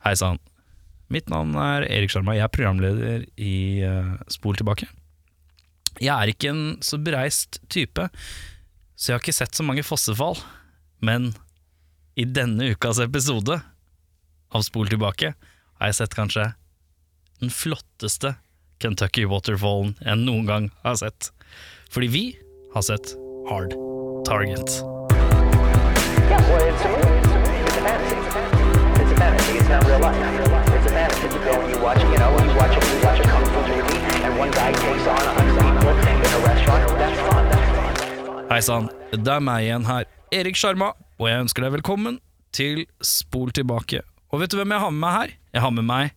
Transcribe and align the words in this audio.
Hei 0.00 0.14
sann. 0.16 0.38
Mitt 1.12 1.26
navn 1.28 1.52
er 1.60 1.84
Erik 1.84 2.08
Sjarma. 2.12 2.32
Jeg 2.32 2.46
er 2.46 2.52
programleder 2.54 3.24
i 3.36 3.82
eh, 3.84 4.12
Spol 4.32 4.56
tilbake. 4.56 4.86
Jeg 6.00 6.14
er 6.14 6.30
ikke 6.32 6.48
en 6.54 6.62
så 6.86 6.96
bereist 7.02 7.58
type, 7.68 8.06
så 8.96 9.10
jeg 9.10 9.18
har 9.18 9.20
ikke 9.20 9.34
sett 9.36 9.58
så 9.58 9.66
mange 9.66 9.84
fossefall. 9.84 10.38
Men 11.04 11.34
i 12.16 12.24
denne 12.24 12.70
ukas 12.72 13.00
episode 13.04 13.58
av 13.60 14.64
Spol 14.64 14.88
tilbake 14.88 15.34
har 15.34 15.90
jeg 15.92 15.98
sett 16.00 16.16
kanskje 16.16 16.46
den 17.42 17.52
flotteste 17.52 18.38
Kentucky 18.80 19.26
Waterfallen 19.28 19.98
jeg 20.00 20.22
noen 20.22 20.48
gang 20.48 20.70
har 20.86 20.96
sett. 21.02 21.28
Fordi 21.92 22.08
vi 22.08 22.24
har 22.72 22.88
sett 22.88 23.12
Hard 23.52 23.76
Target. 24.24 24.80
Yeah, 26.30 26.40
well, 26.48 26.64
it's 26.72 26.84
a 26.84 26.88
movie. 26.88 27.20
It's 27.20 27.76
a 27.76 27.84
fantasy. 27.84 28.14
It's 28.14 28.16
a. 28.16 28.19
It's 29.50 29.66
not 29.68 29.82
real 29.84 29.98
life. 29.98 30.14
It's 30.76 30.86
a 30.86 30.90
fantasy. 30.94 31.26
You 31.26 31.42
go 31.44 31.52
and 31.60 31.70
you 31.74 31.78
watch, 31.82 31.98
you 32.02 32.18
know, 32.22 32.30
you 32.38 32.54
watch 32.54 32.76
a, 32.78 32.80
you 32.86 32.98
watch 33.02 33.18
a 33.18 33.22
kung 33.26 33.44
fu 33.50 33.60
movie, 33.66 33.98
and 34.24 34.38
one 34.38 34.50
guy 34.52 34.70
takes 34.70 35.06
on 35.10 35.18
a 35.18 35.32
hundred 35.34 35.58
people 35.58 35.90
in 35.90 36.30
a 36.38 36.40
restaurant. 36.46 36.86
That's 37.00 37.18
fun. 37.26 37.42
That's 37.50 37.70
fun. 37.74 38.46
Hei 38.52 38.60
sann, 38.66 38.86
det 39.10 39.26
er 39.34 39.42
meg 39.42 39.66
igjen 39.66 39.84
her, 39.90 40.04
Erik 40.38 40.54
Sjarma, 40.58 40.92
og 41.18 41.26
jeg 41.30 41.42
ønsker 41.48 41.66
deg 41.66 41.72
velkommen 41.80 42.20
til 42.54 42.84
Spol 43.02 43.50
tilbake. 43.58 44.04
Og 44.30 44.38
vet 44.44 44.50
du 44.54 44.58
hvem 44.60 44.70
jeg 44.74 44.82
har 44.86 44.92
med 44.94 45.02
meg 45.02 45.14
her? 45.18 45.30
Jeg 45.58 45.62
har 45.66 45.72
med 45.74 45.86
meg 45.90 46.14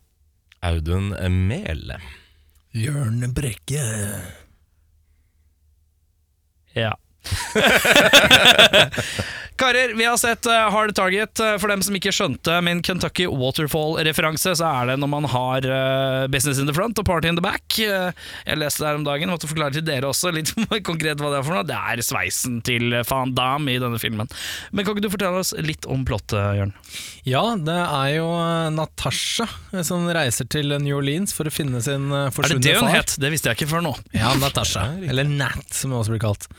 Audun 0.62 1.10
Mehl. 1.50 1.90
Jørn 2.74 3.18
Brekke. 3.34 3.82
Ja. 6.78 6.94
Karer, 9.56 9.94
vi 9.94 10.04
har 10.04 10.16
sett 10.16 10.46
eh, 10.46 10.70
Hard 10.70 10.94
Target. 10.96 11.38
Eh, 11.40 11.52
For 11.62 11.70
dem 11.70 11.82
som 11.86 11.94
ikke 11.94 12.10
skjønte 12.14 12.56
min 12.66 12.80
Kentucky 12.82 13.28
Waterfall-referanse, 13.30 14.50
så 14.58 14.66
er 14.80 14.88
det 14.90 14.96
når 14.98 15.10
man 15.12 15.28
har 15.30 15.66
eh, 15.68 16.24
business 16.32 16.58
in 16.58 16.66
the 16.66 16.74
front 16.74 16.98
og 16.98 17.06
party 17.06 17.30
in 17.30 17.38
the 17.38 17.44
back. 17.44 17.62
Jeg 17.78 18.58
leste 18.58 18.82
det 18.82 18.88
her 18.88 18.98
om 18.98 19.04
dagen, 19.06 19.30
måtte 19.30 19.46
forklare 19.50 19.76
til 19.76 19.84
dere 19.86 20.10
også 20.10 20.32
litt 20.34 20.50
konkret 20.88 21.22
hva 21.22 21.30
det 21.30 21.38
er 21.38 21.46
for 21.46 21.54
noe. 21.54 21.66
Det 21.70 21.76
er 21.78 22.02
sveisen 22.02 22.58
til 22.66 22.96
Van 23.06 23.34
Damme 23.38 23.76
i 23.76 23.78
denne 23.82 24.00
filmen. 24.02 24.26
Men 24.74 24.82
kan 24.88 24.96
ikke 24.96 25.06
du 25.06 25.12
fortelle 25.14 25.44
oss 25.44 25.54
litt 25.62 25.86
om 25.86 26.02
plottet, 26.08 26.40
Jørn? 26.58 26.74
Ja, 27.28 27.44
det 27.54 27.78
er 27.84 28.08
jo 28.16 28.26
Natasha 28.74 29.46
som 29.86 30.08
reiser 30.12 30.50
til 30.50 30.74
New 30.82 30.98
Orleans 30.98 31.30
for 31.36 31.46
å 31.46 31.54
finne 31.54 31.78
sin 31.84 32.10
forsvunne 32.10 32.34
far. 32.34 32.50
Er 32.50 32.58
det 32.58 32.72
det 32.74 32.80
hun 32.82 32.90
het? 32.90 33.14
Det 33.22 33.30
visste 33.32 33.52
jeg 33.52 33.60
ikke 33.62 33.70
før 33.76 33.86
nå. 33.86 33.94
Ja, 34.18 34.34
Natasha. 34.42 34.88
Eller 35.08 35.30
Nat, 35.30 35.68
som 35.70 35.94
hun 35.94 36.02
også 36.02 36.16
blir 36.16 36.26
kalt. 36.26 36.50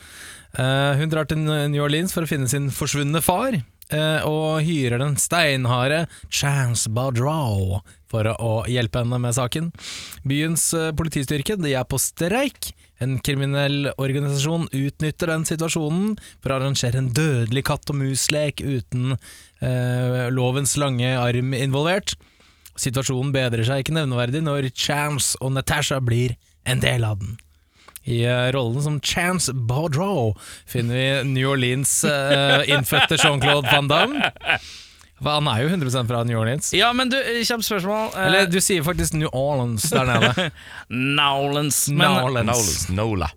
Eh, 0.55 0.91
hun 0.99 1.11
drar 1.11 1.27
til 1.27 1.41
New 1.43 1.83
Orleans 1.83 2.13
for 2.15 2.23
å 2.23 2.29
finne 2.29 2.47
sin 2.47 2.69
forsvunne 2.71 3.21
far, 3.23 3.57
eh, 3.91 4.21
og 4.23 4.63
hyrer 4.63 5.01
den 5.01 5.17
steinharde 5.19 6.05
Chance 6.29 6.89
Badrow 6.89 7.81
for 8.11 8.29
å, 8.31 8.63
hjelpe 8.69 9.03
henne 9.03 9.19
med 9.21 9.35
saken. 9.35 9.71
Byens 10.27 10.69
eh, 10.73 10.91
politistyrke 10.95 11.57
de 11.59 11.75
er 11.75 11.87
på 11.89 11.99
streik. 12.01 12.71
En 13.03 13.17
kriminell 13.19 13.89
organisasjon 13.99 14.69
utnytter 14.71 15.33
den 15.33 15.43
situasjonen 15.47 16.13
for 16.39 16.53
å 16.53 16.59
arrangere 16.61 17.01
en 17.01 17.11
dødelig 17.11 17.65
katt 17.67 17.91
og 17.91 17.99
mus-lek 17.99 18.63
uten 18.63 19.17
eh, 19.59 20.27
lovens 20.31 20.77
lange 20.79 21.11
arm 21.19 21.51
involvert. 21.57 22.15
Situasjonen 22.79 23.35
bedrer 23.35 23.67
seg 23.67 23.83
ikke 23.83 23.97
nevneverdig 23.99 24.43
når 24.47 24.71
Chance 24.71 25.35
og 25.43 25.55
Natasha 25.55 25.99
blir 26.03 26.37
en 26.67 26.79
del 26.83 27.03
av 27.07 27.19
den. 27.19 27.35
I 28.05 28.21
eh, 28.29 28.47
rollen 28.53 28.83
som 28.85 29.01
Chance 29.01 29.53
Baudreau 29.53 30.35
finner 30.69 30.95
vi 30.95 31.07
New 31.33 31.49
Orleans 31.49 32.03
uh, 32.05 32.61
innfødte 32.69 33.17
Jean-Claude 33.17 33.69
Van 33.71 33.87
Damme. 33.89 34.31
For 35.15 35.31
han 35.31 35.47
er 35.47 35.61
jo 35.63 35.69
100% 35.71 36.09
fra 36.09 36.23
New 36.27 36.37
Orleans. 36.37 36.73
Ja, 36.75 36.89
men 36.93 37.09
du, 37.09 37.15
kjapt 37.47 37.63
spørsmål. 37.63 38.09
Eh, 38.11 38.25
Eller 38.27 38.49
du 38.51 38.57
sier 38.59 38.83
faktisk 38.83 39.15
New 39.15 39.31
Orleans 39.31 39.87
der 39.93 40.09
nede. 40.09 40.49
Nowlands. 41.19 41.85
Men, 41.87 42.17
Nolans, 42.19 42.89
Nola. 42.91 43.29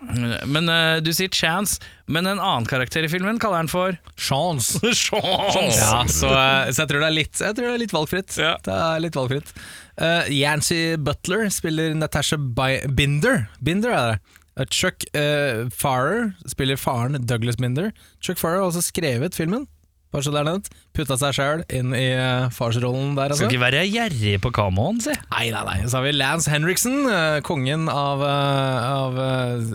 men 0.45 0.69
uh, 0.69 0.99
du 1.05 1.13
sier 1.15 1.31
Chance, 1.31 1.79
men 2.11 2.27
en 2.27 2.43
annen 2.43 2.67
karakter 2.69 3.07
i 3.07 3.11
filmen 3.13 3.39
kaller 3.39 3.63
han 3.63 3.71
for 3.71 3.95
Chance. 4.19 4.83
Chance. 5.07 5.79
Ja, 5.79 6.03
så, 6.11 6.33
uh, 6.35 6.67
så 6.73 6.83
jeg 6.83 6.91
tror 6.91 7.05
det 7.05 7.09
er 7.13 7.17
litt, 7.21 7.37
jeg 7.39 7.57
tror 7.57 7.71
det 7.71 7.77
er 7.77 7.85
litt 7.87 7.95
valgfritt. 7.95 8.41
Ja. 8.43 8.57
Det 8.67 8.75
er 8.75 9.05
litt 9.07 9.17
valgfritt. 9.17 9.55
Uh, 9.99 10.27
Yancy 10.35 10.83
Butler 10.99 11.47
spiller 11.55 11.95
Natasha 11.95 12.37
Bi 12.37 12.83
Binder. 12.91 13.47
Binder 13.63 13.95
er 13.95 14.13
det. 14.13 14.38
Uh, 14.59 14.65
Chuck 14.75 15.05
uh, 15.15 15.69
Farrer 15.71 16.33
spiller 16.51 16.77
faren 16.81 17.15
Douglas 17.27 17.59
Minder. 17.63 17.93
Chuck 18.21 18.39
Farrer 18.41 18.61
har 18.65 18.69
også 18.73 18.83
skrevet 18.91 19.37
filmen. 19.39 19.67
Bare 20.13 20.25
så 20.25 20.33
det 20.33 20.41
er 20.41 20.47
nevnt. 20.49 20.71
Putta 20.97 21.19
seg 21.21 21.35
sjæl 21.37 21.63
inn 21.77 21.91
i 21.93 22.07
uh, 22.17 22.49
farsrollen 22.55 23.13
der. 23.19 23.35
Skal 23.35 23.45
Altså. 23.45 23.49
ikke 23.53 23.61
være 23.67 23.83
gjerrig 23.93 24.39
på 24.41 24.53
kamoen, 24.57 25.03
si. 25.05 25.13
Nei, 25.35 25.51
nei, 25.53 25.65
nei. 25.69 25.79
Så 25.85 25.99
har 26.01 26.07
vi 26.09 26.15
Lance 26.17 26.49
Henriksen, 26.53 26.97
uh, 27.07 27.39
kongen 27.45 27.91
av, 27.93 28.25
av, 28.25 29.19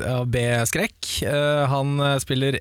av 0.09 0.25
B-skrekk. 0.33 1.11
Han 1.69 2.01
spiller 2.23 2.57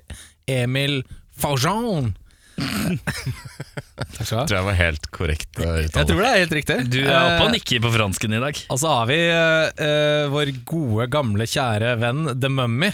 Emil 0.47 1.01
Faujon. 1.33 2.13
Takk 2.57 4.25
skal 4.27 4.35
du 4.35 4.39
ha. 4.39 4.45
Tror 4.45 4.57
jeg 4.57 4.67
var 4.67 4.77
helt 4.77 5.07
korrekt 5.13 5.61
uh, 5.61 5.79
Jeg 5.81 5.91
tror 5.93 6.19
det 6.21 6.29
er 6.29 6.41
helt 6.43 6.55
riktig. 6.59 6.77
Du 6.91 6.99
er 7.01 7.15
oppe 7.17 7.41
og 7.41 7.49
Eh, 7.49 7.55
nikker 7.57 7.83
på 7.83 7.93
fransken 7.95 8.35
i 8.37 8.41
dag. 8.43 8.61
Og 8.73 8.81
så 8.81 8.93
har 8.93 9.09
vi 9.09 9.19
uh, 9.29 9.71
eh, 9.87 10.25
vår 10.33 10.53
gode, 10.69 11.07
gamle, 11.13 11.47
kjære 11.49 11.95
venn 12.01 12.27
The 12.33 12.51
Mummy. 12.51 12.91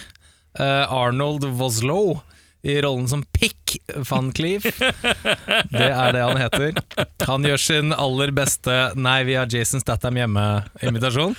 Uh, 0.59 0.85
Arnold 0.91 1.45
Voslow 1.59 2.17
i 2.65 2.79
rollen 2.83 3.07
som 3.07 3.21
Pick 3.35 3.68
van 4.09 4.31
Cleef. 4.35 4.63
Det 4.69 5.89
er 5.89 6.15
det 6.15 6.23
han 6.23 6.39
heter. 6.39 6.79
Han 7.29 7.45
gjør 7.47 7.61
sin 7.61 7.93
aller 7.93 8.31
beste 8.35 8.77
'Nei, 8.95 9.23
vi 9.27 9.35
har 9.39 9.49
Jason 9.51 9.79
Statham 9.83 10.15
hjemme'-invitasjon. 10.19 11.35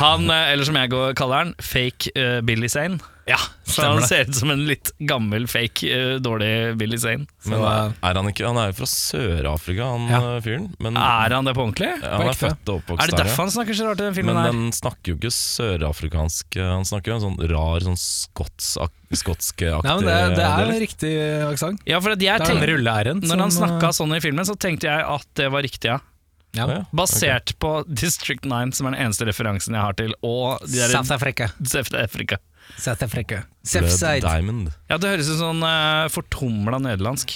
Han, 0.00 0.30
eh, 0.30 0.52
eller 0.52 0.64
som 0.64 0.76
jeg 0.80 0.90
går, 0.94 1.14
kaller 1.18 1.44
han, 1.44 1.54
fake 1.60 2.10
uh, 2.16 2.40
Billy 2.46 2.68
Zane. 2.68 2.98
Ja, 3.26 3.40
Så 3.66 3.82
han 3.82 4.04
ser 4.06 4.28
ut 4.28 4.36
som 4.38 4.52
en 4.54 4.60
litt 4.68 4.92
gammel, 5.02 5.48
fake, 5.50 5.82
uh, 5.90 6.18
dårlig 6.22 6.76
Billy 6.78 6.94
Zane. 7.02 7.24
Men 7.50 7.58
er 7.66 7.90
er 8.06 8.14
han 8.20 8.28
ikke 8.30 8.46
Han 8.46 8.60
er 8.62 8.68
jo 8.70 8.76
fra 8.78 8.86
Sør-Afrika, 8.86 9.82
han 9.82 10.04
Ja. 10.12 10.20
fyren. 10.44 10.68
Men 10.78 10.94
Er 10.96 11.34
han 11.34 11.44
det 11.44 11.56
på 11.56 11.64
ordentlig? 11.66 11.90
ja, 12.02 12.12
han 12.20 12.28
er 12.30 12.38
født 12.38 12.70
og 12.70 12.76
Er 12.76 12.78
oppvokst 12.84 13.10
det 13.10 13.16
der. 13.16 13.24
derfor 13.24 13.42
han 13.42 13.50
snakker 13.50 13.74
så 13.74 13.88
rart 13.88 13.98
i 13.98 14.06
den 14.06 14.14
filmen? 14.14 14.34
Men 14.34 14.44
her? 14.44 14.52
den 14.52 14.70
snakker 14.70 15.10
jo 15.10 15.16
ikke 15.18 15.34
sørafrikansk 15.34 16.54
Han 16.62 16.84
snakker 16.86 17.10
jo 17.10 17.14
en 17.18 17.26
sånn 17.26 17.50
rar, 17.50 17.80
sånn 17.82 17.98
skotsk-aktig 17.98 18.94
Nei, 19.10 19.94
men 19.96 20.06
det, 20.06 20.14
det 20.36 20.46
er 20.46 20.62
en 20.62 20.80
riktig 20.82 21.12
aksent. 21.50 21.65
Ja, 21.88 22.00
for 22.00 22.14
at 22.14 22.22
jeg 22.22 22.38
Det 22.38 22.44
er 22.44 22.44
den 22.44 22.60
tenkte, 22.60 22.68
rulle-r-en. 22.72 23.22
når 23.26 23.42
han 23.44 23.54
som, 23.54 23.64
snakka 23.64 23.92
sånn 23.96 24.14
i 24.16 24.20
filmen, 24.24 24.46
så 24.48 24.56
tenkte 24.58 24.88
jeg 24.90 25.06
at 25.16 25.26
det 25.40 25.48
var 25.52 25.62
riktig, 25.66 25.90
ja. 25.92 25.98
eh, 25.98 26.60
ja. 26.60 26.66
Ja, 26.72 26.84
Basert 26.96 27.54
på 27.60 27.72
District 27.88 28.44
9, 28.48 28.72
som 28.76 28.86
er 28.88 28.96
den 28.96 29.06
eneste 29.06 29.26
referansen 29.28 29.76
jeg 29.76 29.82
har 29.82 29.96
til, 29.98 30.14
og 30.24 30.62
de 30.64 30.78
der 30.80 30.94
South 30.94 31.12
Africa. 31.12 31.50
South 31.62 31.92
Africa. 32.00 32.38
South 32.78 33.02
Africa. 33.04 33.42
Blood 33.44 33.90
Southside. 33.90 34.22
Diamond. 34.24 34.72
Ja, 34.90 34.96
det 34.98 35.12
høres 35.12 35.28
ut 35.28 35.36
som 35.38 35.60
sånn 35.60 35.66
uh, 35.66 36.08
fortumla 36.10 36.80
nederlandsk. 36.82 37.34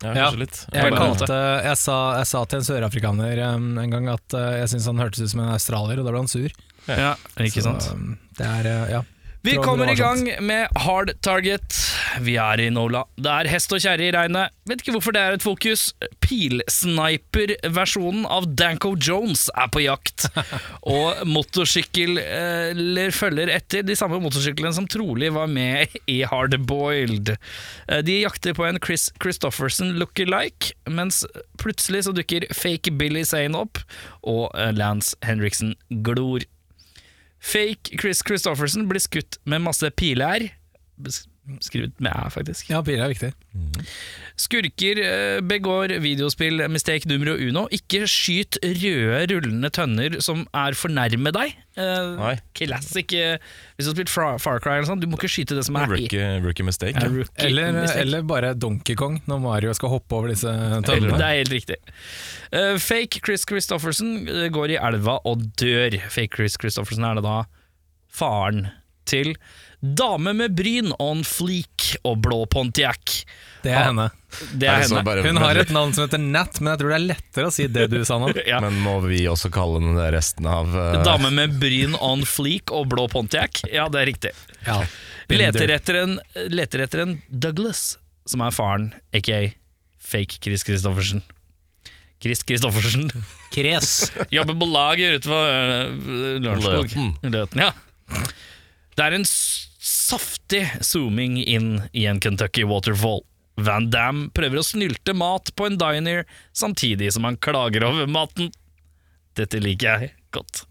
Ja, 0.00 0.14
Ja. 0.14 0.30
kanskje 0.30 0.38
litt. 0.40 0.58
Jeg, 0.72 0.92
På 0.94 0.96
kalte, 0.96 1.38
jeg, 1.66 1.76
sa, 1.76 1.96
jeg 2.16 2.26
sa 2.30 2.44
til 2.48 2.58
en 2.62 2.64
sørafrikaner 2.64 3.42
um, 3.52 3.66
en 3.82 3.90
gang 3.92 4.06
at 4.08 4.36
uh, 4.38 4.54
jeg 4.62 4.70
syntes 4.72 4.86
han 4.88 5.02
hørtes 5.02 5.20
ut 5.26 5.32
som 5.34 5.42
en 5.44 5.50
australier, 5.52 6.00
og 6.00 6.06
da 6.08 6.14
ble 6.14 6.22
han 6.22 6.30
sur. 6.32 6.54
Ja, 6.88 7.10
ikke 7.36 7.60
sant? 7.66 7.84
Så, 7.84 7.92
um, 7.98 8.14
det 8.38 8.46
er, 8.48 8.70
uh, 8.70 8.86
ja. 8.94 9.02
Vi 9.42 9.54
kommer 9.56 9.90
i 9.90 9.94
gang 9.96 10.26
med 10.44 10.68
Hard 10.76 11.14
Target. 11.24 11.72
Vi 12.20 12.34
er 12.36 12.60
i 12.60 12.66
Nola. 12.72 13.06
Det 13.16 13.30
er 13.32 13.48
hest 13.48 13.72
og 13.72 13.80
kjerre 13.80 14.04
i 14.04 14.10
regnet. 14.12 14.52
Vet 14.68 14.82
ikke 14.82 14.92
hvorfor 14.98 15.12
det 15.16 15.22
er 15.22 15.32
et 15.38 15.44
fokus. 15.44 15.94
Pilsniper-versjonen 16.20 18.26
av 18.28 18.50
Danko 18.58 18.92
Jones 19.00 19.46
er 19.56 19.68
på 19.72 19.80
jakt. 19.86 20.26
Og 20.92 21.22
motorsykler 21.24 23.10
følger 23.16 23.48
etter 23.56 23.82
de 23.88 23.96
samme 23.96 24.20
motorsyklene 24.20 24.74
som 24.76 24.88
trolig 24.90 25.32
var 25.32 25.48
med 25.48 25.88
i 26.04 26.20
Hardboiled. 26.28 27.32
Eh, 27.88 28.02
De 28.04 28.20
jakter 28.20 28.52
på 28.56 28.68
en 28.68 28.80
Chris 28.84 29.08
Christofferson 29.22 29.96
lookalike, 30.00 30.74
mens 30.90 31.24
plutselig 31.60 32.04
så 32.06 32.12
dukker 32.16 32.44
fake 32.56 32.92
Billy 33.00 33.24
Zane 33.24 33.56
opp, 33.56 33.78
og 34.20 34.50
eh, 34.52 34.72
Lance 34.76 35.16
Henriksen 35.24 35.76
glor. 36.04 36.44
Fake 37.40 37.96
Chris 38.00 38.22
Christofferson 38.26 38.88
blir 38.88 39.00
skutt 39.02 39.40
med 39.48 39.64
masse 39.64 39.90
piler. 39.90 40.50
Skrevet 41.64 41.96
med 41.98 42.12
æ, 42.12 42.28
faktisk. 42.30 42.68
ja, 42.70 42.78
piler 42.84 43.06
er 43.08 43.10
viktig. 43.14 43.30
Skurker 44.38 44.98
eh, 45.02 45.40
begår 45.44 45.92
videospill 46.02 46.62
mistake 46.70 47.08
numero 47.10 47.32
uno. 47.40 47.64
Ikke 47.74 48.04
skyt 48.08 48.58
røde 48.62 49.24
rullende 49.32 49.70
tønner 49.74 50.18
som 50.22 50.44
er 50.54 50.76
for 50.78 50.92
nærme 50.94 51.32
deg. 51.34 51.56
Eh, 51.80 52.10
Nei. 52.18 52.32
classic 52.58 53.12
eh, 53.16 53.38
Hvis 53.76 53.86
du 53.86 53.90
har 53.90 53.96
spilt 53.96 54.12
Far, 54.12 54.38
Far 54.42 54.60
Cry, 54.62 54.76
eller 54.78 54.88
sånt, 54.90 55.02
du 55.02 55.08
må 55.10 55.18
ikke 55.18 55.30
skyte 55.32 55.56
det 55.58 55.64
som 55.66 55.78
er 55.80 55.90
Rookie, 55.90 56.28
rookie 56.44 56.66
mistake. 56.66 56.94
Ja, 57.00 57.08
rookie 57.10 57.46
Eller, 57.48 57.72
mistake. 57.80 58.04
eller 58.04 58.26
bare 58.30 58.52
Donkey 58.54 58.94
Kong, 59.00 59.20
når 59.30 59.42
Mario 59.44 59.74
skal 59.76 59.92
hoppe 59.96 60.18
over 60.20 60.30
disse 60.32 60.50
Det 60.86 60.98
er 61.00 61.38
helt 61.40 61.54
riktig. 61.54 61.80
Eh, 62.52 62.76
fake 62.82 63.22
Chris 63.26 63.46
Christofferson 63.48 64.28
eh, 64.28 64.48
går 64.54 64.76
i 64.76 64.78
elva 64.80 65.18
og 65.26 65.42
dør. 65.60 65.98
Fake 66.12 66.36
Chris 66.38 66.58
Christofferson 66.60 67.06
er 67.10 67.18
det 67.18 67.26
da 67.26 67.40
faren 68.10 68.68
til 69.10 69.34
Dame 69.80 70.32
med 70.36 70.52
bryn 70.56 70.92
on 71.00 71.22
fleak. 71.24 71.96
og 72.04 72.18
blå 72.22 72.44
Pontiac. 72.46 73.24
Det 73.64 73.72
er 73.72 73.86
henne. 73.88 74.10
Det 74.52 74.68
er 74.68 74.82
henne. 74.84 75.02
bare- 75.04 75.22
Hun 75.24 75.36
har 75.40 75.56
et 75.56 75.70
navn 75.74 75.92
som 75.92 76.04
heter 76.06 76.20
Nat, 76.20 76.60
men 76.60 76.70
jeg 76.72 76.80
tror 76.80 76.88
det 76.92 76.96
er 76.98 77.06
lettere 77.08 77.48
å 77.48 77.52
si 77.52 77.66
det 77.66 77.86
du 77.90 78.04
sa 78.04 78.18
nå. 78.20 78.28
Ja. 78.46 78.60
Men 78.60 78.78
må 78.84 78.98
vi 79.06 79.24
også 79.28 79.50
kalle 79.52 79.80
den 79.80 79.96
det 79.96 80.10
resten 80.14 80.46
av 80.46 80.68
uh... 80.76 81.02
Dame 81.04 81.30
med 81.34 81.58
bryn 81.60 81.96
on 82.00 82.22
fleek 82.28 82.70
og 82.72 82.88
blå 82.92 83.08
Pontiac. 83.10 83.62
Ja, 83.72 83.88
det 83.88 84.00
er 84.02 84.06
riktig. 84.12 84.32
Ja. 84.66 84.78
Leter 85.30 85.70
etter, 85.74 85.94
en, 86.04 86.16
leter 86.50 86.84
etter 86.86 87.04
en 87.04 87.16
Douglas, 87.30 87.98
som 88.26 88.40
er 88.42 88.50
faren, 88.54 88.90
aka 89.14 89.50
fake 90.00 90.40
Chris 90.42 90.64
Christoffersen. 90.66 91.22
Chris 92.20 92.42
Christoffersen. 92.44 93.10
Kres. 93.54 94.12
Jobber 94.34 94.56
på 94.60 94.66
lager 94.68 95.16
utenfor 95.16 95.44
øh, 95.48 96.40
Lørenskog. 96.44 96.90
Løten. 96.92 97.14
Løten, 97.32 97.62
ja. 97.64 97.72
Det 98.96 99.06
er 99.06 99.16
en 99.16 99.24
saftig 99.80 100.68
zooming 100.84 101.38
inn 101.44 101.82
i 101.92 102.06
en 102.06 102.20
Kentucky 102.20 102.64
waterfall. 102.68 103.22
Van 103.60 103.90
Dam 103.90 104.28
prøver 104.34 104.60
å 104.60 104.64
snylte 104.64 105.14
mat 105.16 105.52
på 105.56 105.66
en 105.68 105.78
diner, 105.80 106.24
samtidig 106.52 107.12
som 107.12 107.26
han 107.28 107.38
klager 107.40 107.84
over 107.88 108.08
maten. 108.08 108.52
Dette 109.36 109.60
liker 109.60 110.04
jeg 110.04 110.14
godt. 110.36 110.64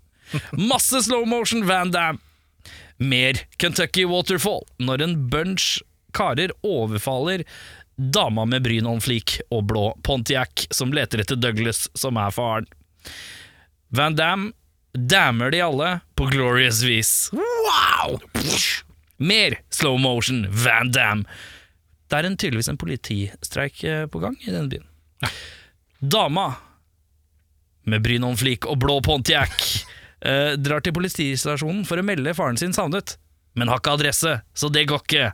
Masse 0.53 1.03
slow 1.05 1.25
motion 1.25 1.65
Van 1.67 1.91
Dam. 1.91 2.21
Mer 2.97 3.39
Kentucky 3.57 4.05
waterfall 4.05 4.65
når 4.77 5.05
en 5.05 5.15
bunch 5.31 5.79
karer 6.13 6.51
overfaller 6.65 7.45
dama 7.95 8.45
med 8.45 8.63
bryn 8.63 8.87
on 8.87 9.01
fleek 9.03 9.39
og 9.51 9.65
blå 9.71 9.85
Pontiac 10.03 10.67
som 10.71 10.93
leter 10.95 11.23
etter 11.23 11.39
Douglas, 11.39 11.87
som 11.93 12.17
er 12.19 12.33
faren. 12.35 12.67
Van 13.89 14.15
Dam 14.15 14.51
dammer 14.93 15.51
de 15.51 15.63
alle 15.63 15.95
på 16.15 16.29
glorious 16.31 16.83
vis. 16.85 17.29
Wow! 17.33 18.19
Mer 19.19 19.59
slow 19.73 19.99
motion 19.99 20.45
Van 20.49 20.91
Dam! 20.95 21.25
Det 22.09 22.17
er 22.17 22.25
en, 22.25 22.37
tydeligvis 22.39 22.71
en 22.71 22.79
politistreik 22.79 23.83
eh, 23.85 24.05
på 24.09 24.21
gang 24.23 24.37
i 24.41 24.49
denne 24.49 24.71
byen. 24.71 24.87
Dama 25.99 26.47
med 27.89 28.03
bryn 28.05 28.25
on 28.25 28.37
fleek 28.39 28.65
og 28.69 28.79
blå 28.81 28.97
Pontiac 29.05 29.51
eh, 30.25 30.55
drar 30.57 30.81
til 30.85 30.95
politistasjonen 30.95 31.83
for 31.87 32.01
å 32.01 32.05
melde 32.05 32.33
faren 32.37 32.57
sin 32.59 32.73
savnet, 32.75 33.17
men 33.59 33.69
har 33.69 33.81
ikke 33.81 33.97
adresse, 33.99 34.39
så 34.53 34.71
det 34.73 34.87
går 34.89 35.03
ikke. 35.03 35.29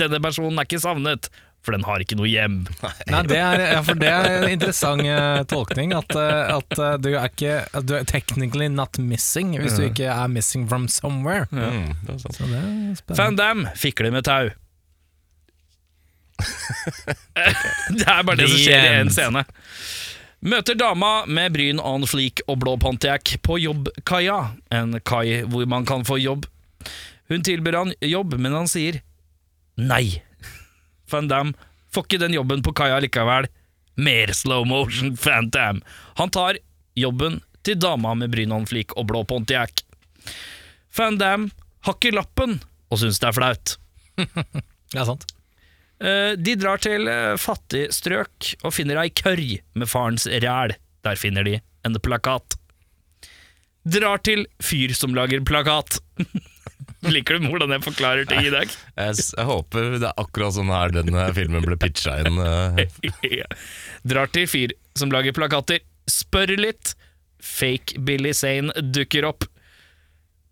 Denne 0.00 0.20
personen 0.22 0.58
er 0.58 0.66
ikke 0.66 0.82
savnet, 0.82 1.30
for 1.64 1.72
den 1.72 1.84
har 1.86 2.02
ikke 2.04 2.16
noe 2.18 2.28
hjem. 2.28 2.58
Nei, 3.08 3.22
det 3.28 3.38
er, 3.40 3.62
ja, 3.72 3.80
for 3.84 3.98
det 4.00 4.10
er 4.12 4.26
en 4.34 4.50
interessant 4.52 5.04
uh, 5.08 5.40
tolkning. 5.48 5.94
At, 5.96 6.12
uh, 6.12 6.58
at 6.58 6.76
uh, 6.76 6.90
du 7.00 7.14
er 7.14 7.30
ikke 7.30 7.54
at 7.64 7.86
Du 7.88 7.94
er 7.96 8.04
technically 8.08 8.68
not 8.68 8.98
missing 9.00 9.54
hvis 9.60 9.78
du 9.78 9.86
ikke 9.88 10.10
er 10.12 10.28
missing 10.28 10.68
from 10.68 10.88
somewhere. 10.92 11.48
mm, 11.50 11.94
det 12.04 12.16
er 12.16 12.20
sant. 12.26 12.36
Så 12.36 12.50
det 12.50 12.60
er 12.60 13.00
spennende. 13.00 13.48
Van 13.48 13.66
fikler 13.80 14.12
med 14.14 14.28
tau. 14.28 14.52
det 17.94 18.08
er 18.10 18.22
bare 18.26 18.36
det 18.40 18.48
som 18.50 18.58
skjer 18.58 18.88
i 18.88 18.96
en 19.00 19.12
scene. 19.14 19.44
Møter 20.44 20.76
dama 20.76 21.22
med 21.24 21.54
bryn 21.54 21.80
on 21.80 22.04
fleek 22.04 22.42
og 22.50 22.58
blå 22.60 22.74
Pontiac 22.80 23.38
på 23.46 23.56
jobbkaia, 23.62 24.38
en 24.76 24.98
kai 25.00 25.40
hvor 25.48 25.64
man 25.70 25.86
kan 25.88 26.04
få 26.04 26.18
jobb. 26.20 26.44
Hun 27.32 27.44
tilbyr 27.46 27.78
han 27.78 27.94
jobb, 28.04 28.36
men 28.36 28.52
han 28.52 28.68
sier 28.68 29.00
nei. 29.80 30.20
Van 31.14 31.30
Damme 31.30 31.54
får 31.94 32.08
ikke 32.08 32.22
den 32.24 32.34
jobben 32.36 32.62
på 32.66 32.74
kaia 32.76 32.98
likevel. 33.02 33.46
Mer 34.02 34.32
slow 34.34 34.64
motion 34.66 35.14
Van 35.24 35.50
Damme. 35.54 35.84
Han 36.18 36.32
tar 36.34 36.58
jobben 36.98 37.40
til 37.64 37.78
dama 37.80 38.12
med 38.18 38.32
brynhåndflik 38.34 38.92
og 38.98 39.06
blå 39.12 39.22
Pontiac. 39.30 39.84
Van 40.98 41.16
Damme 41.20 41.50
har 41.86 41.96
ikke 41.96 42.14
lappen 42.16 42.58
og 42.90 43.00
syns 43.00 43.20
det 43.22 43.30
er 43.30 43.36
flaut. 43.38 43.76
det 44.18 45.00
er 45.00 45.08
sant. 45.08 45.24
Eh, 46.02 46.32
De 46.38 46.54
drar 46.60 46.82
til 46.82 47.08
eh, 47.10 47.34
fattig 47.40 47.86
strøk 47.94 48.50
og 48.62 48.74
finner 48.76 49.00
ei 49.04 49.10
kørj 49.14 49.56
med 49.78 49.90
farens 49.90 50.26
ræl. 50.28 50.74
Der 51.04 51.18
finner 51.20 51.46
de 51.46 51.58
en 51.84 51.98
plakat. 52.02 52.58
Drar 53.84 54.22
til 54.24 54.46
fyr 54.64 54.94
som 54.96 55.14
lager 55.16 55.42
plakat. 55.44 55.98
Liker 57.14 57.38
du 57.38 57.48
hvordan 57.50 57.72
jeg 57.74 57.82
forklarer 57.84 58.26
ting 58.30 58.46
i 58.46 58.52
dag? 58.54 58.70
Jeg, 58.96 59.16
jeg 59.36 59.46
håper 59.48 59.98
det 60.00 60.08
er 60.08 60.20
akkurat 60.22 60.54
sånn 60.56 60.70
her 60.72 60.92
den 60.94 61.10
eh, 61.14 61.32
filmen 61.36 61.64
ble 61.66 61.76
pitcha 61.80 62.16
inn. 62.22 62.38
eh. 62.40 63.42
Drar 64.08 64.30
til 64.32 64.46
fyr 64.50 64.72
som 64.96 65.12
lager 65.12 65.34
plakater. 65.36 65.82
Spør 66.10 66.54
litt. 66.60 66.94
Fake 67.44 67.98
Billy 68.00 68.32
Zane 68.36 68.72
dukker 68.94 69.26
opp. 69.28 69.44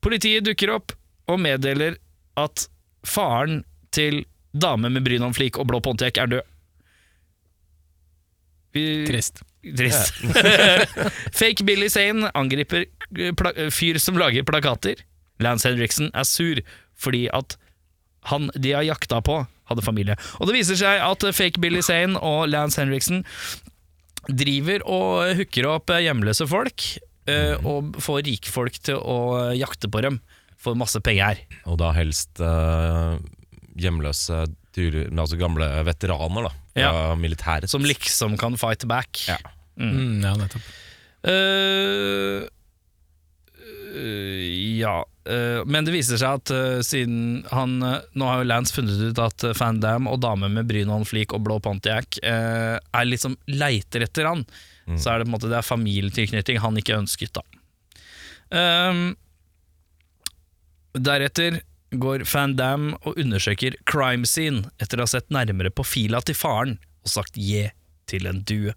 Politiet 0.05 0.45
dukker 0.45 0.75
opp 0.75 0.93
og 1.31 1.39
meddeler 1.41 1.95
at 2.41 2.67
faren 3.07 3.63
til 3.95 4.25
dame 4.53 4.91
med 4.93 5.05
bryn 5.07 5.25
om 5.25 5.33
flik 5.37 5.57
og 5.61 5.69
blå 5.71 5.81
Pontiac 5.85 6.19
er 6.21 6.29
død. 6.35 6.49
Vi- 8.73 9.07
Trist. 9.09 9.43
Trist. 9.77 10.15
Fake 11.39 11.65
Billy 11.65 11.89
Zane 11.93 12.31
angriper 12.35 12.85
pla 13.39 13.53
fyr 13.71 13.99
som 14.03 14.17
lager 14.19 14.43
plakater. 14.49 15.01
Lance 15.43 15.69
Henriksen 15.69 16.11
er 16.13 16.29
sur 16.29 16.61
fordi 17.03 17.27
at 17.35 17.57
han 18.31 18.51
de 18.55 18.75
har 18.77 18.85
jakta 18.87 19.19
på, 19.25 19.41
hadde 19.71 19.83
familie. 19.83 20.15
Og 20.39 20.47
det 20.47 20.55
viser 20.61 20.79
seg 20.79 21.01
at 21.03 21.25
Fake 21.35 21.63
Billy 21.63 21.81
Zane 21.83 22.21
og 22.21 22.47
Lance 22.53 22.79
Henriksen 22.79 23.25
driver 24.31 24.85
og 24.87 25.33
hooker 25.41 25.67
opp 25.67 25.91
hjemløse 25.99 26.47
folk, 26.47 26.85
eh, 27.27 27.57
og 27.67 27.99
får 28.03 28.23
rikfolk 28.29 28.79
til 28.87 29.01
å 29.03 29.51
jakte 29.59 29.91
på 29.91 30.05
dem 30.05 30.21
for 30.63 30.79
masse 30.79 31.01
penger. 31.03 31.43
Og 31.67 31.81
da 31.83 31.91
helst 31.97 32.39
uh, 32.43 33.19
hjemløse, 33.79 34.45
tur, 34.73 34.99
altså 35.11 35.39
gamle 35.41 35.67
veteraner 35.89 36.47
da, 36.47 36.53
fra 36.77 37.17
militæret. 37.19 37.71
Som 37.73 37.87
liksom 37.87 38.39
kan 38.41 38.55
fight 38.61 38.87
back. 38.89 39.25
Ja. 39.27 39.41
Mm, 39.81 40.23
ja, 40.23 40.37
nettopp. 40.39 40.71
Uh, 41.23 41.33
eh, 41.33 42.49
ja, 44.79 44.95
eh, 45.29 45.61
men 45.67 45.85
det 45.87 45.95
viser 45.95 46.21
seg 46.21 46.41
at 46.41 46.53
eh, 46.55 46.81
siden 46.87 47.43
han 47.53 47.75
eh, 47.85 47.99
Nå 48.19 48.29
har 48.29 48.43
jo 48.43 48.49
Lance 48.49 48.75
funnet 48.75 49.01
ut 49.01 49.21
at 49.23 49.45
uh, 49.45 49.53
Van 49.59 49.81
Damme 49.83 50.11
og 50.13 50.23
dame 50.25 50.49
med 50.53 50.69
bryn 50.71 50.91
on 50.93 51.05
fleek 51.09 51.35
og 51.37 51.45
blå 51.47 51.59
Pontiac 51.63 52.19
eh, 52.23 52.77
er 52.79 53.09
liksom 53.09 53.37
leiter 53.53 54.07
etter 54.07 54.31
han. 54.31 54.47
Så 54.99 55.13
er 55.13 55.21
det 55.21 55.29
på 55.29 55.31
en 55.31 55.35
måte 55.37 55.51
Det 55.51 55.59
er 55.61 55.67
familietilknytning 55.67 56.59
han 56.59 56.79
ikke 56.81 56.97
ønsket, 56.99 57.39
da. 57.39 57.45
Ehm, 58.53 59.13
deretter 60.99 61.61
går 61.93 62.25
Van 62.33 62.57
Damme 62.59 62.97
og 63.07 63.19
undersøker 63.21 63.77
crime 63.89 64.29
scene 64.29 64.67
etter 64.83 64.99
å 65.01 65.07
ha 65.07 65.13
sett 65.13 65.31
nærmere 65.33 65.71
på 65.73 65.85
fila 65.87 66.21
til 66.27 66.37
faren 66.37 66.79
og 67.03 67.13
sagt 67.15 67.39
je 67.39 67.69
til 68.11 68.27
en 68.29 68.43
due. 68.49 68.75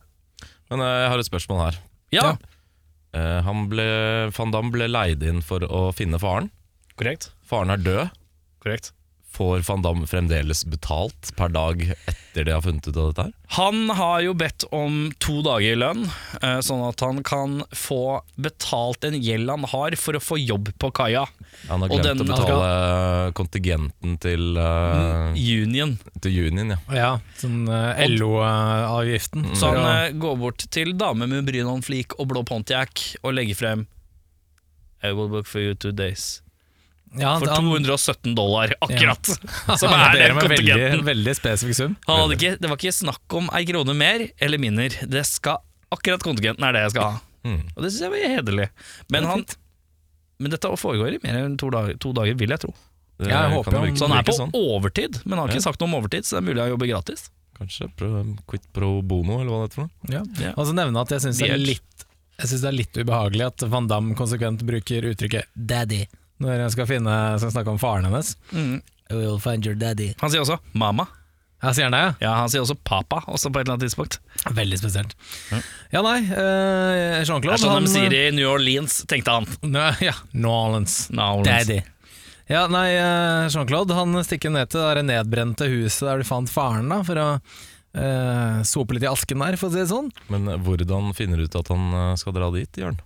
Men 0.72 0.84
eh, 0.84 1.00
jeg 1.04 1.14
har 1.14 1.24
et 1.24 1.30
spørsmål 1.32 1.64
her. 1.66 1.82
Ja, 2.16 2.28
Eh, 2.36 2.52
han 3.16 3.68
ble, 3.72 3.86
Van 4.36 4.52
Damme 4.54 4.74
ble 4.74 4.88
leid 4.92 5.24
inn 5.24 5.42
for 5.46 5.64
å 5.66 5.88
finne 5.96 6.20
faren. 6.22 6.52
korrekt. 7.00 7.32
Faren 7.44 7.74
er 7.74 7.82
død. 7.84 8.10
korrekt. 8.64 8.94
Får 9.36 9.66
Van 9.68 9.82
Damme 9.84 10.08
fremdeles 10.08 10.62
betalt 10.72 11.34
per 11.36 11.50
dag 11.52 11.82
etter 12.08 12.46
de 12.48 12.54
har 12.56 12.62
funnet 12.64 12.88
ut 12.88 12.96
av 12.96 13.10
dette 13.10 13.26
her? 13.26 13.34
Han 13.58 13.90
har 13.98 14.22
jo 14.24 14.36
bedt 14.38 14.64
om 14.76 15.10
to 15.20 15.42
dager 15.44 15.74
i 15.76 15.80
lønn, 15.80 16.06
eh, 16.42 16.62
sånn 16.64 16.84
at 16.88 17.04
han 17.04 17.20
kan 17.28 17.58
få 17.76 18.22
betalt 18.40 19.04
en 19.08 19.18
gjeld 19.20 19.52
han 19.52 19.68
har 19.74 19.98
for 20.00 20.16
å 20.16 20.24
få 20.24 20.40
jobb 20.40 20.72
på 20.80 20.92
kaia. 20.96 21.26
Han 21.68 21.84
har 21.84 21.92
glemt 21.92 22.04
den- 22.08 22.24
å 22.24 22.30
betale 22.30 23.34
kontingenten 23.36 24.18
til, 24.20 24.58
uh, 24.58 25.34
Union. 25.36 25.98
til 26.22 26.48
Union, 26.48 26.70
ja. 26.70 26.80
Ja, 26.96 27.12
sånn 27.38 27.68
uh, 27.68 28.00
LO-avgiften. 28.08 29.52
Så 29.56 29.74
han 29.74 29.84
eh, 29.84 30.12
går 30.16 30.40
bort 30.40 30.66
til 30.72 30.94
dame 30.94 31.28
med 31.28 31.46
bryn 31.46 31.84
Flik 31.84 32.16
og 32.20 32.30
blå 32.32 32.46
Pontiac 32.48 33.18
og 33.24 33.34
legger 33.34 33.56
frem 33.56 33.88
I 35.04 35.12
will 35.12 35.28
work 35.28 35.46
for 35.46 35.60
you 35.60 35.76
two 35.76 35.92
days. 35.92 36.42
Ja, 37.20 37.36
For 37.40 37.48
217 37.48 38.36
dollar, 38.38 38.74
akkurat. 38.82 39.26
Som 39.80 39.94
er 39.96 40.18
den 40.20 40.36
med 40.38 40.50
veldig, 40.52 41.04
veldig 41.08 41.36
spesifikk 41.38 41.78
sum. 41.78 41.96
Han 42.08 42.24
hadde 42.24 42.38
ikke, 42.40 42.56
det 42.62 42.72
var 42.72 42.80
ikke 42.82 42.96
snakk 42.96 43.38
om 43.40 43.50
ei 43.56 43.64
krone 43.70 43.96
mer 43.98 44.26
eller 44.40 44.62
mindre. 44.62 44.90
Det 45.12 45.24
skal, 45.28 45.62
akkurat 45.96 46.24
kontingenten 46.26 46.66
er 46.68 46.76
det 46.78 46.84
jeg 46.88 46.96
skal 46.96 47.12
ha. 47.12 47.22
Mm. 47.46 47.62
Og 47.76 47.80
det 47.86 47.92
syns 47.94 48.02
jeg 48.08 48.14
var 48.16 48.36
hederlig. 48.36 48.68
Men, 49.14 49.24
Det 49.24 49.32
han, 49.32 49.46
men 50.42 50.52
dette 50.56 50.74
foregår 50.82 51.16
i 51.18 51.22
mer 51.24 51.40
enn 51.44 51.58
to 51.62 51.70
dager, 51.74 51.98
to 52.02 52.12
dager 52.18 52.38
vil 52.40 52.56
jeg 52.56 52.64
tro. 52.66 52.74
Det 53.16 53.30
jeg 53.32 53.38
jeg 53.38 53.54
håper 53.56 53.78
virke- 53.80 53.98
Så 54.02 54.08
han 54.10 54.18
er 54.18 54.24
på 54.28 54.36
sånn. 54.36 54.52
overtid, 54.52 55.22
men 55.24 55.38
han 55.38 55.46
har 55.48 55.54
ikke 55.54 55.62
Ja. 55.64 55.68
sagt 55.72 55.80
noe 55.80 55.88
om 55.88 55.96
overtid, 56.02 56.26
så 56.28 56.36
det 56.36 56.42
er 56.44 56.48
mulig 56.50 56.64
å 56.66 56.70
jobber 56.74 56.88
gratis. 56.92 57.30
Kanskje 57.56 57.88
pro, 57.96 58.10
quit 58.50 58.66
pro 58.74 59.02
bono, 59.02 59.40
eller 59.40 59.52
hva 59.52 59.62
det 59.64 59.70
heter 59.70 59.76
for 59.80 59.88
noe. 59.88 60.12
Ja. 60.12 60.24
Ja. 60.44 60.52
Og 60.58 60.68
så 60.68 60.74
nevne 60.76 61.00
at 61.00 61.10
jeg 61.16 61.22
syns 61.24 61.40
det, 61.40 61.50
er 61.50 61.58
det 62.36 62.68
er 62.68 62.76
litt 62.76 62.98
ubehagelig 63.00 63.46
at 63.48 63.64
Van 63.72 63.88
Damme 63.88 64.14
konsekvent 64.16 64.60
bruker 64.68 65.08
uttrykket 65.08 65.46
'daddy' 65.56 66.08
når 66.44 66.66
jeg 66.66 66.74
skal, 66.76 66.90
finne, 66.90 67.14
skal 67.40 67.54
snakke 67.54 67.72
om 67.72 67.80
faren 67.82 68.08
hennes. 68.08 68.34
Mm. 68.52 68.82
I 69.12 69.20
will 69.20 69.40
find 69.40 69.66
your 69.66 69.78
daddy. 69.78 70.14
Han 70.22 70.34
sier 70.34 70.44
også 70.44 70.58
'mamma'. 70.74 71.08
Ja, 71.64 71.72
sier 71.74 71.88
han 71.88 71.96
det, 71.96 72.16
Ja, 72.22 72.34
Han 72.36 72.50
sier 72.52 72.62
også 72.62 72.76
'papa' 72.86 73.24
også 73.32 73.50
på 73.50 73.60
et 73.60 73.66
eller 73.66 73.78
annet 73.78 73.86
tidspunkt. 73.88 74.20
Veldig 74.54 74.78
spesielt. 74.78 75.16
Ja. 75.52 75.62
Ja, 75.96 76.02
nei, 76.06 76.20
uh, 76.28 77.24
Jean-Claude 77.24 77.56
Det 77.56 77.58
er 77.58 77.64
sånn 77.64 77.74
han, 77.78 77.88
de 77.88 77.94
sier 77.94 78.14
i 78.14 78.32
New 78.36 78.50
Orleans, 78.52 79.04
tenkte 79.10 79.32
han. 79.40 79.48
Nø, 79.64 79.88
Ja, 80.04 80.14
New 80.34 80.52
Orleans. 80.52 81.10
New 81.10 81.24
Orleans. 81.24 81.68
Daddy. 81.68 81.82
Ja, 82.46 82.68
nei, 82.70 82.92
eh, 82.94 83.48
Jean-Claude 83.50 83.96
han 83.98 84.14
stikker 84.22 84.52
ned 84.54 84.70
til 84.70 84.84
det 85.00 85.06
nedbrente 85.08 85.66
huset 85.72 86.06
der 86.06 86.22
de 86.22 86.28
fant 86.28 86.52
faren, 86.52 86.92
da, 86.94 87.00
for 87.08 87.18
å 87.18 87.30
uh, 87.98 88.60
sope 88.68 88.94
litt 88.94 89.06
i 89.08 89.10
asken 89.10 89.42
der, 89.42 89.58
for 89.58 89.72
å 89.72 89.74
si 89.74 89.82
det 89.82 89.90
sånn. 89.90 90.12
Men 90.30 90.52
hvordan 90.62 91.10
finner 91.18 91.42
du 91.42 91.48
ut 91.48 91.58
at 91.58 91.72
han 91.74 91.88
eh, 91.94 92.12
skal 92.22 92.36
dra 92.38 92.52
dit, 92.54 92.70
Jørn? 92.78 93.00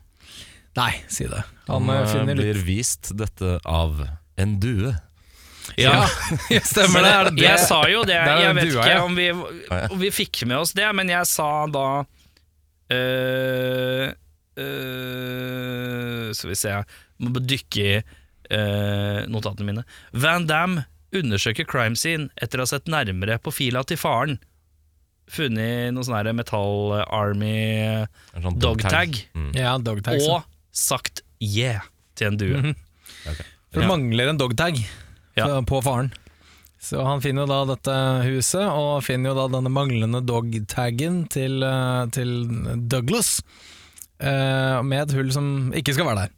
Nei, 0.78 0.94
si 1.10 1.26
det. 1.28 1.44
Han, 1.68 1.88
Han, 1.90 1.96
eh, 1.96 2.16
eh, 2.16 2.26
litt 2.28 2.38
blir 2.38 2.60
vist 2.66 3.12
dette 3.18 3.60
av 3.66 4.04
en 4.40 4.60
due. 4.60 4.94
Ja. 5.78 6.08
Ja, 6.50 6.62
stemmer 6.66 7.04
det. 7.04 7.12
Det 7.30 7.36
det? 7.38 7.46
Jeg 7.46 7.60
sa 7.68 7.82
jo 7.90 8.04
det, 8.08 8.18
Det 8.18 8.38
jeg 8.44 8.56
vet 8.58 8.70
dua, 8.72 8.86
ikke 8.86 8.94
ja. 8.96 9.04
om 9.06 9.18
vi, 9.18 9.28
om 9.94 10.00
vi 10.02 10.12
fikk 10.14 10.44
med 10.50 10.58
oss 10.64 10.74
det, 10.78 10.88
men 10.98 11.12
jeg 11.12 11.28
sa 11.30 11.50
da 11.70 11.88
øh, 12.96 14.08
øh, 14.58 16.30
Skal 16.34 16.54
vi 16.54 16.58
se, 16.58 16.78
må 17.22 17.44
dykke 17.44 17.86
i 17.86 17.98
øh, 18.00 19.26
notatene 19.30 19.68
mine. 19.68 19.86
Van 20.14 20.48
Damme 20.50 20.86
undersøker 21.16 21.66
crime 21.70 21.98
scene 21.98 22.30
etter 22.38 22.62
å 22.62 22.66
ha 22.68 22.74
sett 22.74 22.90
nærmere 22.90 23.40
på 23.42 23.54
fila 23.54 23.84
til 23.88 24.00
faren. 24.00 24.38
Funnet 25.30 25.94
noe 25.94 26.06
sånn 26.06 26.30
Metal 26.34 26.96
Army 27.06 27.52
En 28.02 28.42
sånn 28.46 28.58
dog 28.62 28.82
tag, 28.82 29.14
Mm. 29.38 29.52
Ja, 29.54 29.78
dogtag. 29.78 30.22
så. 30.22 30.40
og 30.40 30.59
sagt 30.80 31.22
yeah 31.44 31.84
til 32.20 32.32
en 32.32 32.40
due. 32.40 32.56
Mhm. 32.58 32.76
For 33.70 33.80
det 33.82 33.86
Ja. 33.86 33.92
mangler 33.92 34.30
en 34.32 34.40
dogtag 34.40 34.80
Ja. 35.38 35.46
på- 35.46 35.66
på 35.70 35.84
faren. 35.86 36.12
Så 36.82 37.04
han 37.04 37.20
finner 37.22 37.44
jo 37.46 37.48
da 37.52 37.76
dette 37.76 37.94
huset, 38.24 38.64
og 38.64 39.04
finner 39.04 39.34
jo 39.34 39.36
da 39.36 39.48
denne 39.58 39.70
manglende 39.72 40.22
dogtagen 40.26 41.26
til, 41.30 41.62
eh, 41.64 42.06
til 42.16 42.48
Douglas, 42.88 43.42
eh, 44.20 44.82
med 44.82 45.02
et 45.10 45.16
hull 45.16 45.32
som 45.36 45.72
ikke 45.76 45.94
skal 45.94 46.06
være 46.08 46.24
der. 46.24 46.30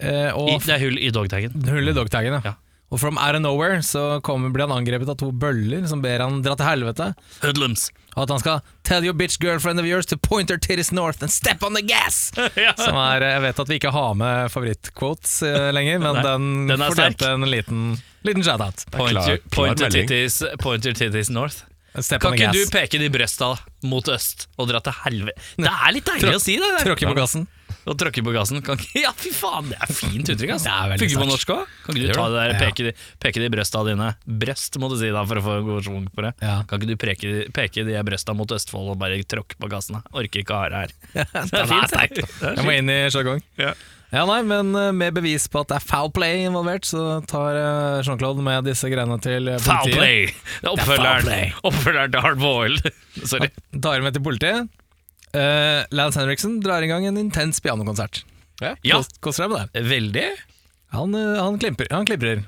Eh, 0.00 0.32
I, 0.34 0.58
det 0.58 0.74
er 0.74 0.78
hull 0.82 0.98
i 0.98 1.10
dogtagen. 1.14 1.52
hull 1.68 1.88
i 1.88 1.92
dogtagen, 1.94 2.32
ja. 2.32 2.40
Ja. 2.44 2.54
Og 2.90 2.98
from 2.98 3.18
out 3.22 3.36
of 3.38 3.42
nowhere 3.44 3.82
så 3.86 4.20
kommer, 4.26 4.50
blir 4.50 4.66
han 4.66 4.74
angrepet 4.80 5.08
av 5.12 5.14
to 5.20 5.28
bøller 5.30 5.84
som 5.86 6.00
ber 6.02 6.18
han 6.24 6.40
dra 6.42 6.56
til 6.58 6.66
helvete. 6.66 7.12
Hoodlums. 7.44 7.84
Og 8.16 8.24
at 8.24 8.32
han 8.34 8.40
skal 8.42 8.60
'tell 8.82 9.04
your 9.06 9.14
bitch 9.14 9.38
girlfriend 9.38 9.78
of 9.78 9.86
yours 9.86 10.06
to 10.10 10.16
point 10.16 10.50
her 10.50 10.58
titties 10.58 10.90
north 10.90 11.22
and 11.22 11.30
step 11.30 11.62
on 11.62 11.74
the 11.74 11.82
gas'. 11.82 12.32
ja. 12.58 12.74
Som 12.74 12.96
er, 12.98 13.22
Jeg 13.22 13.42
vet 13.42 13.60
at 13.62 13.68
vi 13.68 13.78
ikke 13.78 13.92
har 13.94 14.14
med 14.18 14.50
favorittquotes 14.50 15.42
eh, 15.46 15.70
lenger, 15.72 15.98
men 16.02 16.14
Nei, 16.18 16.22
den, 16.26 16.66
den 16.66 16.82
fortjente 16.88 17.30
en 17.30 17.46
liten, 17.46 18.02
liten 18.26 18.42
shout-out. 18.42 18.82
Point, 18.90 19.14
klar- 19.14 19.28
your, 19.28 19.38
klar 19.38 19.66
point, 19.66 19.80
your 19.80 19.90
titties, 19.90 20.42
point 20.58 20.84
your 20.84 20.94
titties 20.94 21.30
north. 21.30 21.62
Step 21.98 22.20
Kan 22.22 22.32
on 22.32 22.38
the 22.38 22.44
ikke 22.46 22.52
du 22.54 22.70
peke 22.70 22.98
de 23.02 23.08
brøsta 23.10 23.54
mot 23.82 24.06
øst 24.14 24.46
og 24.58 24.68
dra 24.70 24.78
til 24.82 24.94
helvete? 25.04 25.38
Det 25.58 25.70
er 25.70 25.92
litt 25.94 26.06
deilig 26.06 26.22
Tråk- 26.26 26.36
å 26.38 26.42
si 26.42 26.54
det! 26.58 26.74
Tråkke 26.84 27.06
på 27.10 27.16
gassen. 27.18 27.46
Og 27.90 27.96
tråkker 27.98 28.22
på 28.22 28.32
gassen. 28.34 28.60
Kan 28.62 28.78
ikke, 28.78 29.00
ja, 29.06 29.10
fy 29.18 29.32
faen, 29.34 29.70
det 29.72 29.78
er 29.82 29.90
fint 29.90 30.30
uttrykk. 30.30 30.52
ass. 30.54 30.66
Det 30.68 30.72
er 30.74 30.94
Funker 31.02 31.22
på 31.24 31.28
norsk 31.32 31.52
òg? 31.56 31.76
Kan 31.86 31.98
ikke 31.98 32.06
du 32.12 32.14
ta 32.20 32.26
det 32.30 32.40
der, 32.44 32.56
peke, 32.60 32.86
de, 32.86 32.92
peke 33.24 33.42
de 33.42 33.48
brøsta 33.50 33.82
dine 33.90 34.10
Brøst, 34.40 34.78
må 34.78 34.90
du 34.92 34.96
si 35.00 35.10
da, 35.10 35.24
for 35.26 35.40
å 35.40 35.44
få 35.48 35.56
god 35.66 35.86
svung 35.88 36.06
på 36.14 36.26
det. 36.28 36.32
Ja. 36.44 36.60
Kan 36.70 36.78
ikke 36.78 36.92
du 36.92 36.96
peke, 37.02 37.32
peke 37.56 37.86
de 37.88 37.98
brøsta 38.06 38.36
mot 38.38 38.54
Østfold 38.54 38.92
og 38.94 39.00
bare 39.02 39.18
tråkke 39.26 39.58
på 39.60 39.70
gassen? 39.72 39.98
da? 39.98 40.04
Orker 40.22 40.44
ikke 40.44 40.54
å 40.54 40.62
ha 40.62 40.68
det 40.70 40.84
her. 40.84 40.98
Det 41.50 41.64
er 41.64 41.70
fint. 41.70 41.96
det. 42.14 42.26
Det 42.30 42.46
er 42.52 42.60
Jeg 42.60 42.68
må 42.70 42.76
inn 42.78 42.92
i 42.94 43.00
sjargong. 43.10 43.42
Ja. 43.58 43.74
Ja, 44.10 44.24
nei, 44.26 44.40
men 44.42 44.72
eh, 44.74 44.88
med 44.90 45.14
bevis 45.14 45.44
på 45.50 45.60
at 45.62 45.68
det 45.70 45.76
er 45.78 45.84
foul 45.86 46.08
play 46.10 46.40
involvert, 46.42 46.82
så 46.88 47.20
tar 47.30 47.54
eh, 47.54 48.00
Jean-Claude 48.02 48.42
med 48.42 48.66
disse 48.66 48.88
greiene 48.90 49.18
til 49.22 49.46
politiet. 49.46 49.66
Foul 49.68 49.92
play! 49.94 50.24
Det 50.32 50.66
er 50.66 50.72
oppfølgeren, 50.72 51.28
play. 51.28 51.52
oppfølgeren 51.70 52.14
til 52.16 52.24
Hard 52.24 52.40
Boiled. 52.42 52.88
Sorry. 53.22 53.50
Tar 53.78 54.02
med 54.02 54.16
til 54.18 54.24
politiet. 54.26 54.66
Uh, 55.34 55.84
Lance 55.94 56.18
Henriksen 56.20 56.60
drar 56.64 56.82
i 56.82 56.86
gang 56.90 57.06
en 57.06 57.16
intens 57.20 57.60
pianokonsert. 57.62 58.24
Ja. 58.60 58.74
Ja. 58.84 58.96
Kos- 59.00 59.18
Koser 59.20 59.42
deg 59.46 59.50
med 59.54 59.68
det. 59.72 59.82
Veldig. 59.88 60.28
Han, 60.90 61.14
eh, 61.14 61.36
han, 61.38 61.58
klimper, 61.62 61.86
han 61.94 62.06
kliprer. 62.08 62.40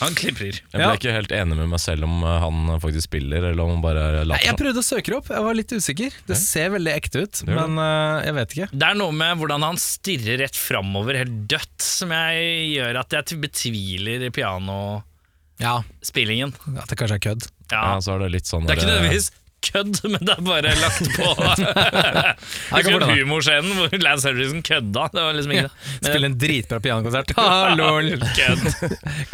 Han 0.00 0.14
klipper. 0.18 0.52
Jeg 0.58 0.74
ble 0.74 0.80
Ja. 0.82 0.92
ikke 0.96 1.12
helt 1.14 1.30
enig 1.34 1.54
med 1.56 1.68
meg 1.70 1.78
selv 1.82 2.02
om 2.08 2.22
eh, 2.26 2.38
han 2.42 2.80
faktisk 2.82 3.04
spiller, 3.06 3.44
eller 3.52 3.62
om 3.62 3.70
han 3.76 3.82
bare 3.84 4.24
Nei, 4.26 4.38
jeg 4.42 4.56
prøvde 4.58 4.80
å 4.82 4.86
søke 4.86 5.06
det 5.12 5.16
opp, 5.20 5.28
jeg 5.30 5.42
var 5.46 5.54
litt 5.54 5.70
usikker. 5.72 6.10
Det 6.26 6.36
ser 6.40 6.70
veldig 6.74 6.92
ekte 6.94 7.22
ut, 7.24 7.42
men 7.46 7.78
uh, 7.78 8.18
jeg 8.26 8.34
vet 8.40 8.50
ikke. 8.56 8.68
Det 8.74 8.86
er 8.90 8.94
noe 8.98 9.12
med 9.14 9.38
hvordan 9.38 9.62
han 9.68 9.78
stirrer 9.78 10.38
rett 10.42 10.56
framover, 10.58 11.14
helt 11.22 11.36
dødt, 11.54 11.78
som 11.86 12.10
jeg 12.16 12.34
gjør 12.74 12.98
at 13.04 13.10
jeg 13.20 13.38
betviler 13.44 14.26
pianospillingen. 14.34 16.50
Ja, 16.66 16.82
At 16.82 16.90
det 16.90 16.98
kanskje 16.98 17.16
er 17.20 17.24
kødd. 17.30 17.42
Ja. 17.70 17.82
Ja, 17.94 18.00
så 18.04 18.10
er 18.18 18.26
det 18.26 18.32
litt 18.34 18.50
sånn 18.50 18.66
Det 18.66 18.74
er 18.74 18.78
ikke 18.82 18.90
nødvendigvis 18.90 19.30
kødd, 19.64 20.00
men 20.12 20.20
det 20.20 20.34
er 20.34 20.42
bare 20.44 20.74
lagt 20.80 21.08
på 21.16 21.30
kan 21.44 22.34
Husker 22.74 23.00
du 23.00 23.06
humorscenen 23.10 23.78
hvor 23.78 23.96
Lance 24.02 24.28
Henriksen 24.30 24.62
kødda? 24.66 25.06
Det 25.14 25.24
var 25.24 25.36
liksom 25.38 25.54
ikke 25.56 25.66
det. 25.68 25.88
Spille 26.08 26.30
en 26.30 26.36
dritbra 26.40 26.80
pianokonsert. 26.84 27.34
Hallo! 27.38 27.90
Kødd. 28.38 28.64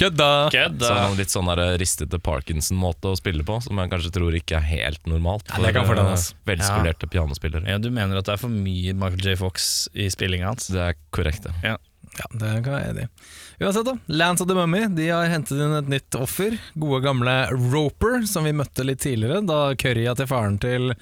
Kødda! 0.00 0.30
Kødd. 0.54 0.80
Så 0.84 0.92
har 0.94 1.02
han 1.08 1.18
litt 1.20 1.34
sånn 1.34 1.50
der 1.52 1.64
ristete 1.80 2.20
Parkinson-måte 2.30 3.12
å 3.12 3.18
spille 3.18 3.46
på, 3.46 3.60
som 3.64 3.82
jeg 3.82 3.92
kanskje 3.92 4.14
tror 4.16 4.38
ikke 4.38 4.58
er 4.60 4.66
helt 4.70 5.10
normalt 5.10 5.50
Ja, 5.50 5.60
det 5.64 5.74
kan 5.76 5.88
for 5.88 5.96
fordele, 5.96 6.16
eh, 6.16 6.40
velskolerte 6.52 7.10
pianospillere. 7.10 7.66
Ja, 7.70 7.78
du 7.82 7.90
mener 7.94 8.20
at 8.20 8.28
det 8.28 8.36
er 8.36 8.42
for 8.42 8.52
mye 8.52 8.94
Michael 8.96 9.32
J. 9.32 9.38
Fox 9.40 9.70
i 9.94 10.10
spillinga 10.12 10.52
hans? 10.52 10.70
Det 10.72 10.90
er 10.90 10.98
korrekt, 11.14 11.46
det. 11.48 11.54
Ja. 11.66 11.76
Ja, 12.18 12.26
det 12.34 12.48
kan 12.66 12.74
jeg 12.74 12.90
enig 12.90 13.04
i. 13.06 13.10
Uansett, 13.60 13.84
da. 13.84 13.92
Lance 14.16 14.40
og 14.44 14.48
The 14.48 14.54
Mummy 14.56 14.86
de 14.96 15.08
har 15.12 15.26
hentet 15.28 15.58
inn 15.60 15.74
et 15.76 15.88
nytt 15.92 16.16
offer. 16.16 16.54
Gode 16.80 17.02
gamle 17.04 17.34
Roper, 17.52 18.22
som 18.30 18.46
vi 18.48 18.54
møtte 18.56 18.86
litt 18.88 19.02
tidligere, 19.04 19.42
da 19.44 19.58
currya 19.76 20.14
til 20.16 20.28
faren 20.30 20.56
til 20.62 20.94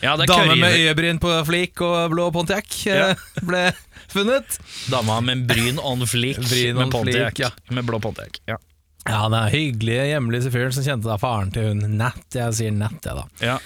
Ja, 0.00 0.14
dame 0.16 0.54
med 0.56 0.76
øyebryn 0.78 1.18
på 1.20 1.32
flik 1.44 1.80
og 1.82 2.12
blå 2.14 2.28
Pontiac 2.32 2.70
Ja. 2.86 3.10
eh, 3.10 3.22
ble 3.48 3.64
funnet. 4.08 4.56
Dama 4.88 5.18
med 5.26 5.44
bryn 5.50 5.80
on 5.82 6.06
flik 6.08 6.38
Bryn 6.38 6.76
on 6.78 6.84
med 6.86 6.94
Pontiac. 6.94 7.34
fleek, 7.34 7.42
ja. 7.44 7.50
Med 7.74 7.84
blå 7.84 8.00
Pontiac. 8.00 8.40
Ja. 8.48 8.56
Ja, 9.08 9.24
er 9.28 9.52
hyggelige, 9.52 10.06
hjemlige 10.10 10.50
fyren 10.52 10.72
som 10.76 10.84
kjente 10.84 11.08
da 11.08 11.16
faren 11.20 11.52
til 11.52 11.70
hun 11.70 11.84
Nat. 11.98 12.24
Jeg 12.34 12.56
sier 12.56 12.72
Nat, 12.76 12.98
jeg, 13.04 13.16
da. 13.16 13.24
Ja. 13.44 13.58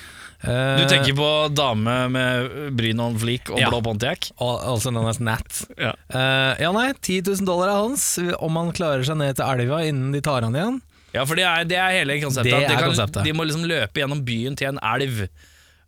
Eh, 0.43 0.77
Du 0.81 0.85
tenker 0.91 1.15
på 1.15 1.29
dame 1.55 1.95
med 2.11 2.75
bryn 2.77 3.01
on 3.01 3.15
flik 3.19 3.51
og 3.53 3.61
Ja. 3.61 3.69
blå 3.71 3.83
Pontiac? 3.85 4.33
Altså 4.43 4.91
known 4.91 5.07
as 5.09 5.21
Nat. 5.21 5.61
Ja. 5.79 5.93
Uh, 6.13 6.55
ja, 6.61 6.73
nei, 6.75 6.89
10 6.99 7.21
000 7.29 7.47
dollar 7.47 7.69
er 7.71 7.83
hans 7.85 8.07
om 8.41 8.57
han 8.59 8.73
klarer 8.75 9.05
seg 9.07 9.17
ned 9.21 9.37
til 9.39 9.45
elva 9.47 9.83
innen 9.87 10.11
de 10.13 10.21
tar 10.21 10.43
han 10.43 10.55
igjen. 10.59 10.81
Ja, 11.15 11.25
for 11.29 11.37
det 11.37 11.45
er, 11.45 11.65
det 11.69 11.77
er 11.77 11.91
hele 12.01 12.17
konseptet. 12.23 12.51
Det 12.57 12.69
de, 12.69 12.75
kan, 12.75 12.89
konseptet. 12.89 13.23
de 13.25 13.33
må 13.37 13.45
liksom 13.47 13.67
løpe 13.69 14.01
gjennom 14.01 14.25
byen 14.25 14.57
til 14.57 14.73
en 14.73 14.79
elv. 14.83 15.27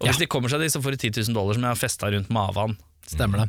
Og 0.01 0.09
hvis 0.11 0.19
de 0.21 0.27
kommer 0.29 0.53
seg 0.53 0.61
dit, 0.61 0.71
så 0.75 0.83
får 0.85 0.99
de 0.99 1.09
10 1.11 1.23
000 1.31 1.35
dollar 1.39 1.55
som 1.57 1.65
jeg 1.65 1.73
har 1.73 1.81
festa 1.81 2.11
rundt 2.13 2.29
maven. 2.35 2.77
Stemmer 3.09 3.45
det. 3.45 3.49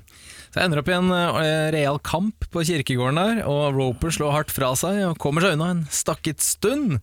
Så 0.56 0.62
jeg 0.62 0.70
ender 0.70 0.80
opp 0.80 0.88
i 0.88 0.94
en 0.96 1.10
eh, 1.12 1.66
real 1.76 1.98
kamp 2.00 2.46
på 2.48 2.62
kirkegården 2.64 3.18
der, 3.20 3.40
og 3.44 3.76
Roper 3.76 4.14
slår 4.16 4.32
hardt 4.32 4.54
fra 4.56 4.70
seg 4.80 5.02
og 5.04 5.18
kommer 5.20 5.44
seg 5.44 5.58
unna 5.58 5.66
en 5.74 5.82
stakket 5.92 6.40
stund. 6.40 7.02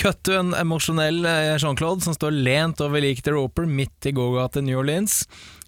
Cut 0.00 0.22
to 0.24 0.32
en 0.38 0.54
emosjonell 0.56 1.20
eh, 1.28 1.58
Jean-Claude 1.60 2.00
som 2.06 2.16
står 2.16 2.32
lent 2.32 2.80
over 2.80 3.04
liket 3.04 3.28
til 3.28 3.36
Roper 3.36 3.68
midt 3.68 4.08
i 4.08 4.14
gågata 4.16 4.62
i 4.62 4.68
New 4.70 4.80
Orleans. 4.80 5.26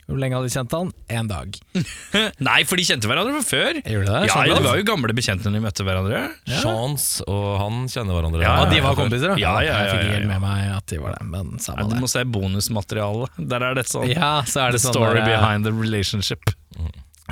Hvor 0.08 0.16
lenge 0.22 0.38
hadde 0.38 0.48
de 0.48 0.54
kjent 0.56 0.72
han? 0.72 0.90
Én 1.12 1.28
dag. 1.28 1.58
Nei, 2.48 2.56
for 2.64 2.80
de 2.80 2.86
kjente 2.88 3.10
hverandre 3.10 3.34
fra 3.36 3.44
før. 3.44 3.80
Gjorde 3.84 4.08
det? 4.08 4.22
Ja, 4.24 4.38
Jean-Claude? 4.38 4.62
De 4.64 4.68
var 4.70 4.78
jo 4.80 4.86
gamle 4.88 5.16
bekjente 5.18 5.50
når 5.50 5.58
de 5.58 5.64
møtte 5.66 5.84
hverandre. 5.84 6.22
Chance 6.62 7.26
og 7.28 7.48
han 7.60 7.82
kjenner 7.92 8.16
hverandre. 8.16 8.40
Ja, 8.46 8.54
ja 8.62 8.70
de 8.72 8.78
var 8.86 8.96
kompiser, 8.96 9.34
da? 9.34 9.36
Ja, 9.36 9.52
ja, 9.60 9.66
ja, 9.68 9.82
Jeg 9.84 9.98
fikk 9.98 10.00
ja, 10.00 10.08
ja. 10.08 10.14
helt 10.16 10.30
med 10.32 10.40
meg 10.46 10.70
at 10.78 10.88
de 10.94 11.02
var 11.04 11.18
det, 11.18 11.28
men 11.28 11.52
Ja, 11.58 11.64
samme 11.66 11.84
du 11.90 11.92
det. 11.92 12.00
må 12.06 12.08
se 12.08 12.24
bonusmaterialet. 12.38 13.36
Der 13.52 13.68
er 13.68 13.76
det 13.76 13.84
sånn 13.92 14.08
Ja, 14.14 14.32
så 14.48 14.64
er 14.64 14.72
The 14.72 14.78
det 14.78 14.86
sånn 14.86 14.96
story 14.96 15.20
der, 15.20 15.26
eh, 15.26 15.34
behind 15.36 15.68
the 15.68 15.76
relationship. 15.76 16.56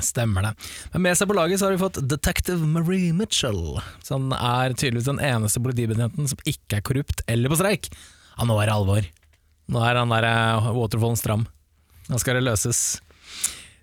Stemmer 0.03 0.45
det. 0.45 0.51
Men 0.93 1.05
med 1.07 1.17
seg 1.17 1.29
på 1.29 1.35
laget 1.37 1.59
så 1.59 1.67
har 1.67 1.73
vi 1.73 1.81
fått 1.81 1.97
Detective 2.05 2.67
Marie 2.69 3.13
Mitchell, 3.17 3.79
som 4.05 4.29
er 4.35 4.75
tydeligvis 4.77 5.09
den 5.09 5.21
eneste 5.23 5.61
politibetjenten 5.63 6.29
som 6.29 6.43
ikke 6.45 6.79
er 6.79 6.85
korrupt 6.85 7.23
eller 7.27 7.49
på 7.49 7.57
streik. 7.57 7.89
Ja, 8.37 8.45
nå 8.45 8.59
er 8.61 8.69
det 8.69 8.75
alvor. 8.77 9.09
Nå 9.73 9.81
er 9.83 9.99
han 9.99 10.13
der 10.13 10.29
eh, 10.29 10.69
waterfallen 10.77 11.19
stram. 11.19 11.47
Nå 12.07 12.21
skal 12.21 12.37
det 12.37 12.45
løses. 12.45 13.01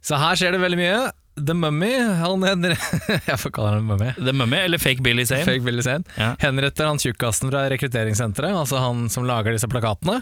Så 0.04 0.16
her 0.21 0.38
skjer 0.38 0.54
det 0.54 0.62
veldig 0.62 0.80
mye. 0.80 1.02
The 1.35 1.54
Mummy, 1.59 1.90
han 1.99 2.44
hender 2.47 2.76
Jeg 3.30 3.38
får 3.42 3.50
kalle 3.56 3.73
ham 3.75 3.88
Mummy. 3.90 4.12
The 4.14 4.33
Mummy, 4.37 4.61
eller 4.68 4.78
Fake 4.78 5.02
Billy 5.02 5.25
Zane. 5.26 5.42
Fake 5.49 5.64
Billy 5.66 5.83
Zane. 5.83 6.06
Ja. 6.14 6.35
Henretter 6.38 6.87
han 6.87 7.00
tjukkasen 7.02 7.50
fra 7.50 7.64
rekrutteringssenteret, 7.73 8.54
altså 8.54 8.78
han 8.78 9.09
som 9.11 9.26
lager 9.26 9.56
disse 9.56 9.68
plakatene. 9.71 10.21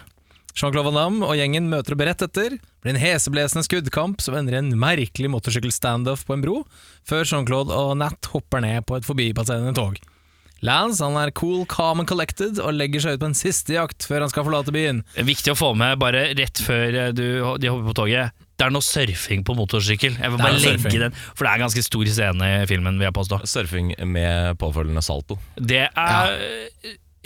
Jean-Claude 0.53 0.91
Van 0.91 0.99
Damme 0.99 1.27
og 1.27 1.39
gjengen 1.39 1.71
møter 1.73 1.97
opp 1.97 2.05
rett 2.05 2.25
etter. 2.27 2.57
Det 2.59 2.85
blir 2.85 2.95
en 2.95 3.03
heseblesende 3.03 3.65
skuddkamp 3.67 4.21
som 4.25 4.37
ender 4.37 4.59
i 4.59 4.61
en 4.61 4.73
merkelig 4.79 5.31
motorsykkel-standoff 5.33 6.27
på 6.29 6.37
en 6.37 6.45
bro, 6.45 6.57
før 7.09 7.25
Jean-Claude 7.25 7.73
og 7.73 7.95
Nat 8.01 8.33
hopper 8.35 8.65
ned 8.65 8.85
på 8.89 8.99
et 8.99 9.09
forbipasserende 9.09 9.73
tog. 9.79 9.97
Lance 10.63 11.03
han 11.03 11.17
er 11.19 11.33
cool, 11.35 11.65
calm 11.67 12.05
and 12.05 12.07
collected 12.07 12.61
og 12.63 12.77
legger 12.77 13.03
seg 13.03 13.17
ut 13.17 13.23
på 13.25 13.29
en 13.33 13.35
siste 13.35 13.75
jakt 13.75 14.07
før 14.07 14.23
han 14.23 14.31
skal 14.31 14.45
forlate 14.47 14.75
byen. 14.75 15.01
Viktig 15.19 15.57
å 15.57 15.59
få 15.59 15.73
med 15.75 15.97
bare 15.99 16.29
rett 16.39 16.61
før 16.63 16.99
eh, 17.01 17.11
du, 17.17 17.25
de 17.59 17.73
hopper 17.73 17.89
på 17.89 17.97
toget. 17.99 18.45
Det 18.55 18.69
er 18.69 18.75
noe 18.77 18.87
surfing 18.87 19.43
på 19.43 19.57
motorsykkel. 19.59 20.21
Jeg 20.23 20.35
vil 20.35 20.39
bare 20.39 20.61
legge 20.61 20.77
surfing. 20.85 21.01
den 21.09 21.17
For 21.33 21.43
det 21.43 21.49
er 21.51 21.57
en 21.59 21.65
ganske 21.65 21.83
stor 21.83 22.13
scene 22.15 22.51
i 22.61 22.69
filmen, 22.71 23.01
vil 23.01 23.09
jeg 23.09 23.17
påstå. 23.17 23.41
Surfing 23.51 23.91
med 24.07 24.61
påfølgende 24.63 25.03
salto. 25.03 25.41
Det 25.59 25.89
er 25.89 26.37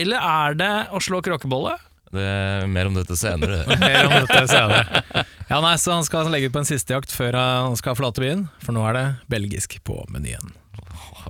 Eller 0.00 0.24
er 0.30 0.56
det 0.56 0.72
å 0.96 1.02
slå 1.04 1.20
kråkebolle? 1.24 1.76
Det 2.16 2.26
er 2.26 2.68
mer 2.70 2.90
om 2.90 2.96
dette 2.96 3.16
senere. 3.18 3.62
Mer 3.82 4.08
om 4.08 4.14
dette 4.24 4.44
senere. 4.50 5.02
Ja, 5.46 5.60
nei, 5.62 5.76
så 5.78 5.94
Han 5.94 6.06
skal 6.06 6.30
legge 6.32 6.50
ut 6.50 6.56
på 6.56 6.62
en 6.64 6.68
siste 6.68 6.96
jakt 6.96 7.12
før 7.14 7.36
han 7.38 7.76
skal 7.78 7.96
forlate 7.98 8.22
byen, 8.24 8.46
for 8.64 8.74
nå 8.76 8.82
er 8.90 8.96
det 8.98 9.06
belgisk 9.30 9.78
på 9.86 10.00
menyen. 10.12 10.54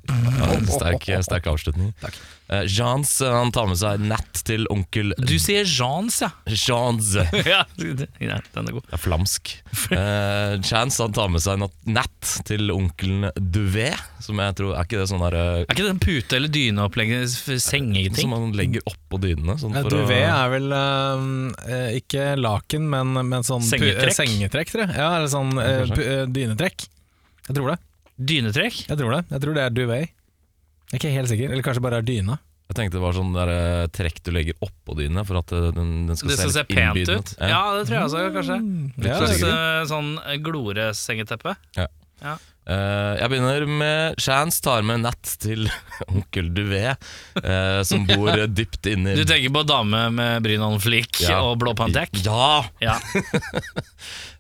Ja, 0.36 0.48
sterk, 0.68 1.04
sterk 1.25 1.46
avslutning. 1.50 1.92
Eh, 2.52 2.62
Jans 2.70 3.16
eh, 3.25 3.32
han 3.32 3.48
tar 3.54 3.66
med 3.66 3.78
seg 3.80 4.02
Nat 4.06 4.42
til 4.46 4.66
onkel 4.70 5.10
Du 5.18 5.32
sier 5.42 5.64
Jans, 5.66 6.20
ja. 6.22 6.28
Jans. 6.46 7.08
Det 7.16 7.46
ja. 7.50 7.64
den 7.80 8.68
er 8.68 8.76
god. 8.76 8.84
er 8.94 9.00
flamsk. 9.02 9.54
Eh, 9.90 10.52
Chance 10.62 11.02
han 11.02 11.14
tar 11.16 11.30
med 11.32 11.42
seg 11.42 11.58
nat- 11.90 12.34
til 12.46 12.70
onkelen 12.75 13.30
Duvet, 13.38 13.98
som 14.22 14.38
jeg 14.42 14.54
tror 14.58 14.75
Er 14.76 14.86
ikke 14.86 15.00
det 15.00 15.08
sånn 15.10 15.25
der 15.25 15.36
eh, 15.40 15.60
Er 15.64 15.72
ikke 15.75 15.86
det 15.88 15.92
en 15.94 16.02
pute- 16.04 16.38
eller 16.38 16.52
dyneopplegg 16.54 17.14
for 17.40 17.58
sengeting? 17.62 18.20
Som 18.20 18.34
man 18.36 18.52
legger 18.56 18.84
oppå 18.92 19.18
dynene? 19.22 19.56
Sånn 19.62 19.75
Ja, 19.75 19.82
for 19.86 19.96
å- 19.96 20.04
Duvet 20.04 20.22
er 20.28 20.52
vel 20.54 20.76
eh, 20.76 21.26
eh, 21.66 21.88
ikke 22.02 22.28
laken, 22.38 22.86
men, 22.92 23.16
men 23.32 23.46
sånn 23.46 23.64
pu- 23.64 23.72
Sengetrekk? 23.75 24.12
eh, 24.12 24.18
sengetrekk, 24.20 24.72
tror 24.76 24.86
jeg. 24.86 24.94
Ja, 25.00 25.10
eller 25.18 25.32
sånn 25.32 25.52
eh, 25.62 25.82
pu- 25.96 26.06
eh, 26.06 26.25
dynetrekk. 26.30 26.86
Jeg 27.46 27.54
tror 27.58 27.72
det. 27.75 27.78
Dynetrekk? 28.16 28.87
Jeg 28.88 28.99
tror 28.99 29.12
det 29.16 29.25
Jeg 29.30 29.40
tror 29.44 29.54
det 29.58 29.62
er 29.66 29.70
duvet. 29.76 30.11
Jeg 30.87 30.94
er 30.94 31.00
ikke 31.00 31.14
helt 31.16 31.28
sikker. 31.32 31.50
Eller 31.52 31.66
kanskje 31.66 31.82
bare 31.85 31.99
er 32.00 32.06
dyna. 32.06 32.38
Jeg 32.66 32.75
tenkte 32.80 32.99
det 32.99 33.02
var 33.04 33.14
sånn 33.14 33.35
der, 33.35 33.50
eh, 33.52 33.87
trekk 33.94 34.16
du 34.26 34.32
legger 34.35 34.56
oppå 34.64 34.96
dyna 34.99 35.23
for 35.26 35.38
at 35.38 35.52
eh, 35.54 35.68
den, 35.76 35.92
den 36.08 36.16
skal 36.18 36.32
Det 36.32 36.38
skal 36.40 36.50
se 36.50 36.64
litt 36.64 36.73
pent 36.73 36.80
innbydende 36.99 37.20
ut. 37.23 37.37
Ja, 37.38 37.61
det 37.76 37.85
tror 37.87 37.96
jeg 37.99 38.08
også, 38.08 38.25
kanskje. 38.35 38.56
Ja, 38.56 39.04
Litt 39.04 39.16
Slags 39.20 39.37
usikker. 39.37 39.54
eh, 39.54 39.85
sånn 39.92 40.11
gloresengeteppe. 40.49 41.56
Eh, 42.66 43.12
jeg 43.20 43.28
begynner 43.30 43.66
med 43.70 44.16
Chance 44.18 44.58
tar 44.64 44.82
med 44.82 45.04
Nat 45.04 45.30
til 45.38 45.68
onkel 46.11 46.49
Duvet, 46.56 46.99
eh, 47.38 47.82
som 47.87 48.02
bor 48.08 48.32
dypt 48.58 48.88
inni 48.90 49.14
Du 49.14 49.23
tenker 49.28 49.52
på 49.54 49.62
dame 49.68 50.00
med 50.11 50.42
bryn 50.42 50.58
brynåndflik 50.58 51.20
Ja. 51.23 51.44
og 51.46 51.61
blå 51.62 51.76
pantek? 51.78 52.11
Ja! 52.26 52.64
Ja. 52.82 52.99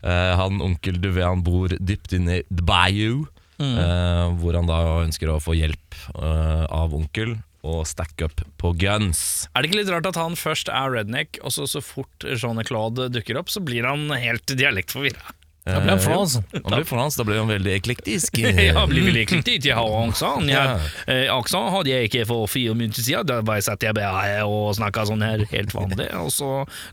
Eh, 0.06 0.32
han 0.38 0.60
onkel 0.62 1.00
Duvet 1.02 1.24
han 1.26 1.40
bor 1.42 1.72
dypt 1.82 2.12
inni 2.14 2.36
The 2.46 2.62
Bayou, 2.62 3.24
Mm. 3.56 3.76
eh, 3.80 4.24
hvor 4.42 4.58
han 4.58 4.68
da 4.68 4.80
ønsker 5.02 5.30
å 5.32 5.40
få 5.40 5.54
hjelp 5.56 5.96
eh, 6.14 6.64
av 6.68 6.92
onkel 6.96 7.38
og 7.66 7.86
stack 7.88 8.20
up 8.22 8.42
på 8.60 8.70
guns. 8.78 9.48
Er 9.56 9.64
det 9.64 9.70
ikke 9.72 9.80
litt 9.80 9.90
rart 9.90 10.06
at 10.06 10.18
han 10.20 10.36
først 10.38 10.68
er 10.70 10.92
redneck, 10.92 11.40
og 11.42 11.54
så 11.54 11.66
så 11.66 11.82
fort 11.82 12.22
Jean-Claude 12.22 13.08
dukker 13.10 13.40
opp, 13.40 13.50
så 13.50 13.62
blir 13.64 13.88
han 13.88 14.06
helt 14.14 14.46
dialektforvirra? 14.54 15.34
Da 15.66 15.80
blir 15.80 15.90
han 15.90 15.98
Eh, 15.98 16.04
fransk. 16.04 16.42
Han 16.62 16.76
blir 16.76 16.84
fransk, 16.86 17.18
da 17.18 17.24
blir 17.26 17.40
han 17.40 17.48
veldig 17.50 17.72
eklektisk. 17.74 18.38
Ja, 18.68 18.84
blir 18.86 19.08
veldig 19.08 19.24
eklektisk. 19.24 19.66
Jeg 19.66 19.74
har 19.74 19.96
aksent. 20.04 20.46
Ja. 20.46 20.78
Eh, 21.10 21.26
aksent 21.34 21.72
hadde 21.74 21.90
jeg 21.90 22.06
ikke 22.06 22.22
for 22.28 22.46
fire 22.46 22.76
minutter 22.78 23.02
siden. 23.02 23.26
Da 23.26 23.40
bare 23.42 23.64
satt 23.66 23.82
jeg 23.82 23.96
bare 23.98 24.44
og 24.46 24.76
snakka 24.78 25.08
sånn 25.10 25.26
her 25.26 25.42
helt 25.50 25.74
vanlig. 25.74 26.06
Og 26.22 26.30
så 26.30 26.52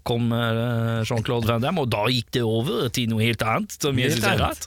kom 0.09 0.33
eh, 0.33 1.03
Jean-Claude 1.05 1.51
Van 1.51 1.61
Damme, 1.61 1.85
og 1.85 1.93
da 1.93 2.07
gikk 2.09 2.33
det 2.33 2.41
over 2.49 2.89
til 2.89 3.13
noe 3.13 3.21
helt 3.21 3.45
annet. 3.45 3.77
Som 3.77 4.01
jeg 4.01 4.15
synes 4.15 4.31
er 4.31 4.41
rart. 4.41 4.65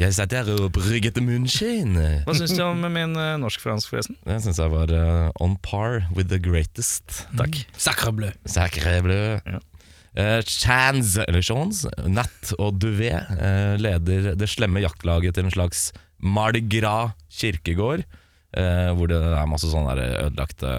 Jeg 0.00 0.14
satt 0.16 0.32
her 0.32 0.48
og 0.48 0.70
brygget 0.72 1.18
munnskinn. 1.20 1.92
Hva 2.24 2.32
syns 2.38 2.54
du 2.56 2.62
om 2.64 2.80
min 2.88 3.12
uh, 3.18 3.34
norsk-fransk, 3.42 3.90
forresten? 3.92 4.16
Det 4.24 4.38
syns 4.46 4.56
jeg 4.62 4.72
var 4.72 4.88
uh, 4.96 5.28
on 5.44 5.58
par 5.60 6.06
with 6.16 6.30
the 6.32 6.40
greatest. 6.40 7.26
Takk. 7.36 7.58
Sacre 7.76 8.14
bleu. 8.16 8.32
Sacré 8.48 8.96
bleu. 9.04 9.36
Ja. 9.44 9.60
Uh, 10.16 10.40
Chans, 10.42 11.14
eller 11.22 11.42
Chans, 11.44 11.84
Nat 12.08 12.54
og 12.56 12.80
Duvet 12.82 13.28
uh, 13.30 13.76
leder 13.78 14.32
det 14.34 14.48
slemme 14.50 14.82
jaktlaget 14.82 15.36
til 15.36 15.46
en 15.46 15.52
slags 15.54 15.92
Mardi 16.18 16.64
Gras 16.66 17.12
kirkegård, 17.30 18.02
uh, 18.56 18.90
hvor 18.96 19.06
det 19.12 19.20
er 19.20 19.46
masse 19.52 19.70
sånne 19.70 19.94
ødelagte 20.24 20.72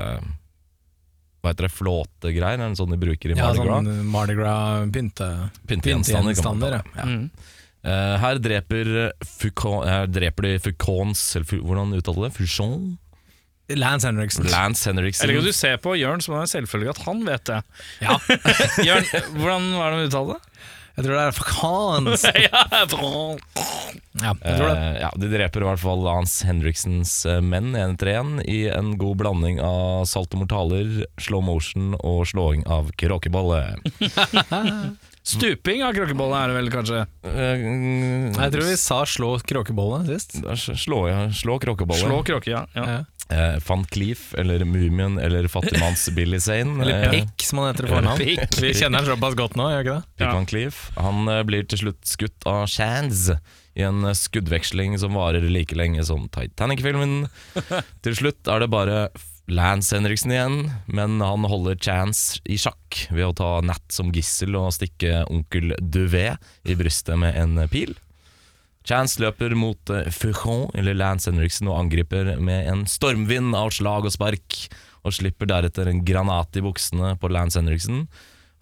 Hva 1.39 1.53
heter 1.53 1.69
det, 1.69 1.73
flåtegreier? 1.77 2.59
Er 2.59 2.73
det 2.73 2.81
sånn 2.81 2.91
de 2.91 2.99
bruker 3.05 3.31
i 3.31 3.37
Mardi 3.37 3.61
Gras? 3.61 3.69
Ja, 3.69 3.79
sånn 3.79 4.11
Mardi 4.17 4.35
Gras-pyntegjenstander. 4.41 6.35
kalle 6.41 6.81
ja. 6.97 7.05
Mm. 7.07 7.25
Eh, 7.81 8.15
her 8.21 8.38
dreper, 8.38 9.11
Foucault, 9.25 9.88
her 9.89 10.05
dreper 10.05 10.45
de 10.45 10.57
Foucaults 10.61 11.23
eller 11.35 11.63
Hvordan 11.65 11.95
uttaler 11.97 12.27
det? 12.27 12.35
Fouchon? 12.38 12.97
Lance 13.71 14.07
Henriksen. 14.07 14.45
Lance 14.51 14.89
Henriksen. 14.89 15.23
Eller 15.23 15.39
kan 15.39 15.47
du 15.47 15.55
ser 15.55 15.77
på 15.81 15.95
Jørn 15.95 16.21
som 16.21 16.35
om 16.35 16.41
det 16.41 16.50
er 16.50 16.53
selvfølgelig 16.59 16.91
at 16.91 17.03
han 17.07 17.25
vet 17.25 17.45
det. 17.47 17.59
Ja. 18.03 18.17
Jørn, 18.89 19.11
hvordan 19.38 19.67
var 19.77 19.91
det 19.91 20.00
han 20.00 20.09
uttalte 20.09 20.38
det? 20.38 20.47
Jeg 20.91 21.05
tror 21.05 21.15
det 21.15 21.21
er 21.23 21.35
Frans. 21.38 22.23
ja, 22.45 22.63
bra. 22.91 23.11
Ja, 24.19 24.33
jeg 24.35 24.57
tror 24.59 24.65
det. 24.67 24.73
Eh, 24.75 24.97
ja, 25.00 25.11
de 25.23 25.29
dreper 25.31 25.63
i 25.63 25.67
hvert 25.69 25.81
fall 25.81 26.03
Lance 26.03 26.45
Henriksens 26.45 27.13
eh, 27.25 27.39
menn 27.39 27.71
en 27.79 27.95
etter 27.95 28.11
en 28.17 28.33
i 28.43 28.65
en 28.69 28.97
god 28.99 29.21
blanding 29.23 29.62
av 29.63 30.03
salt 30.12 30.36
og 30.36 30.43
mortaler, 30.43 31.06
slow 31.21 31.41
motion 31.47 31.95
og 31.95 32.25
slåing 32.29 32.67
av 32.67 32.91
kråkebolle. 32.99 33.63
Stuping 35.23 35.84
av 35.86 35.93
kråkebolle 35.93 36.38
er 36.41 36.49
det 36.49 36.55
vel 36.57 36.69
kanskje? 36.73 37.01
Eh, 37.29 37.63
Jeg 38.34 38.53
tror 38.55 38.65
vi 38.65 38.77
sa 38.81 39.01
slå 39.05 39.36
kråkebolle 39.45 39.99
sist. 40.10 40.39
Slå, 40.81 41.03
ja, 41.12 41.27
slå 41.36 41.60
kråkebolle. 41.62 42.01
Slå 42.01 42.21
kråke, 42.25 42.49
ja. 42.49 42.63
ja. 42.73 42.86
Ja. 42.95 42.99
Eh, 43.31 43.60
Van 43.67 43.86
Cleef 43.88 44.34
eller 44.41 44.65
Mumien 44.67 45.19
eller 45.21 45.45
Fattigmanns 45.47 46.10
Billy 46.17 46.39
Zane. 46.41 46.81
Eller 46.84 47.05
Pick, 47.13 47.29
Pikk, 47.38 47.45
som 47.47 47.62
han 47.62 47.69
heter 47.69 47.86
i 47.88 47.93
fornavn. 47.93 48.25
Vi 48.65 48.73
kjenner 48.73 48.99
han 49.03 49.07
såpass 49.13 49.38
godt 49.39 49.55
nå, 49.62 49.69
gjør 49.71 49.84
vi 49.84 49.88
ikke 49.88 49.95
det? 50.01 50.10
Pick 50.17 50.25
Ja. 50.27 50.34
Van 50.36 50.49
Cleef. 50.49 50.81
Han 50.97 51.27
eh, 51.31 51.43
blir 51.47 51.69
til 51.69 51.84
slutt 51.86 52.01
skutt 52.17 52.47
av 52.49 52.65
Shands 52.73 53.27
i 53.77 53.86
en 53.88 54.01
eh, 54.10 54.17
skuddveksling 54.17 54.97
som 54.99 55.15
varer 55.15 55.45
like 55.53 55.77
lenge 55.79 56.03
som 56.10 56.25
Titanic-filmen. 56.34 57.27
til 58.03 58.17
slutt 58.19 58.49
er 58.51 58.65
det 58.65 58.71
bare 58.73 59.03
Lance 59.51 59.95
Henriksen 59.95 60.31
igjen, 60.31 60.71
men 60.87 61.17
han 61.19 61.43
holder 61.43 61.75
Chance 61.75 62.39
i 62.47 62.55
sjakk 62.61 63.01
ved 63.11 63.25
å 63.25 63.33
ta 63.35 63.49
Nat 63.65 63.83
som 63.91 64.13
gissel 64.15 64.55
og 64.55 64.71
stikke 64.71 65.25
onkel 65.27 65.73
Duvet 65.81 66.39
i 66.63 66.75
brystet 66.79 67.19
med 67.19 67.35
en 67.35 67.59
pil. 67.71 67.91
Chance 68.87 69.19
løper 69.21 69.51
mot 69.59 69.91
eh, 69.91 70.07
Fouchon, 70.07 70.69
eller 70.77 70.95
Lance 70.95 71.27
Henriksen, 71.29 71.67
og 71.67 71.81
angriper 71.81 72.37
med 72.39 72.69
en 72.71 72.85
stormvind 72.87 73.51
av 73.57 73.73
slag 73.75 74.07
og 74.07 74.15
spark, 74.15 74.55
og 75.03 75.17
slipper 75.17 75.49
deretter 75.51 75.89
en 75.89 75.99
granat 76.05 76.55
i 76.55 76.63
buksene 76.63 77.17
på 77.19 77.31
Lance 77.33 77.59
Henriksen. 77.59 78.05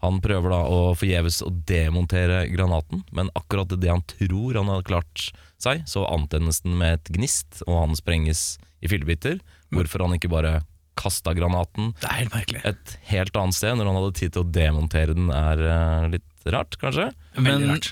Han 0.01 0.17
prøver 0.23 0.55
da 0.55 0.63
å 0.73 0.81
forgjeves 0.97 1.41
å 1.45 1.51
demontere 1.69 2.47
granaten, 2.49 3.03
men 3.13 3.29
akkurat 3.37 3.77
det 3.77 3.93
han 3.93 4.03
tror 4.09 4.57
han 4.57 4.73
har 4.73 4.87
klart 4.87 5.29
seg, 5.61 5.85
så 5.85 6.07
antennes 6.09 6.63
den 6.65 6.79
med 6.81 6.97
et 6.97 7.13
gnist, 7.13 7.61
og 7.67 7.77
han 7.83 7.99
sprenges 7.99 8.57
i 8.81 8.89
fillebiter. 8.89 9.37
Hvorfor 9.75 10.07
han 10.07 10.17
ikke 10.17 10.31
bare 10.31 10.61
kasta 10.99 11.31
granaten 11.37 11.93
Det 12.01 12.09
er 12.09 12.17
helt 12.23 12.33
merkelig. 12.35 12.61
et 12.67 12.95
helt 13.13 13.39
annet 13.39 13.55
sted 13.57 13.77
når 13.79 13.89
han 13.91 13.99
hadde 14.01 14.15
tid 14.19 14.33
til 14.35 14.43
å 14.43 14.49
demontere 14.59 15.15
den, 15.17 15.29
er 15.33 15.63
eh, 15.71 16.07
litt 16.17 16.51
rart, 16.53 16.75
kanskje? 16.81 17.09
Men 17.37 17.49
Veldig 17.53 17.69
rart. 17.73 17.89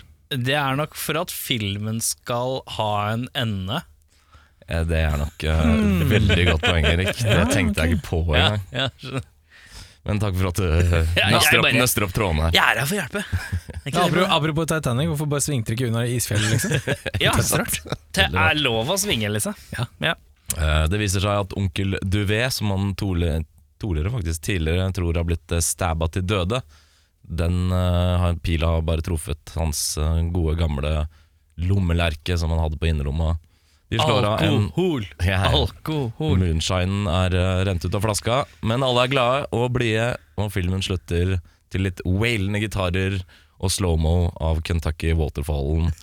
det 0.48 0.58
er 0.60 0.76
nok 0.84 0.96
for 1.00 1.22
at 1.24 1.32
filmen 1.32 2.02
skal 2.04 2.60
ha 2.78 2.91
en 3.13 3.28
ende. 3.38 3.82
Eh, 4.67 4.84
Det 4.84 5.00
er 5.08 5.17
nok 5.24 5.48
eh, 5.48 5.74
veldig 6.12 6.46
godt 6.52 6.67
poeng, 6.67 6.86
Erik. 6.91 7.13
Det 7.24 7.48
tenkte 7.56 7.86
jeg 7.88 7.96
ikke 7.98 8.08
på 8.12 8.22
engang. 8.36 8.62
ja, 8.76 8.89
skjønner. 9.00 9.34
Men 10.08 10.22
takk 10.24 10.38
for 10.39 10.48
at 10.48 10.60
du 10.62 10.63
jeg 10.63 11.32
nøster, 11.34 11.58
opp, 11.60 11.65
bare- 11.65 11.80
nøster 11.82 12.04
opp 12.06 12.13
trådene 12.15 12.46
her. 12.46 12.54
Jeg 12.56 12.63
er 12.63 12.78
her 12.80 12.86
for 12.88 12.96
å 12.96 13.00
hjelpe. 13.02 13.24
Er 13.88 13.89
ikke 13.91 14.00
Ja, 14.00 14.04
det 14.04 14.08
apropos, 14.08 14.15
bra? 14.17 14.28
apropos 14.38 14.67
Titanic, 14.72 15.08
hvorfor 15.12 15.28
bare 15.32 15.43
svingte 15.43 15.72
dere 15.72 15.78
ikke 15.78 15.88
unna 15.91 16.02
isfjellet, 16.12 16.54
liksom? 16.54 16.72
Ja, 17.24 17.34
det 18.17 18.26
er 18.28 18.58
lov 18.60 18.89
å 18.91 18.98
svinge, 19.00 19.30
liksom. 19.32 19.56
Ja. 19.76 20.13
Eh, 20.55 20.86
Det 20.88 20.99
viser 21.01 21.23
seg 21.23 21.43
at 21.43 21.55
onkel 21.60 21.97
Duvet, 22.03 22.53
som 22.55 22.71
han 22.71 22.93
tole- 22.95 23.43
Tolere 23.77 24.10
faktisk 24.10 24.41
tidligere 24.41 24.88
tror 24.95 25.13
har 25.19 25.25
blitt 25.27 25.53
stabba 25.62 26.07
til 26.10 26.23
døde, 26.25 26.63
den 27.21 27.67
eh, 27.69 28.13
har 28.17 28.33
pila 28.41 28.71
bare 28.81 29.03
truffet 29.05 29.51
hans 29.53 29.97
eh, 30.01 30.23
gode 30.33 30.55
gamle 30.57 31.03
lommelerke 31.62 32.38
som 32.41 32.49
han 32.55 32.63
hadde 32.63 32.79
på 32.81 32.89
innerlommet. 32.89 33.38
De 33.93 33.99
slår 34.01 34.25
av 34.25 34.41
en 34.41 34.65
Alkohol. 34.65 35.05
Ja. 35.23 35.43
Alkohol. 35.53 36.39
Moonshinen 36.41 37.05
er 37.12 37.38
eh, 37.38 37.62
rent 37.69 37.86
ut 37.86 37.93
av 37.95 38.01
flaska, 38.07 38.39
men 38.65 38.81
alle 38.83 39.05
er 39.05 39.13
glade 39.13 39.45
og 39.53 39.69
blide, 39.77 40.10
og 40.41 40.49
filmen 40.57 40.81
slutter 40.81 41.38
til 41.69 41.86
litt 41.86 42.01
wailende 42.03 42.60
gitarer 42.63 43.21
og 43.62 43.69
slow-mo 43.73 44.31
av 44.41 44.63
Kentucky 44.65 45.13
Waterfallen 45.17 45.93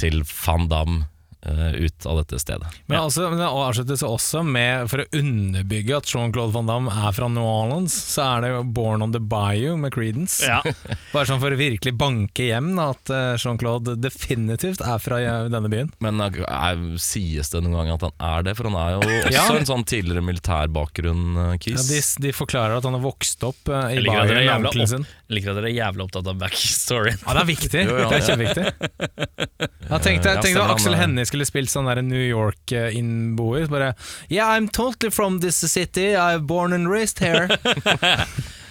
til 0.00 0.22
Van 0.24 0.64
Damme 0.72 1.02
eh, 1.04 1.11
ut 1.42 2.06
av 2.06 2.18
dette 2.20 2.38
stedet. 2.38 2.68
Men 2.86 3.00
altså, 3.02 3.26
det 3.34 3.46
avsluttes 3.48 4.02
også 4.06 4.42
med, 4.46 4.86
for 4.90 5.02
å 5.02 5.06
underbygge 5.18 5.96
at 5.98 6.06
Jean-Claude 6.10 6.54
Van 6.54 6.68
Damme 6.70 6.92
er 6.94 7.14
fra 7.16 7.26
New 7.32 7.42
Orleans, 7.46 7.94
så 8.12 8.22
er 8.36 8.44
det 8.44 8.50
jo 8.52 8.60
Born 8.76 9.02
on 9.02 9.14
the 9.14 9.20
Bayou 9.20 9.74
med 9.80 9.92
Creedence. 9.94 10.38
Ja. 10.46 10.60
Bare 11.14 11.26
sånn 11.28 11.40
for 11.42 11.54
å 11.54 11.58
virkelig 11.58 11.94
banke 11.98 12.46
hjem 12.46 12.72
da, 12.78 12.90
at 12.94 13.10
eh, 13.12 13.32
Jean-Claude 13.42 13.96
definitivt 14.00 14.84
er 14.86 15.02
fra 15.02 15.18
eh, 15.22 15.48
denne 15.52 15.70
byen. 15.72 15.90
Men 16.04 16.22
er, 16.22 16.38
er, 16.46 16.84
sies 17.02 17.50
det 17.52 17.64
noen 17.64 17.80
gang 17.80 17.92
at 17.96 18.06
han 18.06 18.14
er 18.32 18.46
det? 18.46 18.56
For 18.58 18.70
han 18.70 18.78
er 18.78 18.94
jo 18.94 19.02
også 19.26 19.34
Ja. 19.34 19.46
en 19.58 19.68
sånn 19.72 19.86
tidligere 19.88 20.24
militærbakgrunn, 20.28 21.26
eh, 21.48 21.56
Ja, 21.72 21.82
de, 21.90 22.00
de 22.26 22.34
forklarer 22.36 22.78
at 22.78 22.86
han 22.88 22.96
har 22.98 23.04
vokst 23.04 23.42
opp 23.48 23.66
eh, 23.72 23.96
i 23.96 24.00
Jeg 24.00 24.06
Bayou 24.06 24.30
med 24.30 24.70
onkelen 24.70 24.92
sin. 24.94 25.08
Jeg 25.26 25.38
liker 25.40 25.54
at 25.54 25.60
dere 25.62 25.70
er 25.72 25.78
jævla 25.80 26.06
opptatt 26.06 26.30
av 26.30 26.38
backstoryen. 26.42 27.20
Ja, 27.24 27.34
det 27.38 27.42
er 27.42 27.50
viktig. 27.50 27.84
Jo, 27.88 27.98
ja, 27.98 28.08
det 28.12 28.22
er 28.22 28.26
kjempeviktig. 28.30 28.66
Ja, 29.92 29.98
tenk 30.00 30.22
deg 30.24 30.56
Aksel 30.62 30.94
eh, 30.94 31.00
Hennie 31.02 31.26
skulle 31.32 31.48
spilt 31.48 31.72
sånn 31.72 31.88
der 31.88 32.02
New 32.04 32.20
York-innboer. 32.20 33.68
Bare 33.72 33.94
Yeah, 34.28 34.52
I'm 34.52 34.68
totally 34.68 35.10
from 35.10 35.40
this 35.40 35.56
city. 35.56 36.12
I'm 36.16 36.46
born 36.46 36.72
and 36.72 36.90
raised 36.90 37.18
here. 37.18 37.48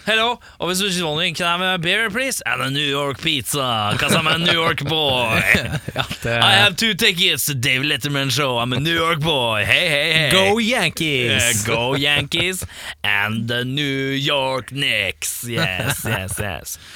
Hello, 0.06 0.39
og 0.58 0.67
hvis 0.67 0.80
du 0.82 0.88
ikke 0.89 1.06
wondering, 1.06 1.36
can 1.38 1.45
I 1.45 1.52
have 1.52 1.62
a 1.62 1.78
beer, 1.78 2.10
please? 2.10 2.41
And 2.45 2.62
a 2.62 2.71
New 2.71 2.82
York 2.82 3.21
pizza, 3.21 3.89
because 3.93 4.15
I'm 4.15 4.26
a 4.26 4.38
New 4.39 4.54
York 4.54 4.84
boy. 4.84 5.41
Ja, 5.95 6.04
det 6.24 6.38
I 6.41 6.56
have 6.58 6.76
two 6.76 6.93
tickets 6.95 7.45
to 7.45 7.54
Dave 7.54 7.84
Letterman 7.84 8.32
show. 8.32 8.58
I'm 8.58 8.74
a 8.74 8.80
New 8.80 8.95
York 8.95 9.19
boy. 9.19 9.63
Hey, 9.63 9.89
hey, 9.89 10.13
hey. 10.13 10.32
Go 10.32 10.56
Uh, 10.56 10.60
Yankees! 10.60 11.63
go 11.63 11.93
Yankees 11.95 12.65
and 13.04 13.47
the 13.47 13.63
New 13.63 14.10
York 14.15 14.71
Knicks. 14.71 15.43
Yes, 15.43 16.04
yes, 16.06 16.39
yes. 16.39 16.80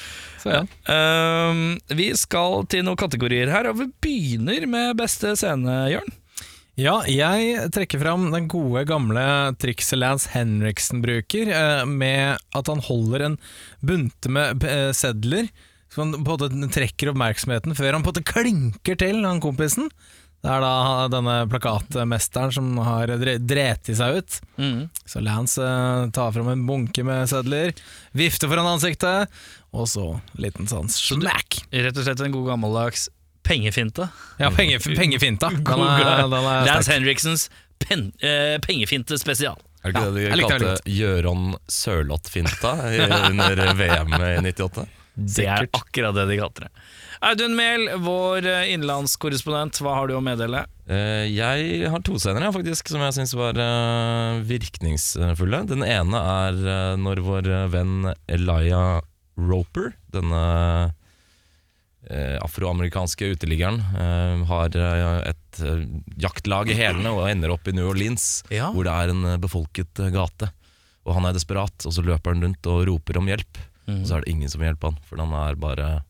Så 0.46 0.52
ja. 0.54 1.50
Um, 1.50 1.74
vi 1.98 2.12
skal 2.18 2.62
til 2.70 2.86
noen 2.86 2.98
kategorier 3.00 3.50
her, 3.50 3.66
og 3.70 3.80
vi 3.80 3.88
begynner 4.06 4.68
med 4.70 4.96
beste 5.00 5.34
scene, 5.38 5.80
Jørn. 5.90 6.14
Ja, 6.76 6.98
jeg 7.08 7.70
trekker 7.72 8.02
fram 8.02 8.28
den 8.34 8.50
gode 8.52 8.82
gamle 8.84 9.22
trikset 9.56 9.96
Lance 9.96 10.28
Henriksen 10.34 11.00
bruker, 11.00 11.48
eh, 11.48 11.86
med 11.88 12.36
at 12.52 12.68
han 12.68 12.82
holder 12.84 13.24
en 13.24 13.38
bunte 13.80 14.28
med 14.28 14.66
eh, 14.68 14.90
sedler, 14.92 15.48
så 15.88 16.04
han 16.04 16.26
både 16.26 16.50
trekker 16.74 17.14
oppmerksomheten 17.14 17.72
før 17.78 17.96
han 17.96 18.04
på 18.04 18.12
en 18.12 18.18
måte 18.18 18.28
klinker 18.28 19.00
til 19.00 19.24
han 19.24 19.40
kompisen. 19.40 19.88
Det 20.46 20.52
er 20.54 20.62
da 20.62 21.08
denne 21.10 21.32
plakatmesteren 21.50 22.52
som 22.54 22.68
har 22.86 23.10
dre- 23.18 23.40
dreti 23.42 23.96
seg 23.98 24.20
ut. 24.20 24.36
Så 25.10 25.18
Lance 25.26 25.58
eh, 25.66 26.04
tar 26.14 26.30
fram 26.36 26.52
en 26.52 26.62
bunke 26.68 27.02
med 27.06 27.26
sedler, 27.30 27.72
vifter 28.14 28.46
foran 28.52 28.68
ansiktet, 28.76 29.26
og 29.74 29.88
så 29.90 30.06
liten 30.38 30.70
sånn 30.70 30.86
smack. 30.92 31.58
Rett 31.74 31.98
og 31.98 32.06
slett 32.06 32.22
en 32.22 32.34
god 32.36 32.46
gammeldags 32.52 33.08
pengefinte. 33.46 34.06
Ja, 34.38 34.52
penge, 34.54 34.78
pengefinta. 34.82 35.50
Den 35.50 35.82
er, 35.82 36.22
den 36.30 36.38
er 36.38 36.64
Lance. 36.70 36.92
Henriksens 36.94 37.48
pen, 37.82 38.12
eh, 38.22 38.56
pengefinte 38.62 39.18
spesial. 39.18 39.58
Er 39.86 39.92
det 39.94 40.00
ikke 40.00 40.14
det 40.14 40.22
de 40.30 40.46
kalte 40.50 40.90
Gjøron 40.90 41.42
Sørloth-finta 41.70 42.72
under 43.30 43.74
VM 43.78 44.14
i 44.16 44.32
98? 44.54 44.86
Det 45.16 45.46
er 45.48 45.64
akkurat 45.72 46.12
det 46.14 46.26
de 46.28 46.36
kalte 46.36 46.66
det. 46.66 46.70
Audun 47.24 47.54
Mehl, 47.56 47.86
vår 48.04 48.44
eh, 48.44 48.66
innenlandskorrespondent, 48.74 49.78
hva 49.80 49.94
har 49.96 50.10
du 50.10 50.14
å 50.18 50.20
meddele? 50.20 50.66
Eh, 50.92 51.24
Jeg 51.32 51.88
har 51.88 52.02
to 52.04 52.18
scener 52.20 52.44
faktisk 52.52 52.92
som 52.92 53.00
jeg 53.00 53.16
syns 53.16 53.32
var 53.38 53.56
eh, 53.56 54.42
virkningsfulle. 54.44 55.62
Den 55.72 55.82
ene 55.86 56.20
er 56.20 56.60
når 57.00 57.22
vår 57.24 57.48
venn 57.72 58.10
Elia 58.28 59.00
Roper, 59.40 59.94
denne 60.12 60.44
afroamerikanske 62.44 63.32
uteliggeren, 63.34 63.80
har 64.46 64.76
et 65.26 65.58
jaktlag 66.22 66.70
i 66.70 66.76
hælene 66.78 67.10
og 67.10 67.24
ender 67.32 67.50
opp 67.56 67.66
i 67.66 67.74
New 67.74 67.88
Orleans, 67.90 68.44
Ja. 68.52 68.68
hvor 68.70 68.84
det 68.86 68.92
er 68.94 69.10
en 69.10 69.40
befolket 69.42 69.98
gate. 70.14 70.52
Og 71.06 71.14
han 71.18 71.26
er 71.26 71.34
desperat, 71.34 71.74
og 71.86 71.92
så 71.92 72.04
løper 72.06 72.34
han 72.34 72.42
rundt 72.46 72.66
og 72.70 72.84
roper 72.86 73.18
om 73.18 73.26
hjelp. 73.26 73.58
Og 73.86 74.06
så 74.06 74.16
er 74.16 74.24
det 74.24 74.32
ingen 74.32 74.50
som 74.50 74.60
vil 74.60 74.70
hjelpe 74.72 74.90
han, 74.90 74.98
for 75.06 75.22
han 75.22 75.34
er 75.38 75.58
bare 75.62 75.88
en 75.94 76.04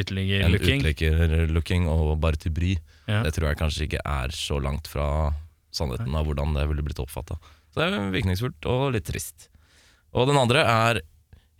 Uteligger-looking. 0.00 1.88
og 1.90 2.20
bare 2.22 2.38
til 2.40 2.52
bry. 2.54 2.76
Ja. 3.08 3.22
Det 3.26 3.34
tror 3.34 3.50
jeg 3.50 3.58
kanskje 3.58 3.86
ikke 3.88 4.02
er 4.06 4.30
så 4.34 4.60
langt 4.62 4.86
fra 4.88 5.34
sannheten 5.74 6.14
av 6.14 6.26
hvordan 6.26 6.54
det 6.54 6.68
ville 6.70 6.84
blitt 6.86 7.02
oppfatta. 7.02 7.38
Så 7.70 7.82
det 7.82 7.88
er 7.90 8.14
virkningsfullt 8.14 8.66
og 8.70 8.92
litt 8.94 9.06
trist. 9.06 9.48
Og 10.14 10.28
den 10.30 10.38
andre 10.40 10.64
er 10.66 11.02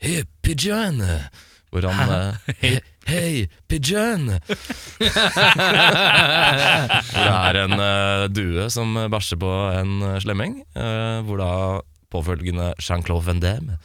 Hey, 0.01 0.25
pigeon! 0.43 1.03
Hvor 1.71 1.85
han 1.85 2.39
Hei, 2.63 2.81
Hey, 3.07 3.47
pigeon! 3.69 4.31
hvor 7.11 7.21
det 7.21 7.35
er 7.35 7.59
en 7.67 7.77
uh, 7.77 8.25
due 8.33 8.71
som 8.73 8.97
bæsjer 9.13 9.39
på 9.43 9.53
en 9.77 10.03
eh, 10.09 10.21
slemming. 10.25 10.63
Uh, 10.75 11.21
hvor 11.27 11.43
da 11.43 11.53
påfølgende 12.11 12.73
Jean-Claude 12.81 13.27
Van 13.27 13.43
Damme 13.43 13.79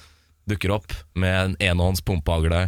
dukker 0.47 0.71
opp 0.75 0.93
med 1.15 1.35
en 1.35 1.55
enhånds 1.71 2.01
pumpehagle, 2.05 2.67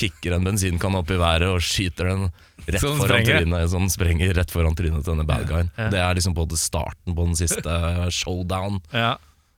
kicker 0.00 0.32
en 0.36 0.44
bensinkanne 0.46 0.98
opp 1.02 1.10
i 1.12 1.18
været 1.20 1.46
og 1.52 1.60
skyter 1.62 2.08
den 2.08 2.28
rett 2.66 2.80
Så 2.80 2.92
foran 2.96 3.08
sprenger? 3.22 3.40
trynet. 3.42 3.70
Sånn 3.72 3.90
sprenger 3.92 4.34
rett 4.38 4.50
foran 4.54 4.74
trynet 4.78 5.04
til 5.04 5.12
denne 5.14 5.26
bad 5.28 5.46
guyen. 5.50 5.70
Det 5.92 6.00
er 6.00 6.14
liksom 6.18 6.34
både 6.34 6.56
starten 6.58 7.14
på 7.14 7.26
den 7.28 7.36
siste 7.38 7.74
showdown. 8.14 8.80
Ja. 8.92 9.16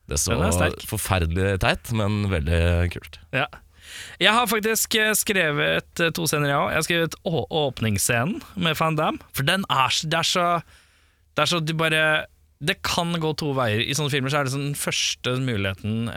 Det 0.09 0.19
så 0.21 0.35
Den 0.35 0.43
er 0.45 0.51
sterk. 0.53 0.83
forferdelig 0.85 1.59
teit, 1.63 1.91
men 1.97 2.27
veldig 2.29 2.91
kult. 2.93 3.17
Ja. 3.33 3.47
Jeg 4.19 4.33
har 4.33 4.45
faktisk 4.49 4.95
eh, 4.99 5.13
skrevet 5.17 6.01
eh, 6.01 6.09
to 6.13 6.25
scener, 6.27 6.49
jeg 6.51 6.57
òg. 6.57 6.69
Jeg 6.73 6.77
har 6.81 6.85
skrevet 6.89 7.15
å 7.25 7.45
åpningsscenen 7.49 8.41
med 8.57 8.77
Van 8.77 8.95
Damme. 8.97 9.21
For 9.33 9.43
den 9.47 9.63
er, 9.69 9.89
så- 9.93 10.09
det 10.09 10.19
er 10.19 10.23
så 10.29 10.47
Det 11.35 11.41
er 11.43 11.49
så 11.51 11.59
du 11.65 11.73
bare 11.73 12.25
Det 12.63 12.77
kan 12.87 13.11
gå 13.19 13.33
to 13.37 13.49
veier. 13.57 13.81
I 13.83 13.95
sånne 13.97 14.13
filmer 14.13 14.31
så 14.31 14.39
er 14.39 14.47
det 14.47 14.53
sånn 14.55 14.69
den 14.69 14.79
første 14.79 15.33
muligheten 15.43 16.07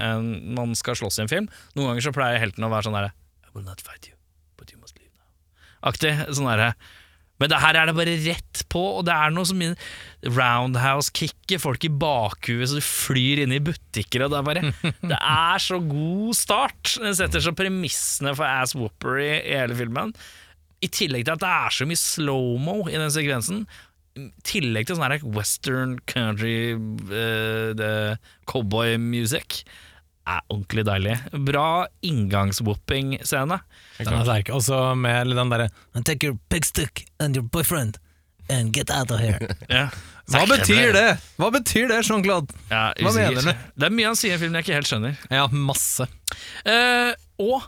man 0.54 0.76
skal 0.78 0.94
slåss 1.00 1.18
i 1.18 1.24
en 1.26 1.32
film. 1.32 1.48
Noen 1.74 1.90
ganger 1.92 2.06
så 2.06 2.14
pleier 2.14 2.38
helten 2.42 2.64
å 2.64 2.70
være 2.70 2.86
sånn 2.88 2.94
derre 2.98 3.10
I 3.48 3.50
will 3.56 3.66
not 3.66 3.80
fight 3.82 4.06
you, 4.06 4.14
but 4.56 4.70
you 4.72 4.78
must 4.78 4.94
leave 5.00 5.10
now. 5.18 5.26
Aktig. 5.90 6.14
Sånn 6.30 6.46
derre 6.50 6.72
men 7.38 7.52
det 7.52 7.60
her 7.62 7.76
er 7.78 7.86
det 7.86 7.92
bare 7.94 8.14
rett 8.24 8.64
på, 8.66 8.80
og 8.98 9.04
det 9.06 9.12
er 9.14 9.30
noe 9.30 9.46
som 9.46 9.60
i- 9.62 9.68
roundhouse-kicket, 10.26 11.60
folk 11.62 11.84
i 11.86 11.90
bakhuet 11.92 12.66
så 12.66 12.80
du 12.80 12.82
flyr 12.82 13.44
inn 13.44 13.54
i 13.54 13.60
butikker, 13.62 14.24
og 14.26 14.32
det 14.32 14.40
er 14.40 14.48
bare 14.48 14.72
Det 15.12 15.18
er 15.20 15.62
så 15.62 15.78
god 15.84 16.34
start. 16.34 16.96
Den 16.98 17.14
setter 17.14 17.44
så 17.44 17.52
premissene 17.54 18.34
for 18.34 18.42
ass 18.48 18.74
whoopery 18.74 19.28
i 19.38 19.54
hele 19.58 19.76
filmen. 19.78 20.10
I 20.82 20.90
tillegg 20.94 21.28
til 21.28 21.34
at 21.36 21.42
det 21.42 21.50
er 21.50 21.74
så 21.78 21.86
mye 21.90 21.98
slow-mo 22.02 22.76
i 22.90 22.96
den 22.98 23.10
sekvensen. 23.14 23.64
Tillegg 24.46 24.88
til 24.88 24.98
sånn 24.98 25.06
her 25.06 25.24
western 25.36 25.98
country 26.10 26.74
uh, 26.74 28.16
cowboy 28.50 28.96
music. 29.00 29.62
Er 30.28 30.42
ordentlig 30.52 30.84
deilig. 30.84 31.14
Bra 31.46 31.86
inngangs-whooping-scene. 32.04 33.60
Den 34.02 34.12
er 34.18 34.26
sterk. 34.26 34.52
Også 34.52 34.82
med 34.98 35.32
den 35.32 35.54
derre 35.54 35.70
take 36.04 36.28
your 36.28 36.36
pigstick 36.52 37.06
and 37.18 37.36
your 37.36 37.46
boyfriend 37.46 37.98
and 38.48 38.72
get 38.72 38.90
out 38.90 39.10
of 39.10 39.20
here. 39.20 39.38
yeah. 39.70 39.90
Hva 40.28 40.44
betyr 40.48 40.92
det? 40.92 41.06
Hva 41.40 41.48
betyr 41.52 41.88
det, 41.88 42.02
Jean-Claude? 42.04 42.52
Ja, 42.68 42.90
Hva 43.00 43.14
mener 43.16 43.40
du? 43.40 43.64
Det 43.80 43.88
er 43.88 43.94
mye 43.96 44.10
han 44.10 44.18
sier 44.20 44.36
i 44.36 44.40
filmen 44.40 44.60
jeg 44.60 44.66
ikke 44.66 44.76
helt 44.76 44.90
skjønner. 44.90 45.16
Ja, 45.32 45.46
masse. 45.48 46.04
Uh, 46.68 47.14
og 47.40 47.64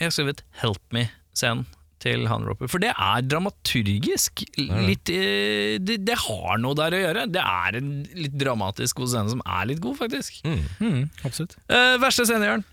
jeg 0.00 0.08
har 0.08 0.14
skrevet 0.16 0.42
'Help 0.58 0.82
Me'-scenen 0.94 1.68
til 2.02 2.26
Han 2.30 2.46
Roper. 2.48 2.70
For 2.70 2.82
det 2.82 2.92
er 2.92 3.24
dramaturgisk. 3.26 4.44
Litt, 4.58 5.10
eh, 5.12 5.78
det, 5.82 6.00
det 6.06 6.18
har 6.24 6.60
noe 6.62 6.76
der 6.78 6.96
å 6.96 7.02
gjøre. 7.04 7.26
Det 7.32 7.42
er 7.42 7.78
en 7.78 7.92
litt 8.18 8.36
dramatisk 8.40 9.02
god 9.02 9.12
scene 9.14 9.32
som 9.34 9.44
er 9.46 9.70
litt 9.70 9.82
god, 9.84 9.98
faktisk. 10.00 10.42
Mm, 10.46 11.08
absolutt. 11.22 11.56
Eh, 11.70 11.96
verste 12.02 12.26
scene, 12.28 12.50
Jørn? 12.50 12.66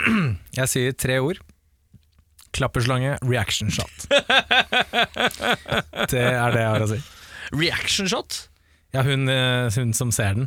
Jeg 0.60 0.72
sier 0.72 0.96
tre 0.98 1.18
ord. 1.24 1.40
Klapperslange, 2.54 3.16
reaction 3.26 3.72
shot. 3.74 4.04
Det 6.12 6.20
er 6.22 6.52
det 6.54 6.60
jeg 6.60 6.68
har 6.70 6.84
å 6.84 6.86
si. 6.86 7.00
Reaction 7.50 8.06
shot. 8.10 8.44
Ja, 8.94 9.02
hun, 9.02 9.26
eh, 9.32 9.66
hun 9.74 9.90
som 9.96 10.12
ser 10.14 10.36
den. 10.38 10.46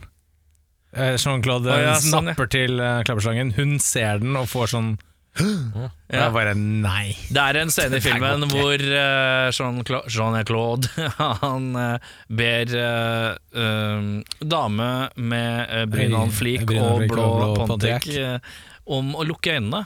Eh, 0.95 1.17
Jean-Claude 1.19 1.67
oh, 1.67 1.81
ja, 1.83 1.97
sånn, 1.99 2.29
ja. 2.29 2.37
snapper 2.37 2.47
til 2.53 2.79
klapperslangen. 2.79 3.51
Hun 3.57 3.75
ser 3.83 4.23
den 4.23 4.39
og 4.39 4.47
får 4.53 4.71
sånn 4.77 4.93
Ja. 5.37 5.89
Jeg 6.07 6.33
bare 6.33 6.53
nei. 6.57 7.11
Det 7.33 7.41
er 7.43 7.59
en 7.61 7.71
scene 7.73 7.99
i 7.99 8.03
filmen 8.03 8.45
hvor 8.51 8.79
eh, 8.79 9.49
Jean-Cla- 9.53 10.05
Jean-Claude 10.09 10.87
Han 11.43 11.67
eh, 11.77 12.07
ber 12.39 12.73
eh, 12.79 13.59
um, 13.59 14.07
dame 14.39 14.89
med 15.19 15.91
brynan 15.93 16.31
bryn 16.31 16.35
flik 16.39 16.65
og 16.77 17.03
blå, 17.11 17.27
blå 17.67 17.77
eh, 17.91 18.39
om 18.87 19.13
å 19.19 19.27
lukke 19.27 19.57
øynene. 19.57 19.83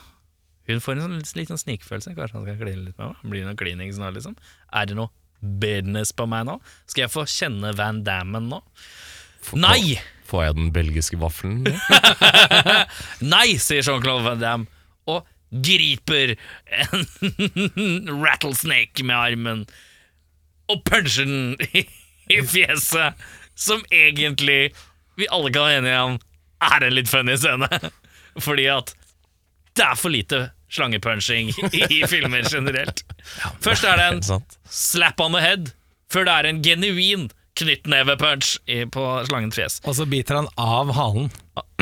Hun 0.70 0.84
får 0.84 1.00
en 1.00 1.04
sånn 1.08 1.40
liten 1.42 1.60
snikfølelse. 1.60 2.14
Kanskje 2.16 2.38
han 2.38 2.46
skal 2.46 2.60
kline 2.62 2.86
litt 2.86 2.98
med 3.02 3.12
meg? 3.12 3.26
Blir 3.34 3.48
noe 3.50 3.58
klining 3.60 3.92
snart, 3.96 4.16
liksom? 4.20 4.38
Er 4.72 4.88
det 4.88 5.00
noe 5.00 5.10
business 5.42 6.14
på 6.14 6.28
meg 6.30 6.46
nå? 6.48 6.60
Skal 6.86 7.08
jeg 7.08 7.14
få 7.16 7.26
kjenne 7.30 7.74
Van 7.78 8.04
Dammen 8.06 8.52
nå? 8.52 8.62
Nei! 9.58 9.98
Får 10.30 10.46
jeg 10.46 10.56
den 10.60 10.70
belgiske 10.76 11.18
vaffelen? 11.20 11.66
Nei, 13.34 13.48
sier 13.60 13.84
Jean-Claude 13.84 14.24
Van 14.30 14.40
Damme, 14.42 14.70
og 15.10 15.26
griper 15.52 16.36
en 16.72 17.06
rattlesnake 18.24 19.04
med 19.04 19.16
armen 19.16 19.66
og 20.72 20.84
puncher 20.88 21.28
den 21.28 21.58
i, 21.76 21.86
fjeset, 22.48 23.20
som 23.60 23.84
egentlig 23.92 24.72
vi 25.20 25.28
alle 25.28 25.52
kan 25.52 25.68
være 25.68 25.82
enige 25.82 26.04
om 26.06 26.18
er 26.62 26.86
en 26.88 26.96
litt 26.96 27.10
funny 27.12 27.36
scene. 27.36 27.68
Fordi 28.46 28.70
at 28.72 28.94
det 29.76 29.84
er 29.84 30.00
for 30.00 30.14
lite 30.14 30.40
slangepunching 30.72 31.52
i 31.74 32.02
filmer 32.12 32.48
generelt. 32.48 33.04
Først 33.60 33.84
er 33.84 34.00
det 34.00 34.08
en 34.14 34.44
slap 34.70 35.20
on 35.20 35.36
the 35.36 35.44
head, 35.44 35.74
før 36.12 36.28
det 36.28 36.38
er 36.38 36.50
en 36.50 36.64
genuin 36.64 37.30
knyttnevepunch 37.60 38.56
på 38.96 39.06
slangens 39.28 39.60
fjes. 39.60 39.82
Og 39.84 39.98
så 40.00 40.08
biter 40.08 40.40
han 40.40 40.48
av 40.56 40.94
halen. 40.96 41.28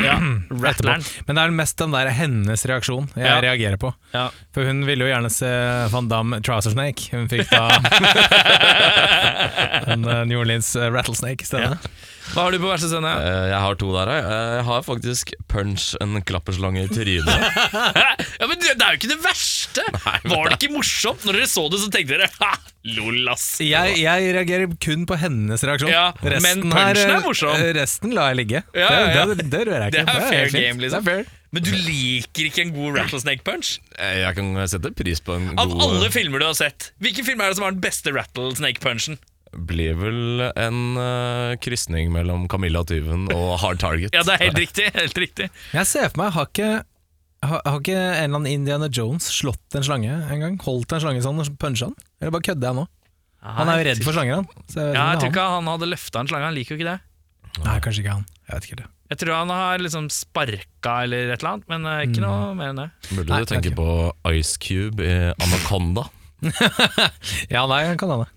Ja. 0.04 0.16
Rattleren. 0.64 1.04
Men 1.26 1.36
det 1.38 1.42
er 1.44 1.54
mest 1.60 1.78
den 1.80 1.94
der 1.94 2.10
hennes 2.16 2.66
reaksjon 2.68 3.08
jeg 3.16 3.26
Ja. 3.26 3.40
reagerer 3.44 3.76
på. 3.80 3.92
Ja. 4.14 4.28
For 4.54 4.64
hun 4.66 4.84
ville 4.88 5.04
jo 5.06 5.12
gjerne 5.12 5.30
se 5.32 5.50
Van 5.92 6.08
Damme 6.10 6.40
Trouser 6.46 6.74
Snake. 6.74 7.10
Hun 7.14 7.28
fikk 7.30 7.50
da 7.50 7.68
en 9.94 10.04
eh, 10.04 10.24
New 10.26 10.38
Orleans 10.40 10.76
eh, 10.76 10.90
Rattlesnake 10.92 11.42
i 11.42 11.46
stedet. 11.46 11.78
Hva 12.30 12.44
har 12.46 12.54
du 12.54 12.60
på 12.62 12.68
verste 12.70 12.88
scene? 12.90 13.10
Eh, 13.10 13.46
Jeg 13.50 13.60
har 13.64 13.74
to 13.80 13.88
der, 13.94 14.10
jeg. 14.14 14.24
Eh, 14.30 14.50
Jeg 14.60 14.64
har 14.68 14.82
faktisk 14.86 15.32
punch 15.50 15.88
en 16.00 16.20
klapperslange 16.22 16.84
i 16.86 16.90
trynet. 16.92 17.26
Ja, 18.40 18.46
men 18.48 18.56
det, 18.60 18.72
det 18.78 18.84
er 18.86 18.94
jo 18.94 18.98
ikke 19.00 19.10
det 19.10 19.18
verste! 19.24 19.82
Var 20.30 20.48
det 20.48 20.56
ikke 20.56 20.70
morsomt? 20.72 21.24
Når 21.26 21.36
dere 21.36 21.48
så 21.50 21.64
det, 21.72 21.80
så 21.82 21.88
tenkte 21.92 22.14
dere 22.16 22.28
ha, 22.40 22.52
lol, 22.96 23.18
ass. 23.32 23.44
Jeg, 23.64 23.98
jeg 24.00 24.30
reagerer 24.36 24.70
kun 24.80 25.02
på 25.10 25.18
hennes 25.20 25.64
reaksjon. 25.68 25.90
Ja, 25.92 26.06
men 26.22 26.64
punchen 26.70 27.02
eh, 27.02 27.16
er 27.18 27.24
morsom. 27.26 27.66
Resten 27.76 28.14
lar 28.16 28.30
jeg 28.32 28.40
ligge. 28.44 28.62
Ja, 28.72 28.88
ja, 28.88 29.02
ja. 29.18 29.26
Det, 29.28 29.36
det, 29.42 29.48
det 29.52 29.60
rører 29.68 29.84
jeg 29.88 29.96
Det 29.98 30.04
ikke. 30.06 30.16
er 30.16 30.24
fair 30.30 30.40
helt 30.40 30.54
fint. 30.56 30.64
game, 30.64 30.84
liksom. 30.86 31.04
Det 31.04 31.12
er 31.12 31.20
fair. 31.20 31.36
Men 31.50 31.64
du 31.66 31.70
liker 31.74 32.46
ikke 32.46 32.62
en 32.62 32.72
god 32.76 32.96
rattlesnake 33.00 33.42
punch? 33.46 33.74
Eh, 33.98 34.20
Jeg 34.22 34.36
kan 34.38 34.50
sette 34.70 34.92
pris 34.96 35.20
på 35.26 35.34
en 35.36 35.50
Av 35.58 35.66
god 35.72 35.82
alle 35.88 36.10
filmer 36.14 36.38
du 36.42 36.46
har 36.46 36.54
sett, 36.56 36.92
hvilken 37.02 37.26
film 37.26 37.42
er 37.42 37.50
det 37.52 37.58
som 37.58 37.66
har 37.66 37.74
den 37.76 37.82
beste 37.84 38.14
rattlesnake 38.14 38.80
punchen? 38.84 39.18
Blir 39.50 39.96
vel 39.98 40.44
en 40.54 40.78
uh, 40.94 41.56
krysning 41.58 42.12
mellom 42.14 42.44
Camilla 42.50 42.84
Tyven 42.86 43.26
og 43.34 43.56
Hard 43.62 43.80
Target. 43.82 44.12
Ja, 44.16 44.22
det 44.26 44.36
er 44.36 44.44
helt 44.46 44.60
riktig. 44.62 44.86
helt 44.94 45.18
riktig 45.18 45.48
Jeg 45.74 45.88
ser 45.90 46.08
for 46.12 46.22
meg, 46.22 46.32
har 46.36 46.46
ikke, 46.50 46.70
har, 47.42 47.60
har 47.66 47.80
ikke 47.80 47.96
en 47.98 48.14
eller 48.28 48.38
annen 48.38 48.52
Indiana 48.52 48.88
Jones 48.92 49.26
slått 49.34 49.74
en 49.78 49.86
slange 49.86 50.12
en 50.12 50.44
gang? 50.44 50.60
Holdt 50.62 50.94
en 50.94 51.02
slange 51.02 51.24
sånn 51.26 51.42
og 51.42 51.50
punchet 51.58 51.90
han? 51.90 51.98
Eller 52.20 52.34
bare 52.36 52.46
kødder 52.46 52.70
jeg 52.70 52.78
nå? 52.78 52.86
Han 53.40 53.70
er 53.72 53.80
jo 53.80 53.84
redd 53.88 54.02
for 54.04 54.12
slanger, 54.14 54.42
han. 54.42 54.64
Så 54.68 54.82
jeg 54.84 54.94
Ja, 54.94 55.04
jeg 55.14 55.22
tror 55.22 55.30
ikke 55.32 55.44
han 55.56 55.68
hadde 55.72 55.88
løfta 55.88 56.20
en 56.20 56.28
slange. 56.28 56.48
Han 56.50 56.56
liker 56.58 56.76
jo 56.76 56.80
ikke 56.80 56.90
det. 56.90 56.98
Nei, 57.64 57.76
kanskje 57.82 58.02
ikke 58.04 58.16
han. 58.18 58.26
Jeg 58.46 58.52
vet 58.54 58.66
ikke 58.68 58.80
det. 58.82 58.88
Jeg 59.10 59.18
tror 59.24 59.34
han 59.34 59.50
har 59.50 59.82
liksom 59.82 60.06
sparka 60.14 60.92
eller 61.06 61.32
et 61.32 61.40
eller 61.40 61.54
annet, 61.56 61.64
men 61.72 61.86
eh, 61.90 62.02
ikke 62.06 62.22
noe 62.22 62.52
mer 62.54 62.70
enn 62.70 62.82
det. 62.84 62.88
Burde 63.08 63.32
Nei, 63.32 63.40
du 63.42 63.48
tenke 63.50 63.72
på 63.74 63.86
Ice 64.36 64.60
Cube 64.62 65.02
i 65.02 65.14
Anaconda. 65.34 66.06
Ja, 67.52 67.64
nei, 67.68 67.82
han 67.88 67.98
kan 68.00 68.12
hende. 68.14 68.28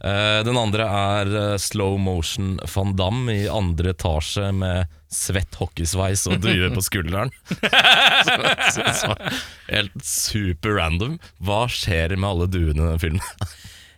Eh, 0.00 0.40
den 0.46 0.58
andre 0.58 0.86
er 0.86 1.34
eh, 1.42 1.56
slow 1.60 1.98
motion 2.00 2.56
van 2.74 2.94
Damme 2.98 3.34
i 3.42 3.48
andre 3.50 3.92
etasje 3.94 4.50
med 4.56 4.90
svett 5.10 5.56
hockeysveis 5.58 6.22
og 6.30 6.38
due 6.44 6.70
på 6.74 6.82
skulderen. 6.86 7.32
Helt 9.74 10.04
super 10.06 10.76
random. 10.78 11.18
Hva 11.42 11.64
skjer 11.70 12.14
med 12.16 12.28
alle 12.30 12.46
duene 12.50 12.78
i 12.78 12.90
den 12.92 13.02
filmen? 13.02 13.54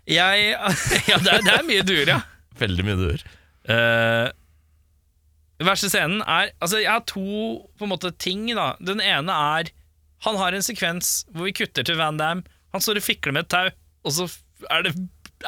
Jeg 0.09 0.55
Ja, 1.11 1.19
det 1.23 1.31
er, 1.37 1.45
det 1.45 1.53
er 1.59 1.67
mye 1.69 1.85
duer, 1.87 2.09
ja. 2.17 2.21
Veldig 2.59 2.85
mye 2.87 2.99
duer. 2.99 3.21
Uh, 3.63 4.27
Den 5.61 5.69
verste 5.69 5.87
scenen 5.93 6.25
er 6.27 6.49
Altså, 6.59 6.81
jeg 6.83 6.91
har 6.91 7.05
to 7.07 7.23
på 7.79 7.87
en 7.87 7.93
måte 7.93 8.11
ting, 8.19 8.49
da. 8.59 8.73
Den 8.83 8.99
ene 9.05 9.37
er 9.59 9.71
Han 10.27 10.35
har 10.41 10.57
en 10.57 10.65
sekvens 10.67 11.21
hvor 11.31 11.47
vi 11.47 11.55
kutter 11.61 11.87
til 11.87 12.01
Van 12.01 12.19
Damme. 12.19 12.43
Han 12.73 12.83
står 12.83 12.99
og 13.03 13.07
fikler 13.07 13.37
med 13.37 13.45
et 13.47 13.53
tau, 13.53 13.69
og 14.03 14.11
så 14.17 14.25
er 14.73 14.87
det, 14.87 14.93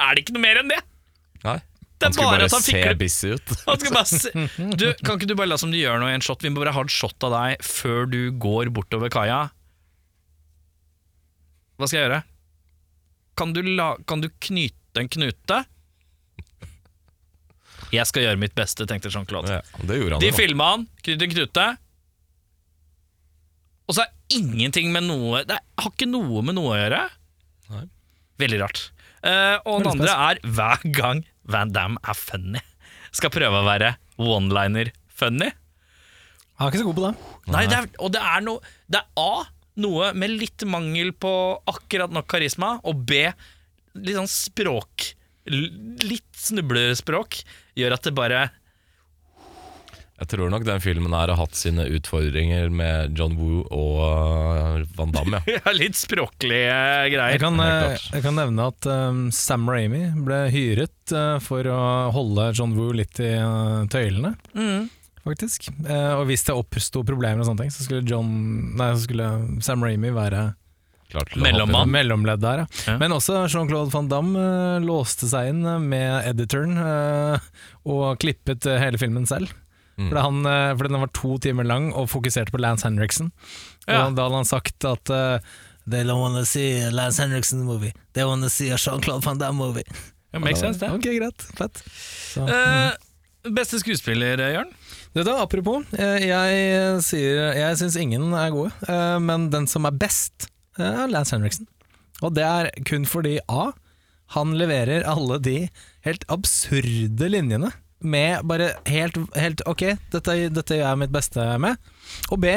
er 0.00 0.16
det 0.16 0.24
ikke 0.24 0.34
noe 0.36 0.44
mer 0.44 0.60
enn 0.62 0.70
det. 0.72 0.80
Nei. 1.44 1.58
Det 1.94 2.08
er 2.10 2.16
bare 2.18 2.30
bare 2.34 2.46
at 2.48 2.54
han 2.56 2.64
se 2.64 2.94
busy 3.00 3.28
ut. 3.36 3.52
Han 3.68 3.80
skal 3.80 3.94
bare 3.94 4.08
se 4.10 4.30
du, 4.80 4.86
Kan 5.06 5.14
ikke 5.16 5.28
du 5.30 5.36
bare 5.38 5.48
la 5.52 5.58
som 5.60 5.70
du 5.72 5.78
gjør 5.78 6.00
noe 6.02 6.10
i 6.10 6.16
en 6.18 6.24
shot? 6.24 6.42
Vi 6.42 6.50
må 6.52 6.60
bare 6.60 6.74
ha 6.74 6.82
en 6.84 6.90
shot 6.90 7.22
av 7.24 7.32
deg 7.32 7.62
før 7.64 8.08
du 8.10 8.18
går 8.42 8.72
bortover 8.74 9.12
kaia. 9.14 9.44
Hva 11.78 11.88
skal 11.88 12.00
jeg 12.00 12.08
gjøre? 12.08 12.18
Kan 13.38 13.54
du, 13.54 13.62
la, 13.66 13.94
kan 14.10 14.20
du 14.22 14.28
knyte 14.42 15.00
en 15.00 15.10
knute? 15.10 15.62
Jeg 17.94 18.10
skal 18.10 18.26
gjøre 18.26 18.40
mitt 18.42 18.54
beste, 18.58 18.86
tenkte 18.90 19.10
Jean-Claude. 19.14 19.58
Ja, 19.58 19.86
det 19.86 19.98
gjorde 20.00 20.18
han 20.18 20.22
De 20.22 20.30
filma 20.34 20.70
han, 20.74 20.86
knytte 21.02 21.28
en 21.28 21.34
knute. 21.34 21.66
Og 23.84 23.96
så 23.96 24.04
er 24.06 24.38
ingenting 24.38 24.88
med 24.94 25.04
noe 25.04 25.42
Det 25.44 25.58
har 25.60 25.90
ikke 25.90 26.08
noe 26.08 26.42
med 26.46 26.56
noe 26.56 26.72
å 26.72 26.78
gjøre. 26.78 27.02
Nei. 27.74 27.84
Veldig 28.40 28.60
rart. 28.62 28.84
Eh, 29.24 29.56
og 29.64 29.80
den 29.82 29.90
andre 29.94 30.14
er 30.28 30.40
hver 30.44 30.82
gang 30.92 31.24
Van 31.48 31.72
Damme 31.72 32.00
er 32.04 32.16
funny. 32.18 32.60
Skal 33.14 33.32
prøve 33.32 33.62
å 33.62 33.66
være 33.66 33.94
one-liner-funny. 34.20 35.50
Han 36.58 36.66
er 36.66 36.70
ikke 36.70 36.82
så 36.82 36.86
god 36.88 36.98
på 36.98 37.04
det. 37.06 37.12
Nei, 37.54 37.64
det 37.70 37.78
er, 37.78 37.88
og 37.98 38.12
det 38.14 38.20
er 38.22 38.42
noe 38.46 38.60
Det 38.86 39.00
er 39.00 39.08
A, 39.18 39.44
noe 39.82 40.10
med 40.14 40.36
litt 40.38 40.64
mangel 40.70 41.10
på 41.18 41.32
akkurat 41.70 42.12
nok 42.14 42.28
karisma, 42.30 42.76
og 42.86 43.02
B, 43.08 43.24
litt 43.98 44.18
sånn 44.20 44.30
språk 44.30 45.10
Litt 45.44 46.38
snublespråk 46.40 47.42
gjør 47.76 47.96
at 47.98 48.06
det 48.06 48.14
bare 48.16 48.38
Jeg 50.24 50.30
tror 50.38 50.48
nok 50.48 50.62
den 50.64 50.80
filmen 50.80 51.12
her 51.12 51.28
har 51.28 51.36
hatt 51.36 51.52
sine 51.58 51.84
utfordringer 51.92 52.70
med 52.72 53.12
John 53.18 53.34
Woo 53.36 53.58
og 53.68 53.98
uh, 54.00 54.86
Van 54.96 55.12
Damme. 55.12 55.42
Ja. 55.52 55.60
Litt 55.76 55.98
språklige 56.00 56.72
greier. 57.12 57.34
Jeg 57.36 57.42
kan, 57.42 57.60
eh, 57.60 57.98
jeg 58.14 58.24
kan 58.24 58.38
nevne 58.40 58.70
at 58.72 58.88
um, 58.88 59.18
Sam 59.36 59.68
Raimi 59.68 60.06
ble 60.24 60.38
hyret 60.54 61.12
uh, 61.12 61.36
for 61.44 61.68
å 61.68 61.78
holde 62.16 62.48
John 62.56 62.72
Woo 62.78 62.94
litt 62.96 63.20
i 63.20 63.34
uh, 63.36 63.84
tøylene, 63.92 64.32
Mm. 64.56 64.88
faktisk. 65.26 65.68
Uh, 65.84 66.22
og 66.22 66.26
hvis 66.32 66.46
det 66.48 66.56
oppsto 66.56 67.04
problemer, 67.04 67.44
og 67.44 67.50
sånne 67.50 67.66
ting, 67.66 67.74
så 67.76 67.84
skulle, 67.84 68.08
John, 68.08 68.32
nei, 68.80 68.90
så 68.96 69.04
skulle 69.04 69.28
Sam 69.64 69.84
Raimi 69.84 70.14
være 70.16 70.54
Mellommann. 71.38 71.92
mellomledd 71.94 72.40
der. 72.42 72.64
Ja. 72.64 72.66
Ja. 72.88 72.96
Men 72.98 73.12
også 73.14 73.44
Jean-Claude 73.46 73.92
van 73.94 74.08
Damme 74.10 74.40
uh, 74.40 74.80
låste 74.82 75.28
seg 75.30 75.52
inn 75.52 75.60
eh, 75.68 75.76
med 75.84 76.26
editoren 76.32 76.74
uh, 76.80 77.44
og 77.86 78.16
klippet 78.24 78.66
eh, 78.66 78.80
hele 78.82 78.98
filmen 78.98 79.28
selv. 79.30 79.52
Mm. 79.96 80.08
Fordi, 80.08 80.22
han, 80.26 80.38
eh, 80.50 80.72
fordi 80.76 80.90
den 80.94 81.00
var 81.04 81.12
to 81.14 81.36
timer 81.38 81.64
lang 81.68 81.92
og 81.94 82.08
fokuserte 82.10 82.50
på 82.54 82.58
Lance 82.62 82.86
Henriksen. 82.88 83.30
Ja. 83.86 84.08
Da 84.10 84.24
hadde 84.26 84.40
han 84.40 84.48
sagt 84.48 84.84
at 84.88 85.10
uh, 85.14 85.38
They 85.86 86.02
don't 86.02 86.20
wanna 86.22 86.44
see 86.48 86.80
a 86.82 86.90
Lance 86.90 87.20
Henriksen 87.22 87.62
movie. 87.68 87.92
They 88.16 88.24
wanna 88.24 88.48
see 88.50 88.70
a 88.72 88.78
Jean-Claude 88.80 89.24
van 89.26 89.38
Damme 89.38 89.58
movie. 89.60 89.84
Ja, 90.32 90.40
makes 90.40 90.60
sense, 90.64 90.80
det. 90.80 90.88
Ok, 90.90 91.04
greit. 91.18 91.44
Fett. 91.58 91.82
Så, 92.32 92.46
Eh, 92.48 93.50
beste 93.52 93.78
skuespiller, 93.78 94.40
Jørn? 94.40 94.72
Du, 95.14 95.20
da, 95.22 95.36
apropos, 95.44 95.84
jeg 95.92 97.02
sier 97.06 97.52
Jeg 97.54 97.76
syns 97.78 97.98
ingen 98.00 98.32
er 98.34 98.48
gode, 98.50 98.72
men 99.22 99.50
den 99.52 99.68
som 99.70 99.84
er 99.86 99.92
best, 99.94 100.48
er 100.80 101.06
Lance 101.12 101.36
Henriksen. 101.36 101.68
Og 102.24 102.32
det 102.34 102.42
er 102.42 102.70
kun 102.88 103.04
fordi 103.06 103.36
A. 103.46 103.68
Han 104.34 104.56
leverer 104.58 105.04
alle 105.06 105.36
de 105.44 105.58
helt 106.08 106.24
absurde 106.32 107.28
linjene 107.30 107.70
med 108.00 108.44
bare 108.48 108.72
helt, 108.90 109.16
helt 109.38 109.62
Ok, 109.70 109.84
dette, 110.12 110.36
dette 110.52 110.78
gjør 110.78 110.90
jeg 110.90 111.00
mitt 111.04 111.14
beste 111.14 111.44
med. 111.62 111.78
Og 112.30 112.40
B. 112.42 112.56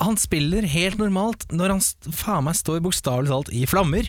Han 0.00 0.16
spiller 0.16 0.64
helt 0.64 1.00
normalt 1.00 1.44
når 1.52 1.74
han 1.74 1.82
faen 2.16 2.46
meg 2.46 2.56
står 2.56 2.80
bokstavelig 2.84 3.32
talt 3.32 3.52
i 3.52 3.66
flammer. 3.68 4.08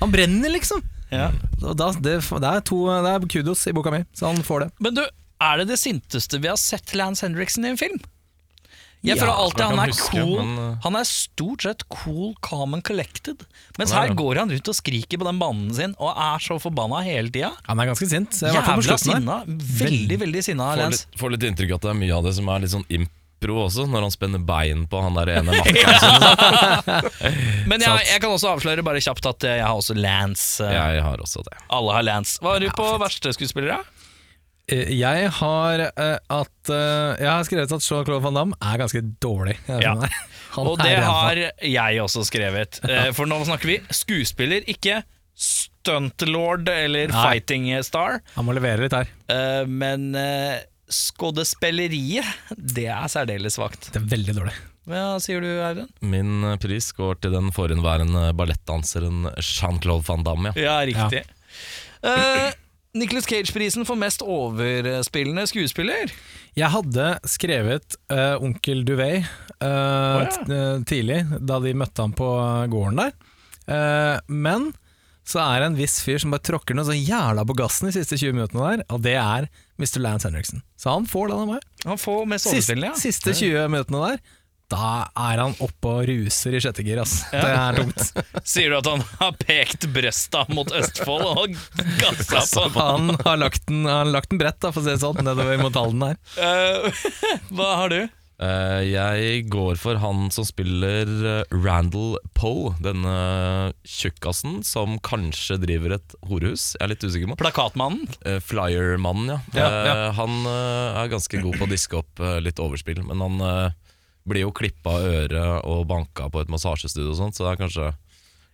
Han 0.00 0.14
brenner, 0.14 0.50
liksom! 0.50 0.82
Ja. 1.10 1.30
Da, 1.62 1.92
det, 1.96 2.18
det, 2.20 2.48
er 2.48 2.64
to, 2.66 2.82
det 2.90 3.12
er 3.14 3.28
kudos 3.30 3.64
i 3.70 3.74
boka 3.74 3.92
mi, 3.94 4.02
så 4.16 4.32
han 4.32 4.42
får 4.44 4.66
det. 4.66 4.68
Men 4.84 4.98
du, 4.98 5.04
er 5.40 5.60
det 5.60 5.68
det 5.70 5.78
sinteste 5.80 6.40
vi 6.42 6.50
har 6.50 6.58
sett 6.60 6.94
Lance 6.98 7.24
Henriksen 7.26 7.66
i 7.66 7.72
en 7.72 7.80
film? 7.80 8.00
Jeg 9.06 9.14
Ja, 9.14 9.22
føler 9.22 9.36
alltid 9.38 9.62
han 9.62 9.78
er 9.78 9.90
huske, 9.92 10.10
cool 10.10 10.40
men, 10.42 10.48
uh, 10.58 10.78
Han 10.82 10.96
er 10.98 11.04
stort 11.06 11.62
sett 11.62 11.84
cool, 11.88 12.32
calm 12.42 12.74
and 12.74 12.82
collected. 12.82 13.44
Mens 13.78 13.92
er 13.94 14.08
her 14.08 14.14
går 14.18 14.40
han 14.42 14.50
rundt 14.50 14.70
og 14.72 14.74
skriker 14.74 15.20
på 15.22 15.28
den 15.28 15.38
banen 15.38 15.68
sin 15.76 15.94
og 16.02 16.10
er 16.18 16.42
så 16.42 16.56
forbanna 16.58 17.04
hele 17.06 17.30
tida. 17.30 17.52
Han 17.68 17.78
er 17.78 17.92
ganske 17.92 18.08
sint. 18.10 18.40
Jævla 18.42 18.98
sinna. 18.98 19.36
Veldig, 19.46 20.18
veldig 20.24 20.42
sinna, 20.48 20.72
Får 20.74 20.90
litt, 20.90 21.06
får 21.22 21.30
litt 21.36 21.46
inntrykk 21.52 21.76
at 21.78 21.86
det 21.86 21.92
er 21.94 22.00
mye 22.02 22.16
av 22.18 22.26
det 22.26 22.34
som 22.40 22.50
er 22.50 22.64
litt 22.66 22.74
sånn 22.74 22.84
impro 22.90 23.60
også, 23.68 23.86
når 23.86 24.02
han 24.08 24.10
spenner 24.16 24.42
bein 24.42 24.82
på 24.90 24.98
han 25.04 25.14
der 25.14 25.30
ene 25.36 25.54
makkeren. 25.60 26.98
Men 27.70 27.78
jeg, 27.86 28.02
jeg 28.10 28.22
kan 28.24 28.34
også 28.34 28.50
avsløre 28.56 28.82
bare 28.86 28.98
kjapt 29.04 29.28
at 29.30 29.46
jeg 29.46 29.62
har 29.62 29.78
også 29.78 29.94
Lance. 29.94 30.58
eh, 30.66 30.74
Jeg 30.74 31.04
har 31.06 31.22
også 31.22 31.44
det. 31.46 31.54
Alle 31.70 31.94
har 31.94 32.02
Lance. 32.02 32.40
Hva 32.42 32.56
har 32.56 32.66
du 32.66 32.68
på 32.74 32.88
verste 33.02 33.30
skuespillere? 33.36 33.78
Eh, 34.68 34.90
Jeg 34.98 35.30
har 35.38 35.80
eh, 35.86 36.16
at 36.34 36.70
eh, 36.72 37.12
Jeg 37.22 37.28
har 37.30 37.46
skrevet 37.48 37.72
at 37.72 37.84
Jean-Claude 37.84 38.22
Van 38.26 38.36
Damme 38.36 38.58
er 38.60 38.80
ganske 38.82 39.02
dårlig. 39.24 39.56
Ja. 39.68 39.94
Og 40.62 40.74
det 40.80 40.96
har 41.04 41.38
jeg 41.38 42.00
også 42.02 42.24
skrevet. 42.26 42.80
For 43.16 43.28
nå 43.30 43.38
snakker 43.46 43.68
vi 43.70 43.78
skuespiller, 43.94 44.64
ikke 44.68 45.02
stuntlord 45.38 46.66
eller 46.72 47.12
Nei. 47.12 47.20
fighting 47.28 47.68
star. 47.86 48.18
Han 48.34 48.48
må 48.48 48.56
levere 48.56 48.86
litt 48.86 48.96
her. 48.96 49.12
Eh, 49.30 49.64
Men 49.70 50.08
skuespilleriet, 50.88 52.24
det 52.56 52.86
er 52.90 53.10
særdeles 53.12 53.58
svakt. 53.58 53.90
Det 53.92 54.00
er 54.00 54.08
veldig 54.08 54.34
dårlig. 54.40 54.54
Hva 54.88 55.02
sier 55.20 55.42
du, 55.44 55.48
Audun? 55.60 55.90
Min 56.00 56.46
pris 56.62 56.88
går 56.96 57.18
til 57.20 57.34
den 57.36 57.50
forhenværende 57.52 58.30
ballettdanseren 58.38 59.26
Jean-Claude 59.36 60.06
Van 60.08 60.24
Damme. 60.24 60.54
Ja. 60.56 60.78
Ja, 60.80 60.86
riktig. 60.88 61.26
Eh, 62.08 62.48
Nicolas 62.96 63.26
Cage-prisen 63.28 63.84
for 63.84 64.00
mest 64.00 64.22
overspillende 64.24 65.44
skuespiller. 65.50 66.12
Jeg 66.56 66.72
hadde 66.72 67.08
skrevet 67.28 67.98
uh, 68.12 68.40
Onkel 68.42 68.80
Duvet 68.88 69.20
eh, 69.20 69.68
ja. 69.68 70.24
eh, 70.24 70.80
tidlig, 70.88 71.20
da 71.44 71.58
de 71.62 71.74
møtte 71.76 72.06
ham 72.06 72.14
på 72.16 72.28
gården 72.72 73.02
der. 73.02 73.12
Uh, 73.68 74.16
men 74.32 74.70
så 75.28 75.42
er 75.44 75.60
det 75.60 75.68
en 75.68 75.76
viss 75.76 75.98
fyr 76.00 76.22
som 76.22 76.32
bare 76.32 76.46
tråkker 76.48 76.76
noe 76.76 76.88
så 76.88 76.96
jævla 76.96 77.44
på 77.44 77.56
gassen 77.58 77.90
de 77.90 77.94
siste 77.98 78.16
20 78.16 78.38
minuttene 78.38 78.64
der, 78.64 78.84
og 78.88 79.02
det 79.04 79.16
er 79.20 79.50
Mr. 79.76 80.00
Lance 80.00 80.24
Henriksen. 80.24 80.64
Så 80.80 80.94
han 80.94 81.04
får 81.08 81.28
den 81.28 81.42
av 81.44 81.50
meg. 81.52 81.66
Han 81.84 82.00
får 82.00 82.24
mest 82.30 82.48
Siste, 82.48 82.56
overspillende, 82.56 82.94
ja. 82.94 83.02
siste 83.02 83.34
20 83.36 83.68
minuttene 83.74 84.04
der, 84.06 84.22
da 84.68 85.08
er 85.16 85.40
han 85.40 85.54
oppe 85.64 85.90
og 85.90 86.08
ruser 86.10 86.56
i 86.56 86.60
sjette 86.60 86.84
gir, 86.84 87.00
ass. 87.00 87.22
Det 87.32 87.40
er 87.40 87.78
tungt. 87.80 88.04
Sier 88.48 88.72
du 88.72 88.78
at 88.80 88.90
han 88.90 89.04
har 89.20 89.38
pekt 89.40 89.88
brøsta 89.94 90.44
mot 90.52 90.68
Østfold 90.76 91.24
og 91.30 91.56
gassa 92.02 92.68
på? 92.68 92.76
Han 92.76 93.14
har 93.24 93.40
lagt 93.40 93.64
den, 93.70 93.86
han 93.88 94.06
har 94.06 94.14
lagt 94.18 94.34
den 94.34 94.42
bredt, 94.42 94.60
da, 94.60 94.72
for 94.74 94.84
å 94.84 94.86
si 94.86 94.92
det 94.92 95.00
sånn, 95.00 95.24
nedover 95.24 95.60
mot 95.62 95.78
Halden 95.78 96.04
der. 96.04 96.20
Uh, 96.36 97.04
hva 97.56 97.72
har 97.80 97.94
du? 97.94 98.00
Uh, 98.38 98.84
jeg 98.86 99.48
går 99.50 99.80
for 99.80 99.98
han 99.98 100.28
som 100.30 100.44
spiller 100.46 101.08
eh, 101.26 101.56
Randall 101.64 102.20
Poe, 102.38 102.70
denne 102.84 103.16
tjukkasen 103.82 104.60
som 104.68 105.00
kanskje 105.02 105.56
driver 105.64 105.96
et 105.96 106.14
horehus. 106.28 106.70
Jeg 106.76 106.84
er 106.84 106.92
litt 106.92 107.08
usikker 107.08 107.32
på. 107.32 107.40
Plakatmannen? 107.40 108.04
Uh, 108.22 108.36
Flyermannen, 108.44 109.32
ja. 109.32 109.40
Ja, 109.58 109.68
ja. 109.88 109.98
Han 110.20 110.44
er 110.46 111.10
ganske 111.10 111.40
god 111.42 111.58
på 111.58 111.66
å 111.66 111.72
diske 111.72 112.02
opp 112.04 112.26
litt 112.44 112.60
overspill, 112.62 113.02
men 113.08 113.24
han 113.24 113.74
blir 114.30 114.44
jo 114.46 114.52
klippa 114.54 114.98
øret 115.04 115.64
og 115.68 115.86
banka 115.90 116.28
på 116.32 116.42
et 116.44 116.52
massasjestudio 116.52 117.10
og 117.14 117.18
sånt, 117.20 117.38
så 117.38 117.46
det 117.46 117.54
er 117.54 117.60
kanskje 117.64 117.88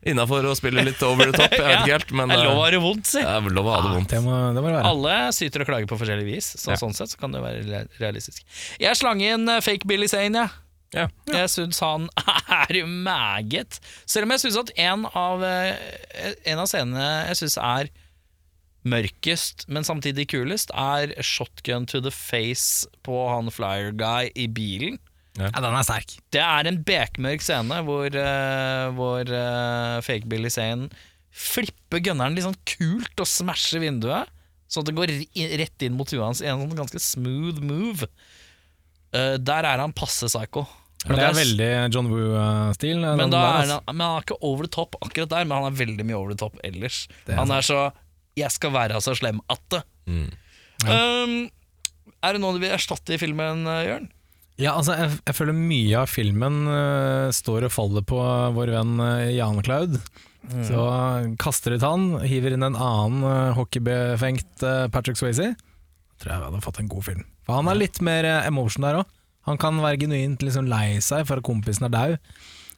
innafor 0.04 0.44
å 0.44 0.52
spille 0.56 0.82
litt 0.84 1.00
over 1.06 1.30
the 1.30 1.38
top. 1.38 1.54
Jeg 1.54 1.62
vet 1.64 1.78
ikke 1.80 1.92
helt, 1.94 2.10
men 2.12 2.28
Det 2.32 2.36
er 2.36 2.44
lov 2.44 2.58
å 2.58 2.58
eh, 2.58 2.64
ha 2.66 2.72
det 2.74 2.80
vondt, 2.84 3.06
si. 3.08 3.22
lov 3.56 3.68
å 3.70 3.72
ha 3.72 3.78
det 3.86 3.92
vondt. 3.94 4.10
Det 4.12 4.20
må 4.24 4.34
det 4.56 4.64
må 4.66 4.72
det. 4.74 4.82
Alle 4.90 5.14
syter 5.32 5.64
og 5.64 5.70
klager 5.70 5.88
på 5.90 5.98
forskjellig 6.02 6.26
vis, 6.28 6.50
så 6.60 6.74
Ja. 6.74 6.80
sånn 6.82 6.92
sett 6.96 7.14
så 7.14 7.20
kan 7.22 7.32
det 7.32 7.40
være 7.44 7.86
realistisk. 8.02 8.44
Jeg 8.82 9.00
slang 9.00 9.24
inn 9.24 9.48
eh, 9.48 9.62
fake 9.64 9.88
Billy 9.88 10.10
Zane, 10.10 10.44
jeg. 10.44 10.60
Ja. 10.94 11.08
Jeg 11.26 11.48
syns 11.50 11.80
han 11.82 12.04
er 12.54 12.84
meget 12.86 13.80
Selv 14.06 14.28
om 14.28 14.30
jeg 14.30 14.44
syns 14.44 14.58
at 14.60 14.68
en 14.78 15.08
av, 15.10 15.42
eh, 15.42 16.34
en 16.52 16.60
av 16.62 16.68
scenene 16.70 17.08
jeg 17.32 17.40
syns 17.40 17.56
er 17.58 17.90
mørkest, 18.84 19.64
men 19.72 19.86
samtidig 19.86 20.28
kulest, 20.30 20.70
er 20.76 21.14
shotgun 21.24 21.86
to 21.88 22.02
the 22.04 22.12
face 22.12 22.84
på 23.02 23.16
han 23.32 23.48
flyer 23.50 23.94
guy 23.96 24.28
i 24.36 24.44
bilen. 24.46 24.98
Ja, 25.34 25.50
den 25.50 25.74
er 25.74 25.86
sterk. 25.86 26.14
Det 26.30 26.42
er 26.42 26.68
en 26.70 26.78
bekmørk 26.86 27.42
scene 27.42 27.80
hvor, 27.86 28.06
uh, 28.06 28.84
hvor 28.94 29.26
uh, 29.26 29.98
fake 30.06 30.30
Billy 30.30 30.52
Zane 30.52 30.86
flipper 31.34 32.02
gunneren 32.06 32.36
litt 32.36 32.46
sånn 32.46 32.60
kult 32.68 33.18
og 33.18 33.26
smasher 33.26 33.82
vinduet, 33.82 34.30
sånn 34.70 34.84
at 34.84 34.92
det 34.92 34.94
går 34.94 35.12
rett 35.58 35.84
inn 35.86 35.98
mot 35.98 36.10
huet 36.10 36.22
hans 36.22 36.42
i 36.44 36.46
en 36.50 36.62
sånn 36.62 36.78
ganske 36.78 37.02
smooth 37.02 37.58
move. 37.66 38.06
Uh, 39.10 39.34
der 39.42 39.66
er 39.66 39.82
han 39.82 39.96
passe 39.96 40.30
psycho. 40.30 40.68
Det 41.04 41.18
er 41.20 41.36
veldig 41.36 41.70
John 41.92 42.06
Woo-stil. 42.08 43.02
men, 43.02 43.34
han, 43.34 43.74
men 43.90 44.00
han 44.06 44.06
er 44.06 44.22
ikke 44.24 44.38
over 44.40 44.64
the 44.64 44.72
top 44.72 44.96
akkurat 45.04 45.34
der, 45.34 45.44
men 45.44 45.58
han 45.58 45.68
er 45.68 45.76
veldig 45.82 46.06
mye 46.06 46.16
over 46.16 46.32
the 46.32 46.40
top 46.40 46.56
ellers. 46.64 47.04
Er 47.26 47.42
han 47.42 47.52
er 47.52 47.66
så 47.66 47.90
'jeg 48.34 48.50
skal 48.50 48.72
være 48.74 49.02
så 49.02 49.12
slem 49.14 49.42
at 49.50 49.60
det'. 49.70 49.82
Mm. 50.06 50.30
Um, 50.88 51.50
er 52.24 52.32
det 52.32 52.40
noe 52.40 52.54
du 52.56 52.62
vil 52.62 52.72
erstatte 52.72 53.14
i 53.14 53.20
filmen, 53.20 53.66
Jørn? 53.66 54.08
Ja, 54.60 54.76
altså, 54.78 54.94
jeg, 54.94 55.16
jeg 55.26 55.34
føler 55.34 55.56
mye 55.56 55.98
av 56.04 56.10
filmen 56.12 56.60
uh, 56.70 57.32
står 57.34 57.66
og 57.66 57.74
faller 57.74 58.04
på 58.06 58.20
vår 58.54 58.70
venn 58.76 58.94
uh, 59.02 59.26
Jan 59.34 59.58
Cloud. 59.66 59.98
Så 60.44 60.78
uh, 60.78 61.26
kaster 61.40 61.74
ut 61.74 61.86
han, 61.86 62.04
hiver 62.22 62.54
inn 62.54 62.66
en 62.66 62.76
annen 62.78 63.24
uh, 63.26 63.56
hockeybefengt 63.56 64.62
Patrick 64.94 65.18
Swayze. 65.18 65.54
Tror 66.22 66.30
jeg 66.30 66.42
vi 66.42 66.48
hadde 66.50 66.62
fått 66.62 66.78
en 66.82 66.90
god 66.92 67.06
film. 67.08 67.24
For 67.44 67.58
han 67.58 67.70
er 67.72 67.80
litt 67.80 67.98
mer 68.04 68.28
emotion 68.44 68.86
der 68.86 69.02
òg. 69.02 69.10
Han 69.48 69.58
kan 69.60 69.82
være 69.82 70.00
genuint 70.04 70.44
liksom 70.44 70.70
lei 70.70 71.00
seg 71.04 71.26
for 71.28 71.40
at 71.40 71.44
kompisen 71.44 71.84
er 71.88 71.92
daud, 71.92 72.14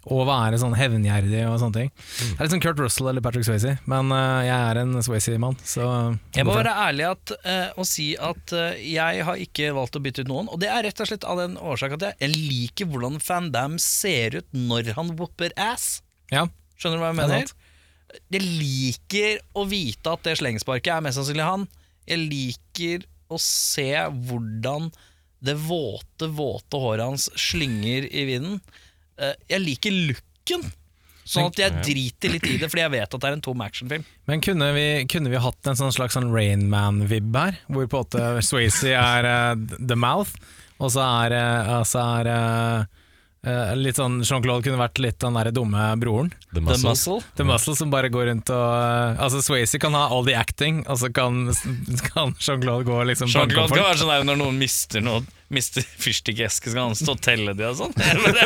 og 0.06 0.22
være 0.28 0.58
sånn 0.62 0.76
hevngjerrig 0.78 1.42
og 1.48 1.56
sånne 1.58 1.80
ting. 1.80 1.88
Det 1.96 2.36
er 2.36 2.46
litt 2.46 2.52
sånn 2.54 2.62
Kurt 2.62 2.82
Russell 2.82 3.10
eller 3.10 3.24
Patrick 3.24 3.46
Swayze, 3.48 3.72
men 3.90 4.12
uh, 4.14 4.44
jeg 4.46 4.54
er 4.54 4.80
en 4.82 4.94
Swayze-mann, 5.02 5.58
Jeg 6.36 6.46
må 6.46 6.54
være 6.54 6.74
ærlig 6.86 7.08
at, 7.08 7.32
uh, 7.42 7.80
og 7.80 7.88
si 7.90 8.12
at 8.14 8.54
uh, 8.54 8.76
jeg 8.78 9.24
har 9.26 9.42
ikke 9.42 9.72
valgt 9.76 9.98
å 9.98 10.02
bytte 10.04 10.22
ut 10.22 10.30
noen. 10.30 10.50
Og 10.52 10.62
det 10.62 10.70
er 10.70 10.86
rett 10.86 11.02
og 11.02 11.10
slett 11.10 11.26
av 11.26 11.42
den 11.42 11.58
årsak 11.58 11.96
at 11.98 12.06
jeg, 12.12 12.30
liker 12.36 12.90
hvordan 12.92 13.18
Van 13.26 13.50
Damme 13.54 13.82
ser 13.82 14.38
ut 14.38 14.54
når 14.54 14.92
han 14.98 15.16
whopper 15.18 15.54
ass. 15.58 16.04
Ja, 16.30 16.46
Skjønner 16.76 17.00
du 17.00 17.02
hva 17.02 17.10
jeg 17.10 17.16
er 17.16 17.22
mener? 17.22 17.52
Jeg 18.30 18.46
liker 18.46 19.42
å 19.58 19.66
vite 19.68 20.12
at 20.12 20.24
det 20.26 20.38
slengsparket 20.40 20.92
er 20.94 21.04
mest 21.04 21.18
sannsynlig 21.18 21.46
han. 21.46 21.66
Jeg 22.06 22.22
liker 22.30 23.06
å 23.32 23.40
se 23.42 23.90
hvordan 24.28 24.90
det 25.46 25.56
våte, 25.66 26.28
våte 26.32 26.80
håret 26.80 27.04
hans 27.04 27.28
slynger 27.38 28.06
i 28.08 28.26
vinden. 28.28 28.60
Eh, 29.18 29.36
Jeg 29.48 29.64
liker 29.64 29.94
looken. 30.10 30.66
Sånn 31.26 31.48
at 31.50 31.58
jeg 31.58 31.74
driter 31.82 32.30
litt 32.36 32.44
i 32.46 32.54
det, 32.60 32.68
fordi 32.70 32.84
jeg 32.84 32.92
vet 32.92 33.14
at 33.16 33.22
det 33.22 33.26
er 33.26 33.34
en 33.34 33.40
tom 33.42 33.62
actionfilm. 33.64 34.04
Men 34.30 34.42
kunne 34.44 34.68
vi, 34.76 34.84
kunne 35.10 35.32
vi 35.32 35.40
hatt 35.42 35.66
en 35.66 35.78
sånn 35.78 35.90
slags 35.96 36.14
sånn 36.14 36.28
Rainman-vibb 36.30 37.34
her, 37.34 37.58
hvor 37.66 37.88
på 37.90 37.98
en 37.98 38.04
måte 38.04 38.44
Swayze 38.46 38.92
er 38.94 39.26
uh, 39.26 39.56
the 39.80 39.96
mouth, 39.98 40.36
og 40.78 40.92
så 40.94 41.02
er, 41.26 41.34
uh, 41.34 41.80
så 41.88 42.04
er 42.20 42.30
eh, 42.30 43.02
litt 43.78 43.98
sånn 44.00 44.20
Jean-Claude 44.26 44.64
kunne 44.66 44.80
vært 44.80 44.98
litt 45.02 45.20
den 45.22 45.36
derre 45.38 45.52
dumme 45.54 45.88
broren. 46.02 46.32
The 46.50 46.58
The 46.58 46.64
Muscle. 46.66 46.90
Muscle. 46.90 47.18
The 47.38 47.46
Muscle 47.46 47.76
som 47.78 47.92
bare 47.92 48.10
går 48.12 48.26
rundt 48.30 48.50
og 48.50 48.66
eh, 48.74 49.22
Altså 49.22 49.42
Swayze 49.44 49.78
kan 49.82 49.94
ha 49.94 50.06
all 50.10 50.26
the 50.26 50.34
acting, 50.34 50.82
og 50.90 50.98
så 51.02 51.12
kan, 51.14 51.46
kan 52.10 52.34
Jean-Claude 52.40 52.88
gå 52.88 52.96
og 52.96 53.08
liksom 53.12 53.30
banke 53.30 53.54
Jean-Claude 53.54 53.78
kan 53.78 53.88
være 53.90 54.00
sånn 54.02 54.12
der 54.14 54.28
når 54.32 54.40
noen 54.44 54.60
mister 54.60 55.04
noe 55.04 55.24
Mister 55.46 55.84
fyrstikkeske, 56.02 56.72
skal 56.72 56.88
han 56.88 56.96
stå 56.98 57.12
og 57.14 57.20
telle 57.22 57.52
de 57.54 57.62
og 57.68 57.76
sånn. 57.78 57.92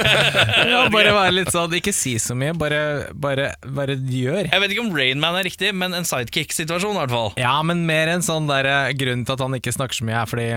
Ja, 0.68 0.82
bare 0.92 1.14
være 1.16 1.32
litt 1.32 1.48
sånn, 1.48 1.72
ikke 1.78 1.94
si 1.96 2.12
så 2.20 2.36
mye, 2.36 2.52
bare, 2.60 2.80
bare, 3.16 3.54
bare 3.64 3.96
gjør. 3.96 4.50
Jeg 4.50 4.60
vet 4.60 4.74
ikke 4.74 4.84
om 4.84 4.92
Rainman 4.92 5.38
er 5.40 5.48
riktig, 5.48 5.70
men 5.72 5.96
en 5.96 6.04
sidekick-situasjon 6.04 6.98
i 6.98 7.00
hvert 7.00 7.14
fall. 7.14 7.32
Ja, 7.40 7.54
men 7.64 7.86
mer 7.88 8.12
en 8.12 8.26
sånn 8.26 8.50
der 8.52 8.68
eh, 8.68 8.92
Grunnen 9.00 9.24
til 9.24 9.32
at 9.38 9.44
han 9.46 9.56
ikke 9.56 9.72
snakker 9.72 9.96
så 9.96 10.10
mye, 10.10 10.20
er 10.20 10.28
fordi 10.28 10.50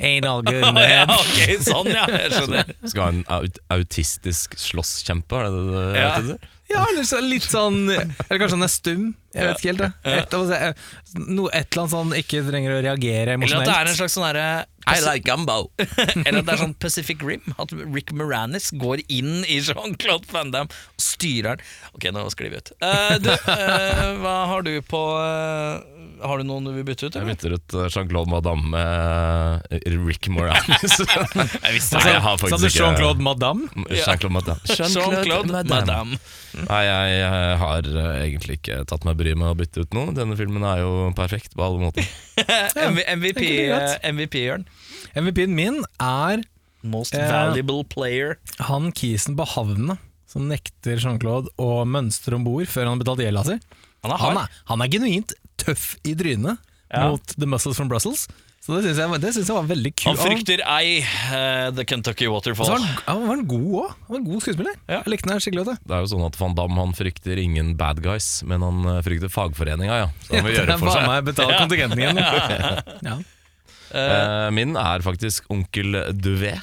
Ain't 0.00 0.24
all 0.26 0.40
good, 0.42 0.62
man. 0.72 0.80
ja, 0.88 1.04
ok, 1.12 1.58
sånn 1.66 1.90
ja, 1.92 2.06
jeg 2.08 2.32
skjønner. 2.36 2.72
Skal 2.88 3.02
ha 3.04 3.10
en 3.12 3.24
aut 3.36 3.58
autistisk 3.76 4.56
slåsskjempe, 4.60 5.36
er 5.44 5.50
det 5.50 5.66
det 5.66 5.84
det 5.94 6.00
Ja. 6.00 6.14
heter? 6.16 6.48
Ja, 6.70 6.84
eller 6.86 7.02
så 7.02 7.18
litt 7.18 7.42
sånn 7.50 7.80
Eller 7.90 8.38
kanskje 8.38 8.54
han 8.54 8.62
er 8.62 8.70
stum. 8.70 9.06
Jeg 9.34 9.42
vet 9.48 9.58
ikke 9.58 9.70
helt. 9.72 9.80
det. 9.80 10.12
Et, 10.20 10.34
altså, 10.38 11.18
no, 11.26 11.48
et 11.50 11.66
eller 11.66 11.80
annet 11.82 11.94
sånn 11.96 12.12
ikke 12.14 12.42
trenger 12.46 12.76
å 12.76 12.82
reagere 12.86 13.34
Eller 13.34 13.56
at 13.58 13.66
det 13.66 13.74
er 13.74 13.90
en 13.90 13.96
slags 13.98 14.14
sånn 14.14 14.26
derre 14.28 14.44
I 14.86 15.00
like 15.02 15.24
gumbo! 15.26 15.56
Eller 15.82 16.38
at 16.38 16.46
det 16.46 16.54
er 16.54 16.60
sånn 16.62 16.76
Pacific 16.78 17.24
Rim. 17.26 17.42
At 17.58 17.74
Rick 17.74 18.12
Moranis 18.14 18.70
går 18.78 19.02
inn 19.10 19.42
i 19.50 19.58
Jean-Claude 19.66 20.30
Van 20.30 20.54
Damme 20.54 20.70
og 20.70 21.02
styrer 21.02 21.58
den. 21.58 21.66
Ok, 21.98 22.06
nå 22.14 22.22
sklir 22.36 22.54
vi 22.54 22.62
ut. 22.62 22.70
Eh, 22.86 23.16
du, 23.18 23.30
eh, 23.34 24.06
hva 24.22 24.36
har 24.54 24.62
du 24.66 24.72
på 24.86 25.02
eh, 25.26 25.99
Har 26.22 26.40
du 26.40 26.44
noen 26.46 26.66
du 26.66 26.72
vil 26.74 26.84
bytte 26.84 27.08
ut? 27.08 27.16
Jeg 27.16 27.26
bytter 27.26 27.54
ut 27.56 27.74
eh, 27.76 27.86
Jean-Claude 27.92 28.30
Madame 28.30 28.70
med 28.74 29.78
eh, 29.78 29.96
Rick 30.04 30.28
Moranis. 30.32 30.98
Jeg 31.64 31.74
visste 31.76 32.00
Nei, 32.00 32.12
jeg 32.12 32.22
har 32.24 32.36
Sa 32.36 32.44
faktisk 32.44 32.60
du 32.60 32.68
ikke 32.68 32.82
Jean-Claude 32.82 33.24
Madame? 33.24 33.68
Jean-Claude 33.88 34.34
Madame. 34.36 34.60
Jean-Claude 34.78 35.64
Madame. 35.70 36.20
Nei, 36.66 36.82
jeg, 36.84 37.32
har 37.62 37.88
eh, 37.90 38.12
egentlig 38.26 38.58
ikke 38.60 38.82
tatt 38.90 39.06
meg 39.08 39.18
bryet 39.20 39.40
med 39.40 39.52
å 39.52 39.56
bytte 39.58 39.84
ut 39.86 39.96
noe. 39.96 40.14
Denne 40.16 40.36
filmen 40.38 40.66
er 40.66 40.82
jo 40.84 40.92
perfekt 41.16 41.56
på 41.56 41.66
alle 41.66 41.82
måter. 41.82 42.06
MVP, 42.40 43.42
det 43.70 44.12
MVP 44.12 44.40
Jørn. 44.44 44.68
MVP-en 45.16 45.56
min 45.56 45.82
er 46.02 46.44
Most 46.86 47.12
valuable 47.12 47.84
player. 47.84 48.38
han 48.70 48.88
kisen 48.96 49.36
på 49.36 49.44
havna 49.56 49.98
som 50.30 50.46
nekter 50.48 51.00
Jean-Claude 51.02 51.50
å 51.60 51.82
mønstre 51.88 52.38
om 52.38 52.46
bord 52.46 52.68
før 52.70 52.86
han 52.86 52.96
har 52.96 53.02
betalt 53.02 53.24
gjelda 53.24 53.46
si. 53.48 53.56
Han 54.04 54.14
er 54.14 54.22
Han 54.22 54.38
er, 54.40 54.58
han 54.70 54.84
er 54.84 54.92
genuint 54.92 55.34
tøff 55.64 55.92
i 56.06 56.16
trynet 56.18 56.58
Ja. 56.90 57.04
mot 57.06 57.22
The 57.38 57.46
Muscles 57.46 57.76
from 57.78 57.86
Brussels. 57.92 58.24
Så 58.60 58.74
det 58.76 58.90
syns 58.90 58.98
jeg, 59.00 59.46
jeg 59.48 59.54
var 59.56 59.64
veldig 59.70 59.90
Han 60.04 60.18
frykter 60.20 60.60
ei 60.68 60.98
uh, 61.00 61.70
The 61.72 61.84
Kentucky 61.88 62.26
Waterfall. 62.28 62.66
så 62.68 62.74
var 62.74 62.82
han, 62.84 62.98
han 63.06 63.22
var 63.30 63.38
en 63.40 63.46
god 63.48 63.68
òg. 63.80 63.94
Han 64.04 64.10
var 64.12 64.18
en 64.18 64.26
god 64.26 64.42
skuespiller. 64.44 64.74
Ja. 64.84 64.98
Jeg 64.98 65.12
likte 65.14 65.30
den 65.30 65.40
skikkelig 65.40 65.64
godt. 65.70 65.80
Det 65.88 65.96
er 65.96 66.02
jo 66.04 66.10
sånn 66.12 66.26
at 66.26 66.36
Van 66.42 66.56
Damme 66.58 66.76
han 66.82 66.92
frykter 66.98 67.40
ingen 67.40 67.72
bad 67.80 68.02
guys, 68.04 68.28
men 68.44 68.60
han 68.66 68.82
eh, 68.84 68.98
frykter 69.06 69.32
fagforeninga, 69.32 69.96
ja. 70.02 70.10
Så 70.26 70.36
han 70.36 70.44
vil 70.44 70.54
gjøre 70.58 70.74
det 70.74 70.78
for 70.82 70.92
seg. 70.92 71.06
meg 71.08 71.24
betale 71.30 71.56
kontingenten 71.62 72.02
igjen. 72.04 72.20
ja. 73.08 73.16
Eh, 73.90 74.50
min 74.54 74.76
er 74.78 75.02
faktisk 75.08 75.48
onkel 75.50 75.96
Duvet. 76.20 76.60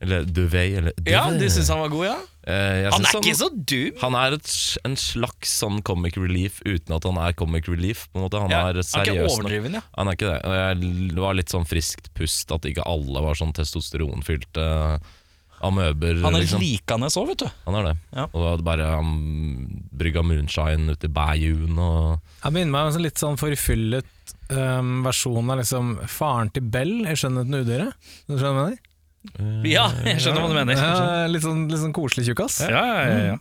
Eller 0.00 0.24
Duvet, 0.24 0.76
eller 0.78 0.92
Duvet. 0.96 1.10
Ja, 1.10 1.24
du 1.30 1.46
syns 1.50 1.70
han 1.72 1.80
var 1.82 1.90
god, 1.90 2.04
ja? 2.06 2.16
Eh, 2.48 2.86
Han 2.88 3.04
er 3.04 3.10
er 3.10 3.18
ikke 3.20 3.36
så 3.36 3.48
dum. 3.52 3.96
Han 4.00 4.14
er 4.16 4.36
et, 4.38 4.52
en 4.86 4.94
slags 4.96 5.50
sånn 5.60 5.82
comic 5.84 6.16
relief 6.16 6.62
uten 6.64 6.94
at 6.96 7.04
han 7.04 7.18
er 7.20 7.34
comic 7.36 7.68
relief. 7.68 8.06
På 8.12 8.20
en 8.20 8.26
måte. 8.28 8.40
Han 8.40 8.54
Ja, 8.54 8.62
er 8.70 8.78
han 8.78 9.02
er 9.02 9.12
ikke 9.12 9.26
overdriven, 9.26 9.74
ja. 9.80 9.82
Han 9.98 10.08
er 10.08 10.16
ikke 10.16 10.30
det. 10.30 10.40
Og 10.46 10.56
jeg, 10.56 10.92
det 11.12 11.24
var 11.26 11.36
litt 11.36 11.52
sånn 11.52 11.68
friskt 11.68 12.12
pust 12.16 12.54
at 12.54 12.68
ikke 12.70 12.86
alle 12.88 13.24
var 13.26 13.36
sånn 13.36 13.52
testosteronfylte 13.52 14.68
amøber. 15.66 16.20
Han 16.22 16.36
er 16.38 16.44
liksom. 16.44 16.62
likende 16.62 17.10
så, 17.12 17.24
vet 17.28 17.42
du. 17.42 17.48
Han 17.66 17.78
er 17.80 17.88
det. 17.90 17.94
Ja. 18.14 18.26
Og 18.32 18.58
det 18.60 18.66
bare 18.66 18.90
han 18.94 19.12
brygga 19.98 20.22
moonshine 20.22 20.94
ute 20.94 21.08
i 21.10 21.12
Bayun 21.12 21.78
og 21.82 22.20
Jeg 22.44 22.54
minner 22.54 22.70
meg 22.74 22.88
om 22.88 22.98
en 23.00 23.04
litt 23.04 23.18
sånn 23.20 23.38
forfyllet 23.40 24.34
um, 24.54 25.00
versjon 25.06 25.50
av 25.50 25.60
liksom 25.62 25.96
faren 26.10 26.52
til 26.54 26.68
Bell 26.70 27.00
i 27.02 27.16
'Skjønnheten 27.16 27.58
og 27.58 27.66
udyret'. 27.66 28.12
Du 28.28 28.36
skjønner 28.38 28.54
hva 28.54 28.68
jeg 28.68 28.78
mener? 28.78 28.84
Ja, 29.66 29.88
jeg 30.06 30.22
skjønner 30.22 30.44
hva 30.44 30.48
du 30.50 30.56
mener. 30.56 30.78
Ja, 30.78 31.26
litt, 31.30 31.44
sånn, 31.44 31.66
litt 31.70 31.82
sånn 31.82 31.94
koselig 31.96 32.28
tjukkas. 32.28 32.62
Ja, 32.70 32.84
ja, 33.04 33.18
ja. 33.32 33.36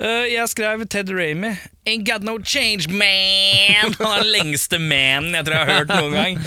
Eh, 0.00 0.30
jeg 0.32 0.48
skrev 0.48 0.86
Ted 0.88 1.10
Ramy. 1.12 1.52
Ain't 1.84 2.06
got 2.08 2.24
no 2.24 2.38
change, 2.38 2.88
man! 2.88 3.92
Han 3.98 4.06
er 4.06 4.22
den 4.22 4.30
lengste 4.32 4.78
manen 4.80 5.34
jeg 5.36 5.44
tror 5.44 5.58
jeg 5.58 5.66
har 5.66 5.80
hørt 5.82 5.92
noen 5.92 6.16
gang. 6.16 6.38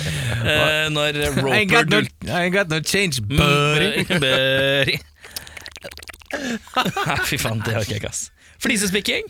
Uh, 0.42 0.88
når 0.90 1.20
I 1.22 1.28
ain't 1.60 1.70
got 1.70 1.92
no, 1.94 2.02
ain't 2.34 2.56
got 2.56 2.74
no 2.74 2.82
change, 2.82 3.22
buddy. 3.22 4.04
Buddy. 4.24 4.98
Nei, 6.34 7.18
Fy 7.30 7.38
faen, 7.38 7.62
det 7.62 7.78
orker 7.78 7.94
jeg 7.94 8.02
ikke, 8.02 8.10
ass. 8.10 8.32
Flisespikking. 8.64 9.30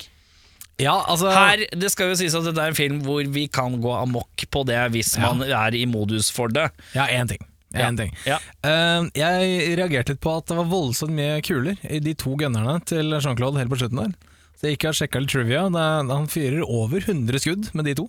Ja, 0.82 0.95
altså 1.03 1.30
Her, 1.30 1.66
Det 1.76 1.91
skal 1.91 2.14
jo 2.14 2.16
sies 2.18 2.34
at 2.38 2.47
dette 2.47 2.64
er 2.64 2.72
en 2.72 2.78
film 2.78 3.01
hvor 3.05 3.28
vi 3.30 3.45
kan 3.51 3.76
gå 3.82 3.91
amok 3.93 4.45
på 4.49 4.64
det 4.66 4.80
hvis 4.95 5.18
man 5.22 5.43
er 5.45 5.76
i 5.76 5.84
modus 5.89 6.32
for 6.34 6.47
det. 6.53 6.70
Ja, 6.95 7.12
én 7.12 7.28
ting. 7.30 7.43
Ja. 7.74 7.88
En 7.88 7.97
ting. 7.97 8.13
Ja. 8.30 8.38
Uh, 8.65 9.09
jeg 9.17 9.74
reagerte 9.80 10.13
litt 10.13 10.21
på 10.24 10.36
at 10.38 10.45
det 10.49 10.59
var 10.59 10.69
voldsomt 10.69 11.15
mye 11.17 11.41
kuler 11.45 11.80
i 11.89 11.99
de 12.03 12.13
to 12.13 12.36
gunnerne 12.38 12.78
til 12.86 13.15
Jean-Claude 13.17 13.57
helt 13.61 13.74
på 13.74 13.82
slutten 13.82 14.03
der. 14.03 14.13
Så 14.53 14.69
jeg 14.69 14.78
gikk 14.78 14.89
og 14.91 14.97
sjekka 14.99 15.21
litt 15.24 15.34
trivia. 15.34 15.65
Er, 15.67 16.05
han 16.07 16.30
fyrer 16.32 16.61
over 16.63 17.01
100 17.01 17.41
skudd 17.43 17.71
med 17.74 17.89
de 17.89 17.97
to. 17.97 18.07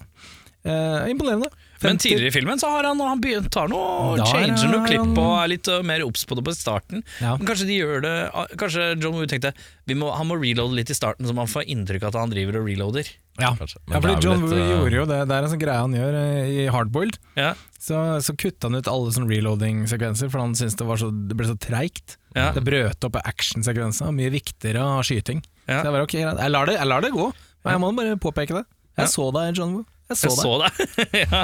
Eh, 0.65 1.11
imponerende. 1.13 1.51
Men 1.85 1.99
tidligere 2.01 2.31
i 2.31 2.33
filmen 2.33 2.59
så 2.61 2.71
har 2.73 2.87
han, 2.89 3.01
han 3.05 3.21
begynt, 3.21 3.51
tar 3.53 3.69
noe 3.69 4.15
Da 4.17 4.25
changer 4.31 4.71
noe 4.73 4.87
klipp 4.89 5.19
og 5.21 5.33
er 5.37 5.51
litt 5.53 5.69
uh, 5.69 5.83
mer 5.85 6.01
obs 6.07 6.23
på 6.25 6.39
det 6.39 6.45
på 6.47 6.55
starten. 6.57 7.03
Ja. 7.21 7.35
Men 7.37 7.51
kanskje 7.51 7.67
de 7.69 7.77
gjør 7.77 8.01
det 8.01 8.13
uh, 8.33 8.47
Kanskje 8.57 8.87
John 9.03 9.19
Woo 9.19 9.29
tenkte 9.29 9.53
vi 9.85 9.97
må, 10.01 10.09
han 10.17 10.31
må 10.31 10.39
reloade 10.41 10.73
litt 10.79 10.89
i 10.89 10.97
starten, 10.97 11.29
så 11.29 11.37
man 11.37 11.51
får 11.51 11.67
inntrykk 11.69 12.07
av 12.07 12.15
at 12.15 12.21
han 12.23 12.33
driver 12.33 12.63
og 12.63 12.71
reloader. 12.71 13.11
Ja, 13.37 13.51
ja 13.51 13.67
fordi 13.67 14.01
vel 14.07 14.25
John 14.25 14.47
Woo 14.47 14.57
eh, 14.57 14.71
gjorde 14.71 14.97
jo 14.97 15.05
det. 15.11 15.21
Det 15.29 15.37
er 15.37 15.45
en 15.45 15.53
sånn 15.53 15.61
greie 15.61 15.83
han 15.83 15.97
gjør 15.99 16.17
eh, 16.23 16.49
i 16.49 16.67
Hardboiled. 16.73 17.19
Ja, 17.37 17.53
Så, 17.77 18.01
så 18.25 18.33
kutta 18.41 18.71
han 18.71 18.81
ut 18.81 18.89
alle 18.89 19.13
sånne 19.13 19.29
reloading-sekvenser, 19.29 20.33
for 20.33 20.41
han 20.41 20.57
syntes 20.57 20.79
det, 20.81 20.89
så, 21.03 21.11
det 21.13 21.37
ble 21.37 21.51
så 21.51 21.59
treigt. 21.61 22.17
ja, 22.33 22.49
Det 22.57 22.65
brøt 22.65 23.05
opp 23.05 23.21
actionsekvenser, 23.21 24.15
mye 24.17 24.33
viktigere 24.33 24.81
å 24.81 24.97
ha 24.97 25.05
skyting. 25.05 25.45
Ja. 25.67 25.83
Så 25.83 25.91
jeg 25.91 25.97
bare, 25.99 26.09
ok, 26.09 26.17
jeg, 26.23 26.53
lar 26.57 26.71
det, 26.73 26.79
jeg 26.81 26.89
lar 26.89 27.05
det 27.05 27.13
gå, 27.13 27.29
men 27.67 27.77
jeg 27.77 27.85
må 27.85 27.93
bare 28.01 28.17
påpeke 28.25 28.63
det. 28.63 28.65
Jeg 28.95 29.05
Ja. 29.05 29.11
så 29.11 29.29
deg, 29.35 29.53
John 29.59 29.77
Woo. 29.77 29.85
Jeg 30.11 30.21
så 30.21 30.29
jeg 30.29 30.37
så 30.37 30.55
deg. 30.61 30.81
ja. 31.25 31.43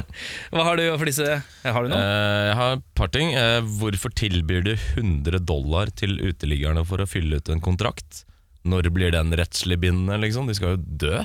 Hva 0.52 0.64
har 0.66 0.76
du 0.76 0.82
for 1.00 1.08
disse 1.08 1.26
Har 1.64 1.86
du 1.86 1.92
noe? 1.92 2.00
Uh, 2.00 2.40
jeg 2.50 2.56
har 2.58 2.74
et 2.76 2.88
par 2.98 3.12
ting. 3.14 3.30
Uh, 3.32 3.60
hvorfor 3.80 4.12
tilbyr 4.12 4.66
du 4.66 4.74
100 4.74 5.40
dollar 5.48 5.92
til 5.96 6.18
uteliggerne 6.20 6.84
for 6.88 7.00
å 7.00 7.08
fylle 7.08 7.40
ut 7.40 7.52
en 7.52 7.62
kontrakt? 7.64 8.24
Når 8.68 8.90
blir 8.92 9.14
den 9.14 9.32
rettslig 9.40 9.80
bindende, 9.80 10.18
liksom? 10.20 10.50
De 10.50 10.56
skal 10.58 10.76
jo 10.76 10.82
dø. 11.06 11.22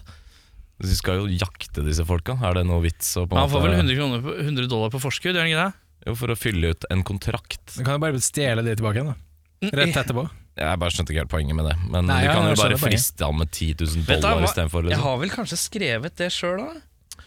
De 0.80 0.96
skal 0.96 1.22
jo 1.22 1.28
jakte 1.32 1.84
disse 1.84 2.06
folka. 2.08 2.38
Er 2.44 2.56
det 2.60 2.66
noe 2.68 2.80
vits 2.84 3.12
å 3.20 3.26
på 3.28 3.36
en 3.36 3.44
Han 3.44 3.52
får 3.52 3.68
vel 3.68 3.78
100, 3.82 4.00
kroner 4.00 4.24
på, 4.24 4.38
100 4.46 4.72
dollar 4.72 4.96
på 4.96 5.04
forskudd, 5.04 5.36
gjør 5.36 5.44
han 5.44 5.52
ikke 5.52 5.66
det? 5.66 5.84
Jo, 6.06 6.16
for 6.20 6.32
å 6.32 6.40
fylle 6.40 6.72
ut 6.72 6.88
en 6.94 7.04
kontrakt. 7.08 7.64
Du 7.76 7.84
kan 7.84 7.98
jo 7.98 8.04
bare 8.04 8.24
stjele 8.24 8.64
de 8.64 8.76
tilbake 8.78 9.02
igjen, 9.02 9.12
da. 9.12 9.72
Rett 9.76 9.96
etterpå. 10.04 10.28
Jeg 10.56 10.80
bare 10.80 10.94
skjønte 10.94 11.12
ikke 11.12 11.24
helt 11.26 11.32
poenget 11.32 11.58
med 11.58 11.68
det. 11.68 11.76
Men 11.84 12.08
Nei, 12.08 12.22
de 12.24 12.32
kan 12.32 12.48
jo 12.48 12.60
bare 12.60 12.80
friste 12.80 13.28
han 13.28 13.40
med 13.40 13.52
10 13.52 13.82
000 13.82 14.06
dollar 14.08 14.46
istedenfor. 14.48 14.86
Liksom. 14.86 14.94
Jeg 14.94 15.04
har 15.04 15.18
vel 15.24 15.34
kanskje 15.34 15.58
skrevet 15.60 16.20
det 16.22 16.30
sjøl, 16.32 16.62
da? 16.62 16.84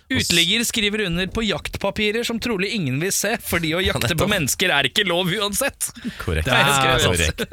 Utligger 0.09 0.65
skriver 0.65 1.01
under 1.01 1.27
på 1.27 1.43
jaktpapirer 1.43 2.25
som 2.25 2.41
trolig 2.41 2.69
ingen 2.69 2.97
vil 3.01 3.13
se, 3.13 3.35
fordi 3.45 3.75
å 3.77 3.83
jakte 3.85 4.17
på 4.17 4.29
mennesker 4.31 4.73
er 4.73 4.89
ikke 4.89 5.05
lov 5.05 5.29
uansett. 5.29 5.91
Korrekt. 6.23 6.49
Det 6.49 6.99
korrekt. 7.05 7.45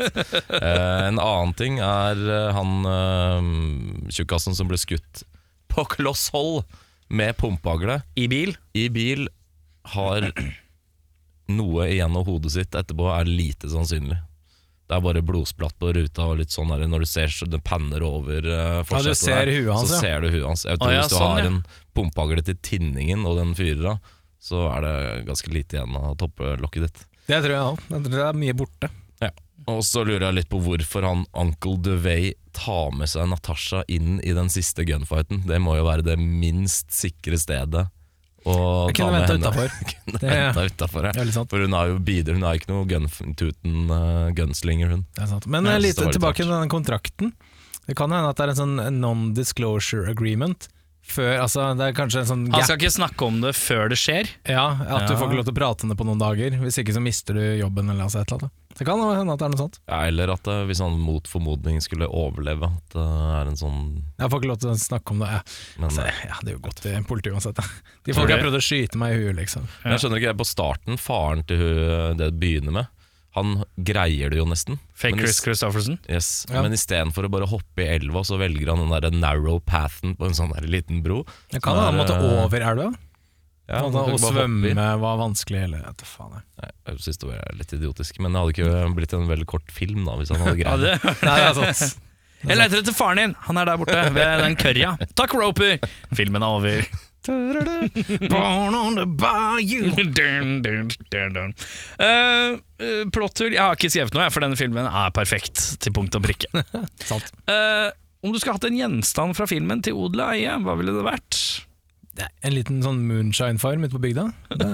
Eh, 0.55 1.07
en 1.09 1.19
annen 1.19 1.53
ting 1.57 1.81
er 1.83 2.19
eh, 2.31 2.55
han 2.55 2.87
uh, 2.87 4.09
tjukkasen 4.13 4.55
som 4.55 4.69
ble 4.69 4.79
skutt 4.79 5.25
på 5.71 5.83
kloss 5.97 6.29
hold 6.31 6.63
med 7.11 7.35
pumpehagle 7.37 7.99
I 8.15 8.29
bil. 8.31 8.55
i 8.73 8.87
bil, 8.89 9.27
har 9.95 10.31
noe 11.51 11.89
igjen 11.91 12.15
av 12.15 12.25
hodet 12.25 12.55
sitt 12.55 12.75
etterpå, 12.75 13.09
er 13.13 13.27
lite 13.29 13.69
sannsynlig. 13.69 14.17
Det 14.85 14.95
er 14.95 15.01
bare 15.01 15.21
blodsplatt 15.25 15.75
på 15.81 15.91
ruta 15.97 16.27
og 16.29 16.39
litt 16.39 16.53
sånn 16.53 16.69
der, 16.71 16.85
når 16.87 17.05
du 17.05 17.09
ser 17.09 17.31
så 17.33 17.47
det 17.49 17.59
panner 17.65 18.05
over 18.05 18.45
uh, 18.45 18.83
forsetet 18.85 19.17
ser 19.17 19.49
der, 19.49 19.57
huet 19.57 19.73
hans, 19.73 19.89
så 19.89 19.97
ja. 19.97 20.01
ser 20.03 20.23
du 20.23 20.29
huet 20.29 20.45
hans. 20.45 20.65
Jeg 20.65 20.77
vet, 20.77 20.85
ah, 20.85 20.93
ja, 20.93 21.01
Hvis 21.01 21.11
du 21.11 21.17
sånn, 21.17 21.31
har 21.31 21.41
ja. 21.41 21.51
en 21.51 21.59
pumpehagle 21.95 22.43
til 22.45 22.59
tinningen 22.63 23.25
og 23.25 23.39
den 23.39 23.55
fyrer 23.57 23.95
av, 23.95 24.13
så 24.41 24.67
er 24.73 24.85
det 24.85 24.95
ganske 25.31 25.51
lite 25.53 25.79
igjen 25.79 25.97
av 25.97 26.13
topplokket 26.21 26.87
ditt. 26.87 27.07
Det 27.25 27.41
tror 27.41 27.55
jeg 27.55 27.71
òg. 27.71 28.05
Det 28.05 28.21
er 28.21 28.37
mye 28.37 28.55
borte. 28.57 28.91
Og 29.71 29.81
så 29.85 30.03
lurer 30.05 30.27
jeg 30.27 30.37
litt 30.39 30.51
på 30.51 30.59
hvorfor 30.61 31.05
han 31.07 31.23
Uncle 31.33 31.79
DeVay 31.81 32.33
tar 32.55 32.91
med 32.95 33.09
seg 33.09 33.29
Natasha 33.31 33.81
inn 33.91 34.19
i 34.21 34.33
den 34.35 34.51
siste 34.53 34.85
gunfighten. 34.85 35.45
Det 35.47 35.57
må 35.63 35.77
jo 35.79 35.87
være 35.87 36.05
det 36.05 36.17
minst 36.21 36.93
sikre 36.93 37.39
stedet 37.41 37.87
Og 38.45 38.89
Jeg 38.91 38.97
kunne 38.99 39.15
venta 39.15 39.39
utafor. 39.39 39.73
Utenfor, 40.11 41.07
ja. 41.09 41.15
Ja. 41.17 41.45
For 41.49 41.65
hun 41.65 41.73
er 41.79 41.89
jo 41.93 41.97
bidrar, 42.05 42.37
hun 42.37 42.45
er 42.45 42.59
ikke 42.59 42.71
noe 42.73 42.85
gun-tuten 42.91 43.89
uh, 43.89 44.29
gunslinger, 44.37 44.93
hun. 44.93 45.05
Det 45.17 45.25
er 45.25 45.33
sant. 45.33 45.49
Men 45.49 45.71
eh, 45.71 45.81
litt 45.81 45.97
tilbake 45.97 46.43
til 46.43 46.51
denne 46.53 46.69
kontrakten. 46.71 47.33
Det 47.85 47.97
kan 47.97 48.13
hende 48.13 48.29
at 48.29 48.37
det 48.37 48.45
er 48.45 48.53
en 48.53 48.61
sånn 48.61 48.77
non-disclosure 48.99 50.11
agreement. 50.13 50.69
Før, 51.05 51.35
altså 51.43 51.67
Det 51.77 51.85
er 51.85 51.95
kanskje 51.95 52.23
en 52.23 52.27
sånn 52.31 52.43
Han 52.49 52.63
skal 52.65 52.79
ikke 52.79 52.89
snakke 52.95 53.27
om 53.27 53.37
det 53.43 53.51
før 53.57 53.91
det 53.93 53.97
skjer. 54.01 54.29
Ja, 54.49 54.65
At 54.73 55.05
du 55.07 55.13
får 55.15 55.29
ikke 55.29 55.37
lov 55.39 55.47
til 55.47 55.53
å 55.55 55.59
prate 55.59 55.85
om 55.85 55.91
det 55.93 55.97
på 55.99 56.07
noen 56.07 56.21
dager. 56.21 56.57
Hvis 56.63 56.79
ikke 56.81 56.95
så 56.95 57.03
mister 57.03 57.37
du 57.37 57.43
jobben. 57.61 57.89
eller 57.89 58.07
altså 58.07 58.23
et 58.23 58.31
eller 58.31 58.47
annet. 58.47 58.55
Det 58.75 58.83
kan 58.83 58.99
hende 58.99 59.31
at 59.31 59.39
det 59.39 59.45
er 59.45 59.51
noe 59.53 59.59
sånt. 59.61 59.77
Ja, 59.87 59.99
eller 60.09 60.33
at 60.33 60.43
det, 60.43 60.55
hvis 60.67 60.81
han 60.83 60.97
mot 60.99 61.29
formodning 61.31 61.77
skulle 61.79 62.09
overleve, 62.11 62.67
at 62.67 62.95
det 62.97 63.05
er 63.37 63.51
en 63.51 63.55
sånn 63.59 63.77
Jeg 64.19 64.31
får 64.33 64.41
ikke 64.41 64.49
lov 64.49 64.59
til 64.65 64.71
å 64.73 64.75
snakke 64.81 65.15
om 65.15 65.21
det. 65.23 65.29
Ja, 65.31 65.39
Men 65.77 65.87
altså, 65.87 66.07
ja 66.27 66.39
Det 66.41 66.51
er 66.51 66.57
jo 66.57 66.63
godt 66.65 66.83
i 66.89 66.95
politiet 67.07 67.37
uansett. 67.37 67.61
De 68.03 68.17
folk 68.17 68.33
har 68.33 68.43
prøvd 68.43 68.59
å 68.59 68.63
skyte 68.65 68.99
meg 68.99 69.15
i 69.15 69.21
huet, 69.21 69.37
liksom. 69.39 69.69
jeg 69.85 70.01
skjønner 70.03 70.19
ikke, 70.19 70.35
på 70.41 70.47
starten, 70.49 70.99
faren 70.99 71.45
til 71.47 71.61
hun 71.63 72.19
det 72.19 72.27
begynner 72.41 72.75
med, 72.81 72.91
han 73.35 73.57
greier 73.75 74.31
det 74.31 74.39
jo 74.39 74.45
nesten. 74.47 74.77
Fake 74.95 75.19
Chris 75.19 75.41
Christofferson. 75.43 75.97
Yes, 76.07 76.45
Ja. 76.49 76.61
Men 76.63 76.73
istedenfor 76.75 77.27
å 77.27 77.31
bare 77.33 77.47
hoppe 77.51 77.83
i 77.83 77.89
elva, 77.97 78.23
så 78.23 78.37
velger 78.39 78.71
han 78.71 78.83
den 78.85 78.93
der 78.95 79.11
narrow 79.11 79.59
pathen 79.59 80.15
på 80.15 80.29
en 80.29 80.37
sånn 80.37 80.53
der 80.55 80.67
liten 80.71 81.03
bro. 81.03 81.25
Det 81.51 81.59
kan 81.61 81.75
hende 81.75 81.89
han 81.91 81.99
måtte 81.99 82.15
eh, 82.15 82.45
over 82.45 82.65
elva. 82.71 82.87
Ja, 83.65 83.79
og 83.81 83.95
han 83.97 84.13
å 84.13 84.19
bare 84.21 84.45
hoppe 84.45 84.69
i. 84.69 84.71
svømme 84.71 84.87
var 85.01 85.15
vanskelig. 85.17 85.63
Eller, 85.67 85.83
vet 85.87 85.97
du 85.99 86.05
faen, 86.05 86.35
jeg. 86.37 86.71
Jeg 86.85 86.99
synes 87.01 87.17
det 87.23 87.29
var 87.31 87.55
litt 87.59 87.71
idiotisk, 87.79 88.19
men 88.21 88.31
det 88.35 88.41
hadde 88.43 88.53
ikke 88.55 88.95
blitt 88.99 89.15
en 89.17 89.27
veldig 89.31 89.47
kort 89.49 89.71
film 89.73 90.03
da 90.05 90.15
hvis 90.19 90.31
han 90.35 90.43
hadde 90.45 90.59
greid 90.63 90.85
det. 90.85 90.95
det. 91.01 91.15
Nei, 91.25 91.37
det 91.41 91.47
er 91.49 91.77
sant. 91.79 92.01
Jeg 92.45 92.59
leter 92.59 92.83
etter 92.83 92.93
faren 92.93 93.17
din! 93.17 93.31
Han 93.47 93.57
er 93.57 93.65
der 93.71 93.79
borte, 93.81 94.01
ved 94.13 94.41
den 94.43 94.55
kørja. 94.61 94.91
Takk, 95.17 95.33
Roper! 95.33 95.79
Filmen 96.13 96.43
er 96.45 96.59
over. 96.59 96.85
Born 97.27 98.77
on 98.77 98.97
the 98.99 99.05
bayou. 99.05 99.91
dun, 100.17 100.61
dun, 100.65 100.89
dun, 101.11 101.35
dun. 101.35 101.53
Eh, 101.99 102.55
eh, 102.81 103.03
Plothull 103.13 103.55
Jeg 103.55 103.61
har 103.63 103.77
ikke 103.77 103.91
skrevet 103.93 104.17
noe, 104.17 104.29
for 104.33 104.45
denne 104.45 104.59
filmen 104.59 104.89
er 104.89 105.13
perfekt 105.15 105.61
til 105.83 105.95
punkt 105.95 106.17
og 106.17 106.25
prikke. 106.25 106.49
Sant. 107.11 107.31
Eh, 107.51 107.89
om 108.25 108.33
du 108.33 108.39
skulle 108.41 108.57
hatt 108.57 108.67
en 108.69 108.77
gjenstand 108.77 109.37
fra 109.37 109.47
filmen 109.49 109.83
til 109.85 109.97
odel 109.99 110.23
og 110.25 110.33
eie, 110.33 110.57
hva 110.65 110.77
ville 110.79 110.95
det 110.95 111.05
vært? 111.05 111.41
Det 112.15 112.29
En 112.47 112.55
liten 112.55 112.81
sånn 112.83 113.03
moonshine-farm 113.05 113.83
ute 113.85 113.93
på 113.97 114.03
bygda. 114.07 114.29
Det, 114.55 114.69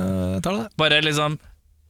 tar 0.45 0.59
det. 0.59 0.67
Bare 0.79 1.01
liksom 1.03 1.39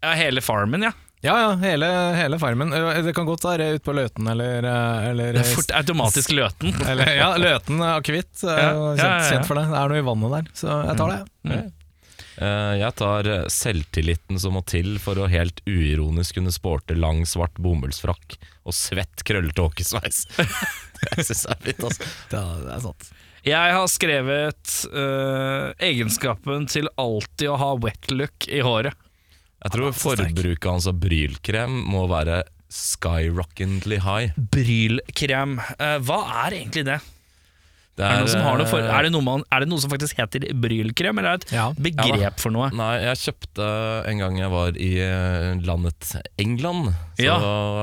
ja, 0.01 0.15
hele 0.17 0.41
farmen, 0.41 0.87
ja. 0.87 0.93
Ja 1.21 1.35
ja, 1.37 1.49
hele, 1.61 1.87
hele 2.17 2.39
farmen. 2.41 2.71
Eh, 2.73 3.01
Det 3.05 3.13
kan 3.13 3.27
godt 3.29 3.43
være 3.45 3.67
ute 3.75 3.83
på 3.85 3.93
Løten 3.93 4.27
eller, 4.31 4.63
eh, 4.65 5.09
eller 5.11 5.33
Det 5.37 5.43
er 5.43 5.51
fort 5.55 5.73
automatisk 5.77 6.31
løten. 6.33 6.73
Eller, 6.89 7.11
ja, 7.19 7.27
Løten 7.37 7.83
akevitt 7.85 8.41
er 8.43 8.57
Ja, 8.57 8.71
kjent, 8.73 9.03
ja, 9.03 9.11
ja. 9.19 9.29
kjent 9.29 9.45
for 9.49 9.59
det. 9.61 9.67
Det 9.69 9.77
er 9.83 9.93
noe 9.93 10.01
i 10.01 10.07
vannet 10.07 10.33
der, 10.39 10.49
så 10.57 10.79
jeg 10.87 10.97
tar 10.97 11.13
det. 11.13 11.61
Eh, 12.41 12.73
Jeg 12.81 12.95
tar 12.97 13.27
eh, 13.29 13.43
selvtilliten 13.53 14.39
som 14.41 14.55
må 14.57 14.63
til 14.65 14.95
for 15.03 15.19
å 15.21 15.27
helt 15.29 15.61
uironisk 15.69 16.39
kunne 16.39 16.53
sporte 16.55 16.97
lang, 16.97 17.21
svart 17.29 17.53
bomullsfrakk 17.61 18.37
og 18.65 18.73
svett, 18.73 19.21
krøllete 19.27 19.61
åkesveis. 19.61 20.23
Det 21.01 21.25
syns 21.25 21.45
jeg 21.47 21.53
er 21.53 21.61
fint, 21.65 21.83
altså. 21.85 22.09
Det, 22.31 22.39
er- 22.41 22.65
det 22.65 22.73
er 22.75 22.81
sant. 22.87 23.11
Jeg 23.41 23.73
har 23.73 23.87
skrevet 23.89 24.73
uh, 24.93 25.71
egenskapen 25.81 26.67
til 26.69 26.85
alltid 27.01 27.49
å 27.49 27.55
ha 27.57 27.71
wet 27.81 28.11
look 28.13 28.45
i 28.53 28.59
håret. 28.61 28.93
Jeg 29.61 29.71
tror 29.75 29.93
forbruket 29.93 30.65
hans 30.71 30.87
av 30.89 30.97
brylkrem 31.01 31.73
må 31.91 32.07
være 32.09 32.41
skyrockently 32.71 33.99
high. 34.01 34.31
Brylkrem. 34.37 35.57
Eh, 35.77 35.97
hva 36.07 36.21
er 36.47 36.55
egentlig 36.61 36.85
det? 36.87 36.99
Det 37.99 38.05
Er 38.07 38.13
det, 38.15 38.19
noe 38.23 38.31
som 38.31 38.41
har 38.47 38.57
noe 38.57 38.69
for, 38.71 38.79
eh, 38.79 38.87
er, 38.97 39.03
det 39.03 39.11
noe 39.11 39.21
man, 39.25 39.43
er 39.51 39.59
det 39.59 39.67
noe 39.69 39.81
som 39.83 39.91
faktisk 39.91 40.15
heter 40.17 40.45
brylkrem, 40.63 41.19
eller 41.19 41.33
er 41.33 41.37
det 41.41 41.47
et 41.49 41.53
Ja. 41.57 41.65
begrep 41.75 42.39
for 42.39 42.49
noe? 42.55 42.69
Nei, 42.73 43.01
jeg 43.03 43.17
kjøpte 43.25 43.67
en 44.07 44.17
gang 44.17 44.37
jeg 44.39 44.49
var 44.49 44.71
i 44.79 44.91
eh, 45.03 45.55
landet 45.67 46.15
England. 46.39 46.93
Så 47.19 47.25
Ja. 47.27 47.37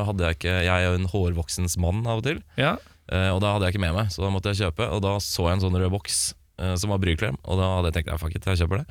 hadde 0.08 0.24
jeg 0.24 0.38
ikke 0.38 0.64
Jeg 0.64 0.72
er 0.72 0.86
jo 0.88 0.94
en 0.94 1.08
hårvoksens 1.12 1.76
mann 1.76 2.06
av 2.06 2.18
og 2.18 2.24
til. 2.24 2.42
Ja. 2.56 2.76
Eh, 3.12 3.28
og 3.30 3.40
da 3.40 3.52
hadde 3.54 3.66
jeg 3.68 3.74
ikke 3.76 3.84
med 3.86 3.94
meg, 3.94 4.06
så 4.08 4.24
da 4.24 4.30
måtte 4.30 4.50
jeg 4.54 4.72
kjøpe. 4.72 4.90
Og 4.90 5.02
da 5.02 5.18
så 5.18 5.44
jeg 5.48 5.52
en 5.60 5.60
sånn 5.70 5.78
rød 5.78 5.90
boks 5.92 6.34
eh, 6.58 6.74
som 6.76 6.90
var 6.90 6.98
brylkrem, 6.98 7.36
og 7.44 7.58
da 7.60 7.68
hadde 7.76 7.92
jeg 7.92 8.04
tenkt 8.04 8.10
ja, 8.12 8.16
fuck 8.16 8.34
it, 8.34 8.44
jeg 8.44 8.56
kjøper 8.66 8.78
det. 8.82 8.86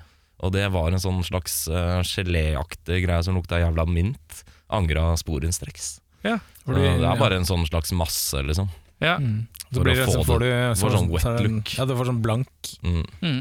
Og 0.46 0.52
det 0.54 0.68
var 0.74 0.92
en 0.94 1.02
sånn 1.02 1.24
slags 1.26 1.64
uh, 1.72 2.02
geléaktig 2.06 3.00
greie 3.06 3.24
som 3.26 3.38
lukta 3.40 3.58
jævla 3.62 3.88
mynt. 3.90 4.44
Angra 4.70 5.12
sporenstreks. 5.18 6.00
Ja. 6.26 6.38
Så 6.66 6.76
det 6.76 6.90
er 7.08 7.18
bare 7.22 7.38
en 7.40 7.48
sånn 7.48 7.64
slags 7.70 7.94
masse, 7.96 8.42
liksom. 8.46 8.68
ja. 9.02 9.16
Mm. 9.22 9.46
Så 9.68 9.82
For 9.82 9.84
blir 9.84 9.98
å 9.98 10.00
det, 10.00 10.04
så 10.08 10.20
få 10.22 10.24
får 10.30 10.40
du 10.40 10.46
det. 10.48 10.60
så, 10.78 10.82
Får 10.86 10.94
sånn 10.96 11.08
wet 11.12 11.26
det 11.28 11.42
look. 11.48 11.72
Ja, 11.76 11.86
du 11.90 11.92
får 12.00 12.08
sånn 12.08 12.20
blank. 12.24 12.70
Mm. 12.88 13.02
Mm. 13.20 13.40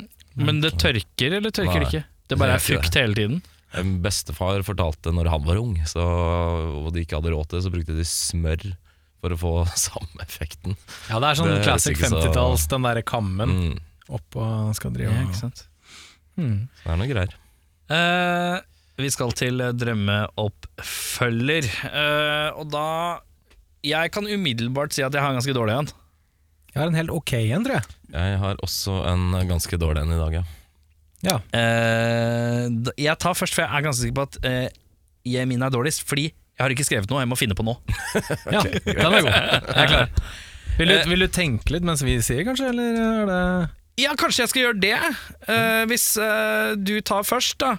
Men 0.48 0.56
det 0.64 0.72
tørker, 0.82 1.36
eller 1.38 1.52
tørker 1.54 1.76
det 1.78 1.84
Nei, 1.84 1.90
ikke? 1.92 2.00
Det 2.32 2.38
bare 2.40 2.56
er 2.58 2.64
fukt 2.64 2.98
hele 2.98 3.14
tiden? 3.14 3.36
En 3.78 3.92
bestefar 4.02 4.64
fortalte 4.66 5.12
når 5.14 5.30
han 5.30 5.44
var 5.46 5.60
ung, 5.60 5.76
så, 5.86 6.02
og 6.80 6.88
de 6.96 7.04
ikke 7.04 7.20
hadde 7.20 7.30
råd 7.34 7.46
til 7.52 7.58
det, 7.60 7.62
så 7.68 7.72
brukte 7.76 7.94
de 7.98 8.06
smør 8.10 8.64
for 9.22 9.36
å 9.36 9.38
få 9.38 9.52
samme 9.86 10.24
effekten. 10.26 10.74
Ja, 11.12 11.20
det 11.22 11.30
er 11.30 11.38
sånn 11.38 11.52
Det 11.52 11.62
classic 11.66 12.00
50-talls, 12.02 12.66
den 12.74 12.88
derre 12.90 13.04
kammen 13.06 13.54
Mm. 13.54 13.78
oppå 14.18 14.48
skal 14.78 14.94
drive 14.98 15.14
Ja, 15.14 15.24
ikke 15.28 15.40
sant? 15.44 15.64
Hmm. 16.36 16.66
Det 16.82 16.92
er 16.92 16.98
noe 17.00 17.10
greier. 17.10 17.36
Eh, 17.96 18.56
vi 19.00 19.10
skal 19.12 19.32
til 19.36 19.60
eh, 19.60 19.74
drømmeoppfølger, 19.76 21.68
Eh, 21.86 22.50
og 22.56 22.70
da 22.72 22.86
Jeg 23.86 24.10
kan 24.10 24.26
umiddelbart 24.26 24.92
si 24.96 25.02
at 25.06 25.14
jeg 25.14 25.22
har 25.22 25.30
en 25.30 25.38
ganske 25.38 25.54
dårlig 25.54 25.76
en. 25.78 25.90
Jeg 26.74 26.80
har 26.82 26.88
en 26.90 26.98
helt 26.98 27.12
ok 27.14 27.32
en, 27.38 27.64
tror 27.64 27.76
jeg. 27.78 27.84
Jeg 28.12 28.38
har 28.42 28.56
også 28.64 28.96
en 29.12 29.30
ganske 29.48 29.78
dårlig 29.78 30.02
en 30.02 30.12
i 30.16 30.18
dag, 30.18 30.40
ja. 30.40 30.42
Ja. 31.24 31.36
Eh, 31.56 32.66
jeg 33.00 33.18
tar 33.22 33.34
først, 33.38 33.54
for 33.54 33.64
jeg 33.64 33.70
er 33.70 33.86
ganske 33.86 34.02
sikker 34.02 34.18
på 34.18 34.26
at 34.26 34.36
eh, 34.44 34.66
jeg 35.26 35.48
min 35.48 35.62
er 35.62 35.70
dårligst. 35.72 36.02
Fordi 36.08 36.26
jeg 36.28 36.62
har 36.64 36.72
ikke 36.74 36.84
skrevet 36.88 37.10
noe, 37.10 37.22
jeg 37.22 37.30
må 37.30 37.38
finne 37.38 37.56
på 37.56 37.64
noe. 37.66 37.78
ja 38.54 38.62
den 38.64 39.00
er 39.16 39.22
god. 39.22 39.32
Jeg 39.32 39.82
er 39.84 39.90
klar. 39.92 40.12
Vil 40.76 40.92
du, 40.92 40.96
vil 41.08 41.24
du 41.24 41.28
tenke 41.32 41.72
litt 41.72 41.86
mens 41.88 42.02
vi 42.04 42.18
sier, 42.20 42.42
kanskje, 42.44 42.68
eller 42.68 42.98
er 43.00 43.30
det 43.30 43.40
Ja, 43.96 44.12
kanskje 44.12 44.44
jeg 44.44 44.52
skal 44.52 44.66
gjøre 44.66 44.80
det, 44.82 44.96
Uh, 45.46 45.86
hvis 45.86 46.16
uh, 46.18 46.74
du 46.74 46.96
tar 47.06 47.22
først, 47.22 47.54
da. 47.62 47.76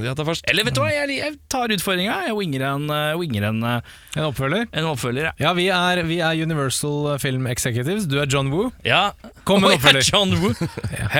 Jeg 0.00 0.16
tar 0.16 0.24
først. 0.24 0.46
Eller 0.48 0.64
vet 0.64 0.72
du 0.72 0.80
hva, 0.80 0.88
jeg, 0.88 1.12
jeg 1.18 1.34
tar 1.52 1.68
utfordringa. 1.74 2.14
Jeg 2.30 2.36
winger 2.38 2.64
en, 2.64 2.86
uh, 2.88 3.18
winger 3.20 3.44
en, 3.50 3.60
en 3.68 4.24
oppfølger? 4.24 4.64
en 4.72 4.88
oppfølger. 4.88 5.28
ja. 5.28 5.34
Ja, 5.44 5.52
vi 5.58 5.68
er, 5.68 6.00
vi 6.08 6.16
er 6.24 6.40
Universal 6.40 7.20
Film 7.20 7.44
Executives. 7.52 8.08
Du 8.08 8.16
er 8.22 8.26
John 8.32 8.48
Woo. 8.54 8.72
Ja. 8.88 9.12
Kom 9.44 9.60
med 9.60 9.74
en 9.74 9.78
oppfølger. 9.78 10.08
John 10.08 10.32
Woo. 10.40 10.56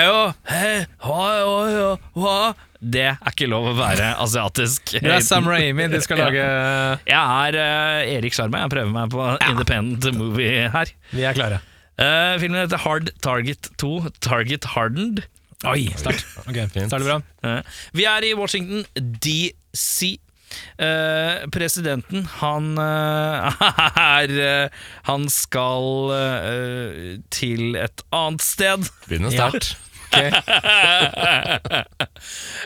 Det 2.80 3.06
er 3.12 3.20
ikke 3.28 3.50
lov 3.52 3.74
å 3.74 3.76
være 3.76 4.14
asiatisk. 4.24 4.96
Du 5.04 5.10
er 5.12 5.20
Sam 5.20 5.52
Raimi. 5.52 5.90
De 5.92 6.00
skal 6.00 6.20
lage 6.24 6.40
Jeg 7.12 7.20
er 7.20 7.60
Erik 8.16 8.32
Sjarma. 8.32 8.64
Jeg 8.64 8.72
prøver 8.72 8.94
meg 8.96 9.12
på 9.12 9.34
independent 9.52 10.16
movie 10.16 10.64
her. 10.72 10.96
Vi 11.12 11.28
er 11.28 11.36
klare. 11.36 11.60
Eh, 12.00 12.38
filmen 12.40 12.62
heter 12.62 12.80
Hard 12.80 13.10
Target 13.20 13.68
2, 13.78 14.08
Target 14.24 14.64
Hardened. 14.72 15.22
Oi, 15.68 15.90
Start. 16.00 16.24
Okay, 16.48 16.64
starter 16.88 17.04
bra. 17.04 17.20
Uh, 17.44 17.60
vi 17.92 18.06
er 18.08 18.24
i 18.24 18.34
Washington 18.34 18.86
DC. 18.96 20.16
Uh, 20.80 21.44
presidenten, 21.54 22.24
han 22.40 22.72
eh, 22.82 23.60
er 24.02 24.32
eh, 24.42 24.80
Han 25.06 25.28
skal 25.30 26.10
eh, 26.16 27.20
til 27.30 27.76
et 27.78 28.02
annet 28.10 28.42
sted. 28.42 28.88
Begynner 29.06 29.36
Ja. 29.36 29.50
Okay. 30.10 30.30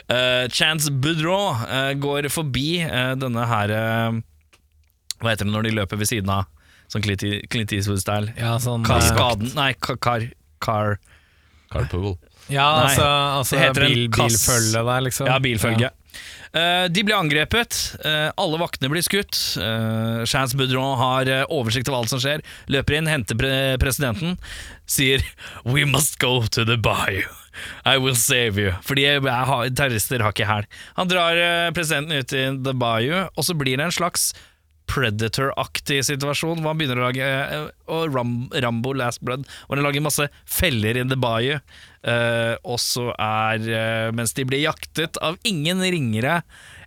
Eh, 0.09 0.47
Chance 0.51 0.89
Boudreau 0.91 1.53
eh, 1.69 1.93
går 2.01 2.25
forbi 2.33 2.79
eh, 2.83 3.13
denne 3.21 3.45
her 3.47 3.71
eh, 3.71 4.17
Hva 5.21 5.31
heter 5.31 5.47
det 5.47 5.53
når 5.53 5.67
de 5.69 5.71
løper 5.77 6.01
ved 6.01 6.09
siden 6.09 6.31
av? 6.33 6.49
Sånn 6.95 7.03
Clint, 7.03 7.25
Clint 7.51 7.75
Eastwood-style. 7.75 8.31
Ja, 8.39 8.55
sånn 8.63 8.85
Kaskaden 8.87 9.51
Nei, 9.57 9.73
ka- 9.75 9.97
kar... 9.99 10.23
kar 10.63 10.95
Carpool. 11.73 12.13
Ja, 12.47 12.63
Nei, 12.77 12.85
altså, 12.85 13.05
altså 13.41 13.57
det 13.57 13.63
heter 13.65 13.83
en 13.87 13.93
bil, 13.97 14.03
kass- 14.15 14.37
bilfølge 14.37 14.83
der, 14.87 15.05
liksom. 15.09 15.27
Ja, 15.27 15.39
bilfølge. 15.43 15.89
Eh, 16.55 16.85
de 16.87 17.03
blir 17.03 17.17
angrepet. 17.17 17.75
Uh, 17.99 18.29
alle 18.39 18.59
vaktene 18.61 18.87
blir 18.93 19.03
skutt. 19.03 19.35
Uh, 19.59 20.23
Chance 20.29 20.55
Boudron 20.55 20.95
har 21.01 21.27
eh, 21.27 21.43
oversikt 21.51 21.89
over 21.91 22.05
alt 22.05 22.13
som 22.13 22.21
skjer. 22.23 22.45
Løper 22.71 22.95
inn, 23.01 23.09
henter 23.11 23.35
pre 23.35 23.51
presidenten. 23.81 24.37
Sier 24.87 25.25
'We 25.65 25.83
must 25.89 26.15
go 26.21 26.45
to 26.47 26.63
the 26.63 26.77
bayou'. 26.79 27.27
I 27.83 27.97
will 27.97 28.15
save 28.15 28.59
you. 28.61 28.71
Fordi 28.83 29.03
jeg, 29.03 29.23
jeg 29.23 29.45
har, 29.51 29.69
terrorister 29.75 30.23
har 30.23 30.31
ikke 30.35 30.47
hæl. 30.47 30.65
Han 30.95 31.11
drar 31.11 31.35
eh, 31.39 31.71
presidenten 31.75 32.23
ut 32.23 32.31
i 32.35 32.45
the 32.63 32.73
bayou, 32.77 33.25
og 33.35 33.43
så 33.43 33.55
blir 33.57 33.75
det 33.75 33.89
en 33.89 33.95
slags 33.95 34.31
Predator-aktig 34.91 36.01
situasjon 36.07 36.61
hvor 36.61 36.71
han 36.73 36.79
begynner 36.79 37.01
å 37.01 37.07
lage 37.07 37.25
eh, 37.25 37.67
og 37.91 38.15
Ram, 38.15 38.35
Rambo 38.53 38.93
Last 38.97 39.23
Blood, 39.25 39.45
hvor 39.65 39.79
han 39.79 39.85
lager 39.87 40.05
masse 40.05 40.29
feller 40.45 40.97
in 41.01 41.11
the 41.11 41.19
bayou. 41.19 41.59
Uh, 42.05 42.53
og 42.61 42.77
så 42.77 43.07
er 43.17 43.63
eh, 43.65 44.11
Mens 44.13 44.35
de 44.37 44.43
blir 44.45 44.61
jaktet 44.61 45.17
av 45.25 45.39
ingen 45.41 45.79
ringere 45.81 46.43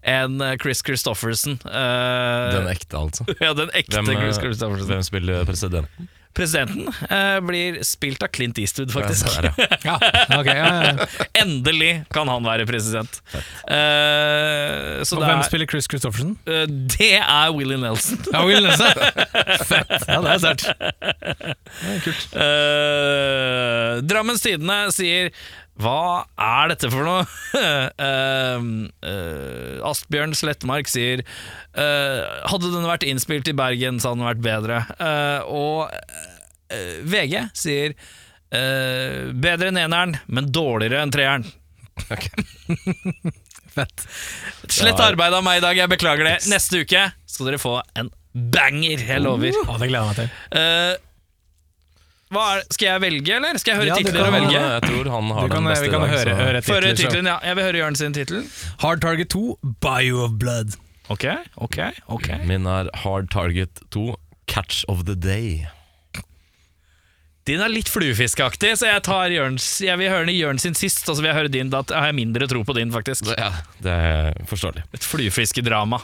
enn 0.07 0.39
eh, 0.41 0.55
Chris 0.63 0.83
Christofferson. 0.87 1.59
Uh, 1.65 2.55
Den 2.55 2.71
ekte, 2.71 3.01
altså. 3.01 3.27
ja, 3.45 3.51
den 3.59 3.73
ekte 3.75 3.99
Hvem, 3.99 4.13
Chris 4.15 4.39
eh, 4.39 4.45
Christofferson. 4.47 4.93
hvem 4.93 5.05
spiller 5.07 5.49
presidenten? 5.49 6.09
Presidenten 6.37 6.87
eh, 7.11 7.39
blir 7.43 7.79
spilt 7.87 8.23
av 8.23 8.29
Clint 8.35 8.59
Eastwood, 8.63 8.93
faktisk. 8.95 9.27
Der, 9.43 9.49
ja. 9.83 9.97
Ja, 10.03 10.39
okay, 10.39 10.55
ja, 10.55 10.69
ja. 10.85 11.07
Endelig 11.43 12.05
kan 12.15 12.29
han 12.31 12.45
være 12.47 12.67
president. 12.69 13.21
Eh, 13.67 15.03
så 15.03 15.17
Og 15.17 15.23
det 15.25 15.31
hvem 15.31 15.41
er, 15.41 15.47
spiller 15.49 15.67
Chris 15.71 15.89
Christoffersen? 15.91 16.37
eh, 16.47 16.67
det 16.95 17.11
er 17.19 17.51
Willy 17.57 17.79
Nelson. 17.83 18.21
Ja, 18.33 18.45
Willy 18.47 18.69
Nelson. 18.69 18.93
Fett. 19.71 19.95
Ja, 20.07 20.21
det 20.23 20.35
er 20.37 20.39
sterkt. 20.45 20.67
Eh, 22.39 24.03
Drammens 24.09 24.45
Tidende 24.45 24.79
sier 24.95 25.33
hva 25.79 26.27
er 26.43 26.73
dette 26.73 26.91
for 26.91 27.07
noe? 27.07 27.23
uh, 27.55 28.59
uh, 29.11 29.89
Asbjørn 29.89 30.35
Slettmark 30.35 30.91
sier 30.91 31.23
uh, 31.23 32.23
Hadde 32.51 32.73
den 32.75 32.89
vært 32.89 33.07
innspilt 33.07 33.51
i 33.51 33.57
Bergen, 33.57 34.01
så 34.03 34.11
hadde 34.11 34.23
den 34.25 34.31
vært 34.33 34.45
bedre. 34.45 34.81
Eh, 34.99 35.41
og 35.49 35.91
VG 37.09 37.35
sier 37.57 37.95
bedre 38.49 39.71
enn 39.71 39.81
eneren, 39.81 40.15
men 40.27 40.49
dårligere 40.53 41.03
enn 41.05 41.13
treeren. 41.13 41.47
Fett. 43.79 44.05
Slett 44.73 45.01
arbeid 45.01 45.37
av 45.37 45.45
meg 45.47 45.61
i 45.61 45.65
dag, 45.65 45.77
jeg 45.79 45.93
beklager 45.93 46.29
det. 46.29 46.37
Neste 46.51 46.83
uke 46.83 47.05
skal 47.29 47.51
dere 47.51 47.61
få 47.63 47.79
en 47.99 48.11
banger, 48.33 49.05
jeg 49.05 49.25
lover. 49.25 49.55
Uh, 49.65 49.77
det 49.81 49.91
gleder 49.91 50.01
jeg 50.01 50.09
meg 50.09 50.19
til. 50.23 51.05
Hva 52.29 52.43
er, 52.59 52.65
skal 52.75 52.87
jeg 52.91 53.01
velge, 53.07 53.37
eller? 53.39 53.57
Skal 53.61 53.73
jeg 53.73 53.79
høre 53.81 53.89
Ja, 53.89 53.95
titler 54.03 54.27
og 54.27 54.33
velge? 54.35 54.49
velge? 54.53 54.65
Jeg 54.75 54.83
tror 54.89 55.11
han 55.15 55.31
har 55.33 55.49
kan, 55.49 55.57
den 55.63 55.71
beste 55.73 55.85
vi 55.87 55.93
kan 55.95 56.03
dag. 56.05 56.11
høre, 56.13 56.35
høre 56.37 56.61
titler. 56.61 56.89
så. 56.91 56.97
tittelen, 57.03 57.31
ja. 57.33 57.39
Jeg 57.49 57.57
vil 57.57 57.65
høre 57.69 57.81
Jørn 57.81 57.97
sin 57.97 58.13
tittel. 58.17 58.45
Hard 58.85 59.01
Target 59.01 59.31
2, 59.33 59.59
Bio 59.81 60.25
of 60.27 60.37
Blood. 60.43 60.77
Ok, 61.09 61.25
ok, 61.57 61.79
ok. 62.13 62.29
Min 62.45 62.67
er 62.69 62.91
Hard 63.05 63.31
Target 63.33 63.81
2, 63.97 64.15
Catch 64.47 64.85
of 64.93 65.07
the 65.09 65.15
Day. 65.17 65.65
Din 67.49 67.63
er 67.65 67.71
litt 67.73 67.89
fluefiskeaktig, 67.89 68.75
så 68.77 68.91
jeg 68.91 69.01
tar 69.07 69.33
Jørns 69.33 69.65
Jeg 69.81 69.97
vil 69.97 70.11
høre 70.13 70.29
Jørn 70.35 70.59
sin 70.61 70.75
sist, 70.77 71.07
og 71.09 71.17
så 71.17 71.23
vil 71.25 71.31
jeg 71.31 71.39
høre 71.39 71.49
din. 71.55 71.71
Da 71.73 71.81
har 71.97 72.11
jeg 72.11 72.19
mindre 72.19 72.45
tro 72.51 72.61
på 72.69 72.75
din, 72.77 72.93
faktisk. 72.93 73.31
Ja, 73.41 73.55
det 73.81 73.95
er 73.95 74.37
forståelig. 74.51 74.85
Et 74.93 75.07
fluefiskedrama. 75.09 75.97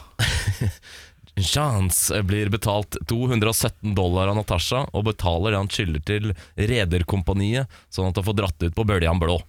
Chance 1.41 2.21
blir 2.23 2.49
betalt 2.49 2.97
217 3.07 3.95
dollar 3.95 4.31
av 4.31 4.39
Natasha, 4.39 4.85
og 4.93 5.09
betaler 5.09 5.51
det 5.51 5.59
han 5.63 5.71
skylder 5.71 6.05
til 6.07 6.31
rederkompaniet, 6.55 7.71
sånn 7.91 8.11
at 8.11 8.21
han 8.21 8.27
får 8.27 8.39
dratt 8.39 8.63
ut 8.63 8.77
på 8.77 8.87
Bøljan 8.87 9.19
Blå. 9.19 9.41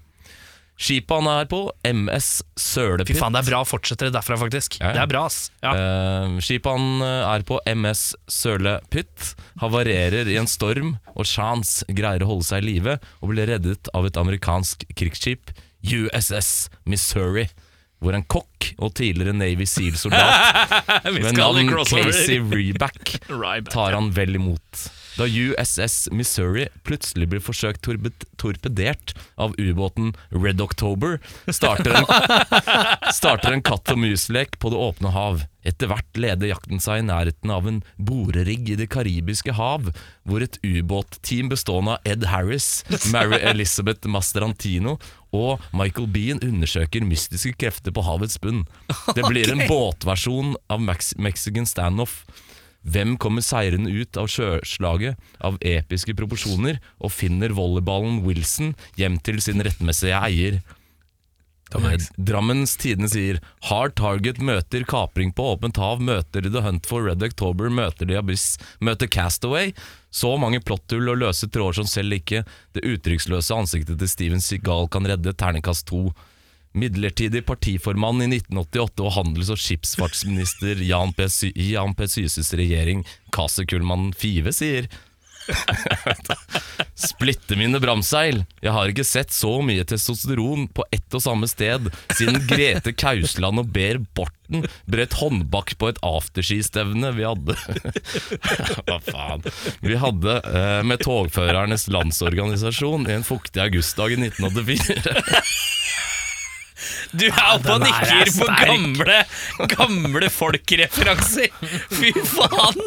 Skipet 0.76 1.08
han 1.08 1.28
er 1.30 1.46
på, 1.48 1.62
MS 1.88 2.42
Fy 2.52 3.14
faen, 3.16 3.32
det 3.32 3.40
er 3.40 3.46
bra. 3.48 3.62
å 3.64 3.68
fortsette 3.68 4.08
det 4.08 4.12
derfra, 4.12 4.36
faktisk. 4.36 4.76
Ja, 4.76 4.90
ja. 4.90 4.92
Det 4.98 5.02
er 5.06 5.12
bra, 5.14 5.22
ass. 5.30 5.38
Ja. 5.64 5.72
Uh, 5.72 6.36
skipet 6.44 6.68
han 6.68 7.04
eh, 7.06 7.28
er 7.30 7.46
på, 7.48 7.60
MS 7.72 8.02
Sølepytt, 8.28 9.30
havarerer 9.62 10.28
i 10.28 10.36
en 10.36 10.50
storm, 10.50 10.98
og 11.14 11.24
Chance 11.30 11.86
greier 11.88 12.26
å 12.26 12.28
holde 12.34 12.48
seg 12.50 12.60
i 12.64 12.74
live 12.74 12.98
og 13.22 13.32
blir 13.32 13.48
reddet 13.48 13.88
av 13.96 14.08
et 14.08 14.20
amerikansk 14.20 14.84
krigsskip, 14.98 15.54
USS 15.86 16.68
Missouri, 16.84 17.46
hvor 18.02 18.16
en 18.16 18.24
kokk 18.28 18.72
og 18.82 18.92
tidligere 18.98 19.32
Navy 19.36 19.64
Seal-soldat 19.68 20.74
Med 21.06 21.22
ved 21.22 21.38
navn. 21.38 21.70
Casey 21.88 22.40
Reback 22.40 23.16
tar 23.74 23.96
han 23.96 24.10
vel 24.16 24.36
imot. 24.36 24.86
Da 25.16 25.24
USS 25.26 26.08
Missouri 26.12 26.66
plutselig 26.84 27.30
blir 27.32 27.40
forsøkt 27.40 27.86
torpedert 27.86 29.14
av 29.40 29.54
ubåten 29.56 30.12
Red 30.28 30.60
October, 30.60 31.18
starter 31.48 31.96
en, 32.02 32.08
starter 33.18 33.56
en 33.56 33.64
katt 33.64 33.88
og 33.94 34.00
mus-lek 34.02 34.58
på 34.60 34.72
det 34.72 34.80
åpne 34.80 35.12
hav. 35.16 35.46
Etter 35.66 35.90
hvert 35.90 36.20
leder 36.20 36.52
jakten 36.52 36.82
seg 36.82 37.00
i 37.00 37.06
nærheten 37.08 37.50
av 37.50 37.66
en 37.66 37.80
borerigg 37.96 38.68
i 38.70 38.76
det 38.78 38.90
karibiske 38.92 39.56
hav, 39.56 39.88
hvor 40.28 40.44
et 40.44 40.60
ubåtteam 40.62 41.48
bestående 41.50 41.96
av 41.96 42.06
Ed 42.12 42.28
Harris, 42.30 42.84
Mary 43.14 43.40
Elizabeth 43.40 44.06
Mastrantino 44.06 44.98
og 45.34 45.64
Michael 45.76 46.10
Bean 46.12 46.44
undersøker 46.44 47.08
mystiske 47.08 47.56
krefter 47.58 47.94
på 47.96 48.04
havets 48.06 48.38
bunn. 48.42 48.66
Det 49.16 49.24
blir 49.26 49.50
en 49.52 49.64
båtversjon 49.66 50.54
av 50.70 50.84
Mex 50.84 51.14
Mexican 51.16 51.66
standoff. 51.66 52.22
Hvem 52.86 53.16
kommer 53.18 53.42
seirende 53.42 53.90
ut 53.90 54.16
av 54.20 54.30
sjøslaget 54.30 55.18
av 55.44 55.58
episke 55.66 56.14
proporsjoner 56.18 56.78
og 57.02 57.12
finner 57.14 57.54
volleyballen 57.56 58.22
Wilson 58.26 58.74
hjem 58.98 59.18
til 59.26 59.40
sin 59.42 59.62
rettmessige 59.66 60.20
eier? 60.22 60.60
Eh, 61.74 61.98
Drammens 62.16 62.76
Tidende 62.78 63.08
sier 63.10 63.40
Hard 63.66 63.96
Target 63.98 64.38
møter 64.38 64.84
kapring 64.86 65.32
på 65.34 65.48
åpent 65.56 65.80
hav, 65.82 65.98
møter 65.98 66.46
The 66.46 66.62
Hunt 66.62 66.86
for 66.86 67.08
Red 67.08 67.24
October, 67.26 67.72
møter 67.74 68.06
The 68.06 68.20
Abyss, 68.20 68.54
møter 68.78 69.10
Castaway. 69.10 69.72
Så 70.14 70.36
mange 70.38 70.62
plotthull 70.62 71.10
og 71.10 71.18
løse 71.24 71.50
tråder 71.50 71.80
som 71.80 71.90
selv 71.90 72.20
ikke 72.20 72.44
det 72.76 72.86
uttrykksløse 72.86 73.58
ansiktet 73.58 73.98
til 73.98 74.12
Steven 74.12 74.44
Seagal 74.44 74.86
kan 74.94 75.10
redde. 75.10 75.34
Terningkast 75.34 75.88
to. 75.90 76.06
Midlertidig 76.76 77.44
partiformann 77.48 78.20
i 78.24 78.28
1988 78.36 79.04
og 79.06 79.14
handels- 79.16 79.52
og 79.54 79.60
skipsfartsminister 79.62 80.82
Jan 80.84 81.16
P. 81.16 81.28
Sy 81.32 81.50
Jan 81.56 81.96
P. 81.96 82.08
Syses 82.12 82.52
regjering, 82.56 83.04
Kase 83.32 83.64
Kullmann 83.68 84.12
Five, 84.16 84.52
sier 84.56 84.90
Splitte 87.06 87.56
mine 87.58 87.78
bramseil. 87.82 88.42
Jeg 88.64 88.72
har 88.74 88.90
ikke 88.90 89.04
sett 89.06 89.34
så 89.34 89.52
mye 89.64 89.84
testosteron 89.86 90.66
på 90.74 90.84
ett 90.94 91.14
og 91.16 91.22
samme 91.22 91.48
sted 91.50 91.86
siden 92.16 92.40
Grete 92.50 92.94
Kausland 92.96 93.62
og 93.62 93.70
Ber 93.74 94.00
Borten 94.16 94.66
brøt 94.90 95.16
håndbak 95.20 95.76
på 95.78 95.90
et 95.92 96.00
afterskistevne 96.06 97.12
vi 97.16 97.26
hadde 97.26 97.56
Hva 98.86 98.98
faen? 99.06 99.46
Vi 99.84 99.98
hadde 100.02 100.38
eh, 100.50 100.82
med 100.86 101.02
Togførernes 101.04 101.88
Landsorganisasjon 101.92 103.08
i 103.10 103.16
en 103.18 103.26
fuktig 103.26 103.62
augustdag 103.68 104.16
i 104.16 104.20
1984. 104.28 105.16
Du 107.12 107.26
er 107.28 107.42
oppe 107.52 107.74
og 107.74 107.84
er 107.84 107.86
nikker 107.86 108.32
på 108.38 108.48
gamle, 108.62 109.18
gamle 109.72 110.30
folkreferanser! 110.32 111.52
Fy 111.94 112.12
faen! 112.26 112.82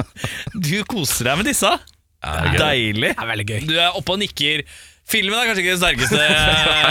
Du 0.55 0.76
koser 0.89 1.32
deg 1.32 1.41
med 1.41 1.49
disse. 1.51 1.72
Ja? 2.20 2.39
Deilig. 2.59 3.13
Det 3.15 3.24
er 3.24 3.30
veldig 3.32 3.47
gøy. 3.47 3.59
Du 3.70 3.76
er 3.80 3.95
oppe 3.95 4.15
og 4.15 4.22
nikker. 4.24 4.65
Filmen 5.09 5.39
er 5.39 5.47
kanskje 5.49 5.63
ikke 5.63 5.78
det 5.78 5.82
sterkeste, 5.82 6.17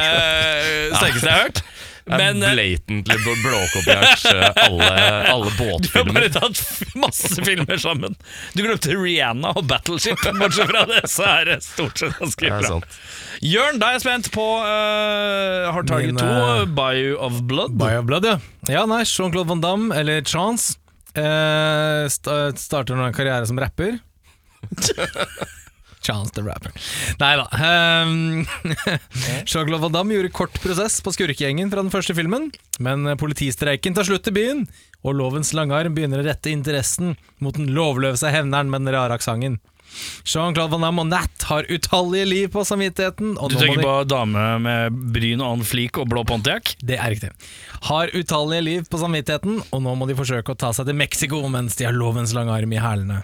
sterkeste 0.99 1.29
jeg 1.29 1.35
har 1.35 1.45
hørt. 1.45 1.61
Men 2.09 2.43
eh, 2.43 2.55
blatantly 2.57 3.35
blåkopiert 3.45 4.25
alle, 4.65 4.91
alle, 5.33 5.51
båtfilmer. 5.59 5.89
du 5.89 5.99
har 5.99 6.09
bare 6.15 6.31
tatt 6.33 6.63
masse 6.97 7.45
filmer 7.45 7.77
sammen. 7.83 8.17
Du 8.55 8.63
glemte 8.65 8.95
Rihanna 8.97 9.53
og 9.59 9.67
Battleship. 9.71 10.19
Bortsett 10.39 10.71
fra 10.73 10.85
det, 10.89 11.03
så 11.13 11.27
er 11.29 11.51
det 11.53 11.59
stort 11.67 12.01
sett 12.01 12.17
ganske 12.19 12.49
Det 12.49 12.61
bra. 12.65 12.81
Jørn, 13.45 13.79
da 13.79 13.93
er 13.93 13.99
jeg 13.99 14.05
spent 14.07 14.31
på 14.35 14.45
uh, 14.63 15.69
Hard 15.75 15.87
Target 15.91 16.17
Min, 16.17 16.23
2, 16.23 16.27
eh, 16.27 16.65
Bio 16.81 17.19
of 17.29 17.43
Blood. 17.51 17.77
Bio 17.79 18.01
of 18.01 18.09
Blood, 18.09 18.27
ja. 18.27 18.39
Ja, 18.73 18.83
nei, 18.91 19.05
Jean-Claude 19.07 19.49
Van 19.53 19.63
Damme, 19.63 19.93
eller 19.95 20.25
Chance, 20.27 20.75
uh, 21.15 22.09
sta- 22.11 22.51
starter 22.59 22.99
nå 22.99 23.07
en 23.11 23.15
karriere 23.17 23.47
som 23.47 23.61
rapper. 23.63 23.99
Chance 26.09 26.33
the 26.39 26.43
Rapper. 26.47 26.73
Nei 27.21 27.35
da. 27.37 27.47
ehm, 27.53 28.47
Jean-Claude 29.49 29.83
Van 29.85 29.93
Damme 29.99 30.17
gjorde 30.17 30.33
kort 30.35 30.57
prosess 30.65 30.99
på 31.05 31.13
skurkegjengen 31.15 31.71
fra 31.73 31.85
den 31.85 31.93
første 31.93 32.17
filmen, 32.17 32.49
men 32.83 33.05
politistreiken 33.21 33.97
tar 33.97 34.09
slutt 34.09 34.29
i 34.33 34.37
byen, 34.41 34.65
og 35.05 35.19
lovens 35.21 35.53
langarm 35.57 35.95
begynner 35.97 36.23
å 36.25 36.29
rette 36.31 36.51
interessen 36.53 37.15
mot 37.45 37.55
den 37.61 37.69
lovløse 37.77 38.33
hevneren 38.35 38.71
med 38.73 38.87
den 38.87 38.95
rare 38.97 39.19
aksenten. 39.21 39.61
Jean-Claude 40.29 40.75
Van 40.75 40.83
Damme 40.85 41.01
og 41.01 41.09
Nat 41.09 41.45
har 41.49 41.65
utallige 41.73 42.27
liv 42.29 42.51
på 42.53 42.61
samvittigheten. 42.69 43.31
Og 43.41 43.49
Du 43.51 43.57
tenker 43.57 43.81
de- 43.81 43.87
på 43.87 43.95
dame 44.11 44.43
med 44.61 44.99
bryn 45.15 45.41
og 45.41 45.55
annen 45.55 45.65
flik 45.65 45.97
og 46.03 46.11
blå 46.13 46.27
Pontiac? 46.29 46.75
det 46.85 46.99
er 47.01 47.09
riktig. 47.15 47.31
Har 47.89 48.13
utallige 48.13 48.65
liv 48.67 48.85
på 48.93 49.01
samvittigheten, 49.01 49.63
og 49.73 49.81
nå 49.87 49.95
må 49.97 50.07
de 50.11 50.15
forsøke 50.19 50.53
å 50.53 50.59
ta 50.61 50.75
seg 50.77 50.91
til 50.91 50.95
Mexico 51.01 51.41
mens 51.49 51.77
de 51.81 51.87
har 51.89 51.97
lovens 51.97 52.35
lange 52.37 52.53
arm 52.53 52.73
i 52.77 52.77
hælene. 52.85 53.23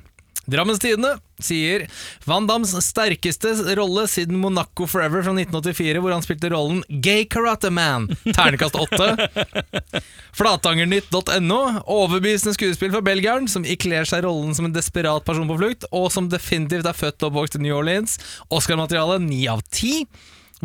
Drammens 0.51 0.81
Tidende 0.83 1.17
sier 1.43 1.87
Van 2.29 2.47
Dams 2.47 2.75
sterkeste 2.85 3.55
rolle 3.79 4.07
siden 4.11 4.39
Monaco 4.41 4.87
Forever 4.87 5.25
fra 5.25 5.33
1984, 5.33 6.03
hvor 6.03 6.15
han 6.15 6.25
spilte 6.25 6.51
rollen 6.53 6.83
Gay 6.89 7.25
Karate 7.31 7.71
Man. 7.75 8.07
Ternekast 8.27 8.77
8. 8.79 9.29
Flatangernytt.no. 10.39 11.61
Overbevisende 11.85 12.55
skuespill 12.57 12.93
fra 12.95 13.03
belgieren, 13.05 13.49
som 13.51 13.67
ikler 13.67 14.09
seg 14.09 14.25
rollen 14.27 14.55
som 14.57 14.69
en 14.69 14.77
desperat 14.77 15.27
person 15.27 15.49
på 15.51 15.59
flukt, 15.61 15.89
og 15.95 16.11
som 16.15 16.31
definitivt 16.33 16.89
er 16.89 16.97
født 16.97 17.23
og 17.23 17.33
oppvokst 17.33 17.59
i 17.59 17.65
New 17.65 17.77
Orleans. 17.77 18.19
Oscar-materiale 18.55 19.21
9 19.25 19.43
av 19.57 19.65
10. 19.71 20.07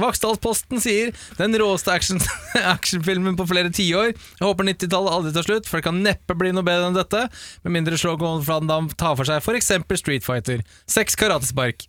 Vaksdalsposten 0.02 0.82
sier 0.84 1.14
den 1.40 1.56
råeste 1.60 1.94
action, 1.94 2.22
actionfilmen 2.76 3.38
på 3.40 3.48
flere 3.50 3.72
tiår. 3.74 4.14
Jeg 4.14 4.46
håper 4.46 4.70
90-tallet 4.72 5.16
aldri 5.16 5.34
tar 5.36 5.48
slutt, 5.48 5.70
for 5.70 5.80
det 5.80 5.88
kan 5.90 6.02
neppe 6.06 6.38
bli 6.40 6.54
noe 6.56 6.66
bedre 6.68 6.90
enn 6.90 6.98
dette. 6.98 7.26
Med 7.66 7.76
mindre 7.80 8.00
Slogan 8.00 8.44
Van 8.48 8.70
Damme 8.70 8.96
tar 9.00 9.18
for 9.20 9.28
seg 9.30 9.44
f.eks. 9.44 9.72
Street 10.00 10.26
Fighter. 10.26 10.64
Seks 10.90 11.18
karatespark. 11.20 11.86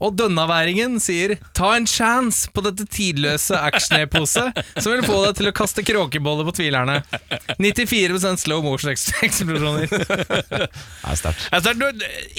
Og 0.00 0.14
Dønnaværingen 0.16 0.96
sier 1.02 1.34
ta 1.56 1.74
en 1.76 1.86
chance 1.88 2.48
på 2.54 2.62
dette 2.64 2.86
tidløse 2.88 3.56
action-eposet 3.58 4.62
som 4.78 4.88
vil 4.94 5.04
få 5.04 5.18
deg 5.26 5.36
til 5.38 5.50
å 5.50 5.54
kaste 5.56 5.84
kråkeboller 5.86 6.46
på 6.48 6.54
tvilerne. 6.56 7.00
94 7.60 8.20
slow 8.40 8.62
motion-eksplosjoner. 8.64 9.90
Det 9.92 11.10
er 11.12 11.18
sterkt. 11.18 11.48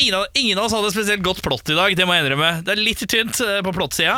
Ingen, 0.01 0.15
av, 0.17 0.25
ingen 0.37 0.57
av 0.59 0.65
oss 0.67 0.73
hadde 0.75 0.91
spesielt 0.93 1.23
godt 1.25 1.41
plott 1.45 1.69
i 1.69 1.75
dag, 1.77 1.93
det 1.97 2.05
må 2.07 2.15
jeg 2.15 2.25
innrømme. 2.25 2.49
Det 2.65 2.73
er 2.73 2.79
litt 2.81 3.03
tynt 3.09 3.39
eh, 3.43 3.59
på 3.65 3.73
plottsida. 3.75 4.15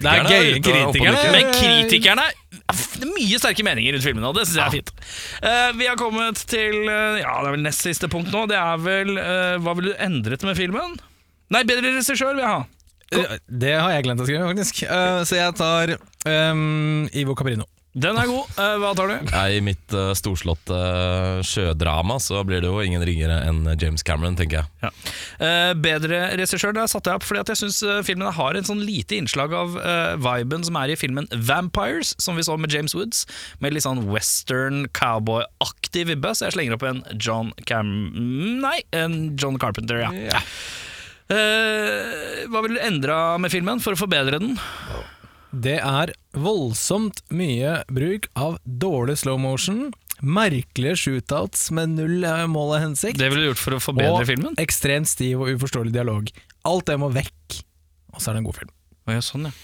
Det 0.00 0.08
er 0.10 0.19
gøy, 0.28 0.58
ute 0.58 0.72
og 0.74 0.90
oppe 0.90 1.04
og 1.08 1.30
Men 1.34 1.52
kritikerne 1.54 2.26
Det 2.50 3.06
er 3.06 3.12
mye 3.14 3.40
sterke 3.40 3.64
meninger 3.66 3.96
rundt 3.96 4.06
filmen, 4.06 4.26
og 4.28 4.36
det 4.36 4.46
syns 4.46 4.58
jeg 4.58 4.66
er 4.66 4.74
fint. 4.74 4.92
Uh, 5.44 5.70
vi 5.78 5.88
har 5.88 5.96
kommet 6.00 6.42
til 6.50 6.76
uh, 6.86 7.16
Ja, 7.20 7.38
det 7.40 7.50
er 7.50 7.56
vel 7.56 7.64
nest 7.64 7.86
siste 7.86 8.10
punkt 8.12 8.30
nå. 8.34 8.44
Det 8.50 8.58
er 8.58 8.84
vel 8.84 9.16
uh, 9.16 9.56
Hva 9.62 9.74
ville 9.78 9.94
du 9.94 10.04
endret 10.04 10.44
med 10.46 10.58
filmen? 10.58 10.98
Nei, 11.50 11.64
bedre 11.66 11.90
regissør 11.90 12.34
vil 12.34 12.44
jeg 12.44 12.52
ha. 12.52 12.62
Det 13.10 13.74
har 13.74 13.90
jeg 13.96 14.06
glemt 14.06 14.22
å 14.22 14.26
skrive, 14.28 14.46
faktisk. 14.52 14.84
Så 15.26 15.34
jeg 15.34 15.54
tar 15.58 15.96
um, 15.98 17.08
Ivo 17.10 17.34
Caprino. 17.34 17.66
Den 17.90 18.14
er 18.14 18.28
god. 18.30 18.50
Eh, 18.54 18.76
hva 18.78 18.92
tar 18.94 19.10
du? 19.10 19.30
I 19.34 19.58
mitt 19.66 19.94
uh, 19.96 20.12
storslåtte 20.14 20.76
uh, 20.76 21.40
sjødrama 21.42 22.20
så 22.22 22.44
blir 22.46 22.62
det 22.62 22.70
jo 22.70 22.78
ingen 22.84 23.02
ringere 23.02 23.40
enn 23.48 23.64
James 23.80 24.04
Cameron, 24.06 24.36
tenker 24.38 24.60
jeg. 24.60 24.70
Ja. 24.84 24.90
Uh, 25.40 25.72
bedre 25.74 26.20
regissør, 26.38 26.70
der 26.76 26.86
satte 26.90 27.10
jeg 27.10 27.18
opp 27.18 27.26
fordi 27.26 27.42
at 27.42 27.50
jeg 27.50 27.60
syns 27.64 27.80
filmen 28.06 28.30
har 28.36 28.54
en 28.54 28.68
sånn 28.68 28.84
lite 28.86 29.18
innslag 29.18 29.54
av 29.56 29.74
viben 30.22 30.62
som 30.66 30.78
er 30.78 30.94
i 30.94 30.98
filmen 30.98 31.26
Vampires, 31.34 32.14
som 32.22 32.38
vi 32.38 32.46
så 32.46 32.54
med 32.60 32.70
James 32.70 32.94
Woods, 32.94 33.24
med 33.58 33.74
litt 33.74 33.86
sånn 33.86 34.04
western 34.10 34.84
cowboy-aktig 34.94 36.06
vibbe, 36.12 36.34
så 36.34 36.46
jeg 36.46 36.58
slenger 36.58 36.78
opp 36.78 36.86
en 36.86 37.02
John 37.18 37.50
Cam... 37.66 37.90
Nei, 38.62 38.78
en 38.94 39.36
John 39.40 39.58
Carpenter, 39.58 40.04
ja. 40.04 40.12
Ja. 40.30 40.42
Hva 42.50 42.62
ville 42.62 42.78
du 42.78 42.84
endra 42.86 43.38
med 43.42 43.52
filmen 43.54 43.82
for 43.82 43.94
å 43.96 44.00
forbedre 44.00 44.38
den? 44.42 44.54
Det 45.50 45.78
er 45.82 46.12
voldsomt 46.38 47.22
mye 47.34 47.80
bruk 47.90 48.28
av 48.38 48.58
dårlig 48.64 49.16
slow 49.24 49.38
motion, 49.42 49.88
merkelige 50.22 50.98
shootouts 51.00 51.70
med 51.74 51.96
null 51.96 52.22
eh, 52.28 52.44
mål 52.50 52.76
og 52.76 52.82
hensikt, 52.84 53.18
Det 53.18 53.30
ville 53.32 53.48
du 53.48 53.50
gjort 53.50 53.62
for 53.64 53.78
å 53.78 53.80
forbedre 53.82 54.20
og 54.20 54.28
filmen? 54.28 54.54
ekstremt 54.62 55.08
stiv 55.10 55.40
og 55.42 55.50
uforståelig 55.56 55.92
dialog. 55.96 56.30
Alt 56.68 56.86
det 56.90 56.98
må 57.00 57.08
vekk, 57.14 57.60
og 58.14 58.20
så 58.20 58.30
er 58.30 58.36
det 58.38 58.42
en 58.44 58.48
god 58.50 58.58
film. 58.60 58.72
Ja, 59.10 59.20
sånn, 59.24 59.48
ja. 59.50 59.54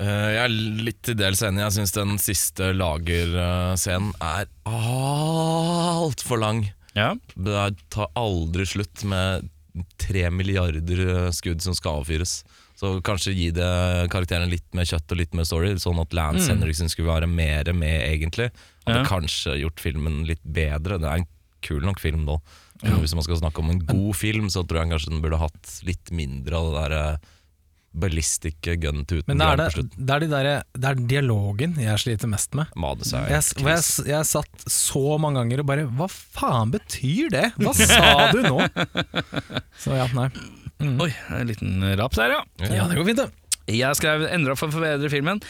Uh, 0.00 0.28
jeg 0.32 0.40
er 0.42 0.52
litt 0.88 1.00
til 1.04 1.16
dels 1.20 1.42
enig. 1.44 1.60
Jeg 1.60 1.76
syns 1.76 1.92
den 1.92 2.14
siste 2.20 2.70
lagerscenen 2.72 4.14
er 4.24 4.46
altfor 4.68 6.40
lang. 6.40 6.62
ja. 6.96 7.14
Det 7.36 7.66
tar 7.92 8.08
aldri 8.18 8.64
slutt 8.66 9.04
med 9.08 9.48
tre 10.00 10.24
milliarder 10.34 11.02
eh, 11.06 11.30
skudd 11.36 11.62
som 11.62 11.76
skal 11.76 12.00
avfyres. 12.00 12.40
Så 12.80 12.94
kanskje 13.04 13.34
gi 13.36 13.50
det 13.52 13.66
karakteren 14.12 14.48
litt 14.48 14.64
mer 14.76 14.88
kjøtt 14.88 15.12
og 15.12 15.18
litt 15.20 15.34
mer 15.36 15.44
story, 15.44 15.74
sånn 15.82 16.00
at 16.00 16.14
Lance 16.16 16.48
Henriksen 16.48 16.88
skulle 16.88 17.10
være 17.12 17.28
mer 17.28 17.68
med, 17.76 18.06
egentlig. 18.06 18.48
Hadde 18.86 19.02
Ja. 19.02 19.08
kanskje 19.10 19.58
gjort 19.60 19.82
filmen 19.84 20.22
litt 20.24 20.40
bedre. 20.42 20.96
Det 20.98 21.04
er 21.10 21.20
en 21.20 21.26
kul 21.60 21.84
nok 21.84 22.00
film 22.00 22.24
nå. 22.24 22.38
Ja. 22.82 22.96
Hvis 22.96 23.12
man 23.14 23.22
skal 23.26 23.36
snakke 23.36 23.60
om 23.60 23.68
en 23.68 23.84
god 23.84 24.16
film, 24.16 24.48
så 24.48 24.64
tror 24.64 24.80
jeg 24.80 24.94
kanskje 24.94 25.12
den 25.12 25.20
burde 25.20 25.42
hatt 25.42 25.74
litt 25.84 26.10
mindre 26.10 26.56
av 26.56 26.72
det 26.72 26.88
der 26.88 27.18
ballistiske 27.92 28.70
ballistic 28.70 28.80
gun-tuten 28.80 29.26
Men 29.26 29.38
det 29.38 29.46
er, 29.46 29.56
det, 29.56 29.96
det, 29.98 30.14
er 30.14 30.20
de 30.20 30.28
der, 30.30 30.48
det 30.78 30.90
er 30.90 31.00
dialogen 31.10 31.74
jeg 31.82 31.98
sliter 31.98 32.30
mest 32.30 32.54
med. 32.54 32.70
Manus 32.78 33.12
er 33.12 33.26
Jeg, 33.32 33.42
jeg, 33.58 33.82
jeg 34.06 34.28
satt 34.30 34.64
så 34.70 35.18
mange 35.18 35.40
ganger 35.42 35.60
og 35.64 35.66
bare 35.66 35.86
Hva 35.98 36.06
faen 36.08 36.70
betyr 36.70 37.32
det? 37.34 37.48
Hva 37.58 37.74
sa 37.74 38.30
du 38.30 38.44
nå? 38.46 38.62
Så 39.82 39.98
ja, 39.98 40.06
nei. 40.14 40.28
Oi, 40.80 41.10
en 41.36 41.46
liten 41.50 41.82
rap 42.00 42.14
der, 42.16 42.36
ja. 42.38 42.44
Ja, 42.70 42.86
det 42.88 42.96
går 42.98 43.08
fint, 43.10 43.20
det. 43.20 43.30
Jeg 43.76 43.98
skrev 43.98 44.24
endra 44.32 44.56
for 44.58 44.70
å 44.70 44.74
forbedre 44.78 45.10
filmen. 45.12 45.42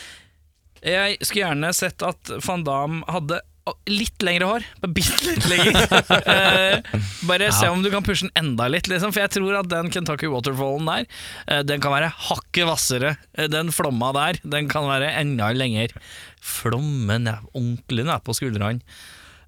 Jeg 0.85 1.19
skulle 1.21 1.45
gjerne 1.47 1.71
sett 1.77 2.03
at 2.05 2.31
Van 2.47 2.65
Damme 2.67 3.05
hadde 3.09 3.39
litt 3.87 4.25
lengre 4.27 4.49
hår. 4.49 4.65
Bare 4.83 4.95
bitte 4.97 5.21
litt 5.29 5.47
lenger. 5.47 5.77
Eh, 6.31 6.81
bare 7.29 7.51
se 7.55 7.69
om 7.71 7.83
du 7.85 7.91
kan 7.93 8.03
pushe 8.05 8.27
den 8.27 8.33
enda 8.41 8.67
litt, 8.73 8.89
liksom. 8.91 9.13
For 9.15 9.23
jeg 9.23 9.33
tror 9.37 9.59
at 9.61 9.69
den 9.71 9.91
Kentucky 9.95 10.29
Waterfallen 10.33 10.89
der, 10.89 11.07
eh, 11.47 11.61
den 11.69 11.83
kan 11.85 11.93
være 11.95 12.09
hakket 12.31 12.67
hvassere. 12.67 13.13
Eh, 13.39 13.47
Den 13.53 13.71
flomma 13.75 14.11
der, 14.17 14.41
den 14.43 14.69
kan 14.73 14.89
være 14.89 15.13
enda 15.21 15.53
lenger. 15.55 15.95
Flommen 16.43 17.29
er 17.31 17.41
ordentlig 17.53 18.07
ned 18.09 18.25
på 18.27 18.35
skuldrene. 18.37 18.81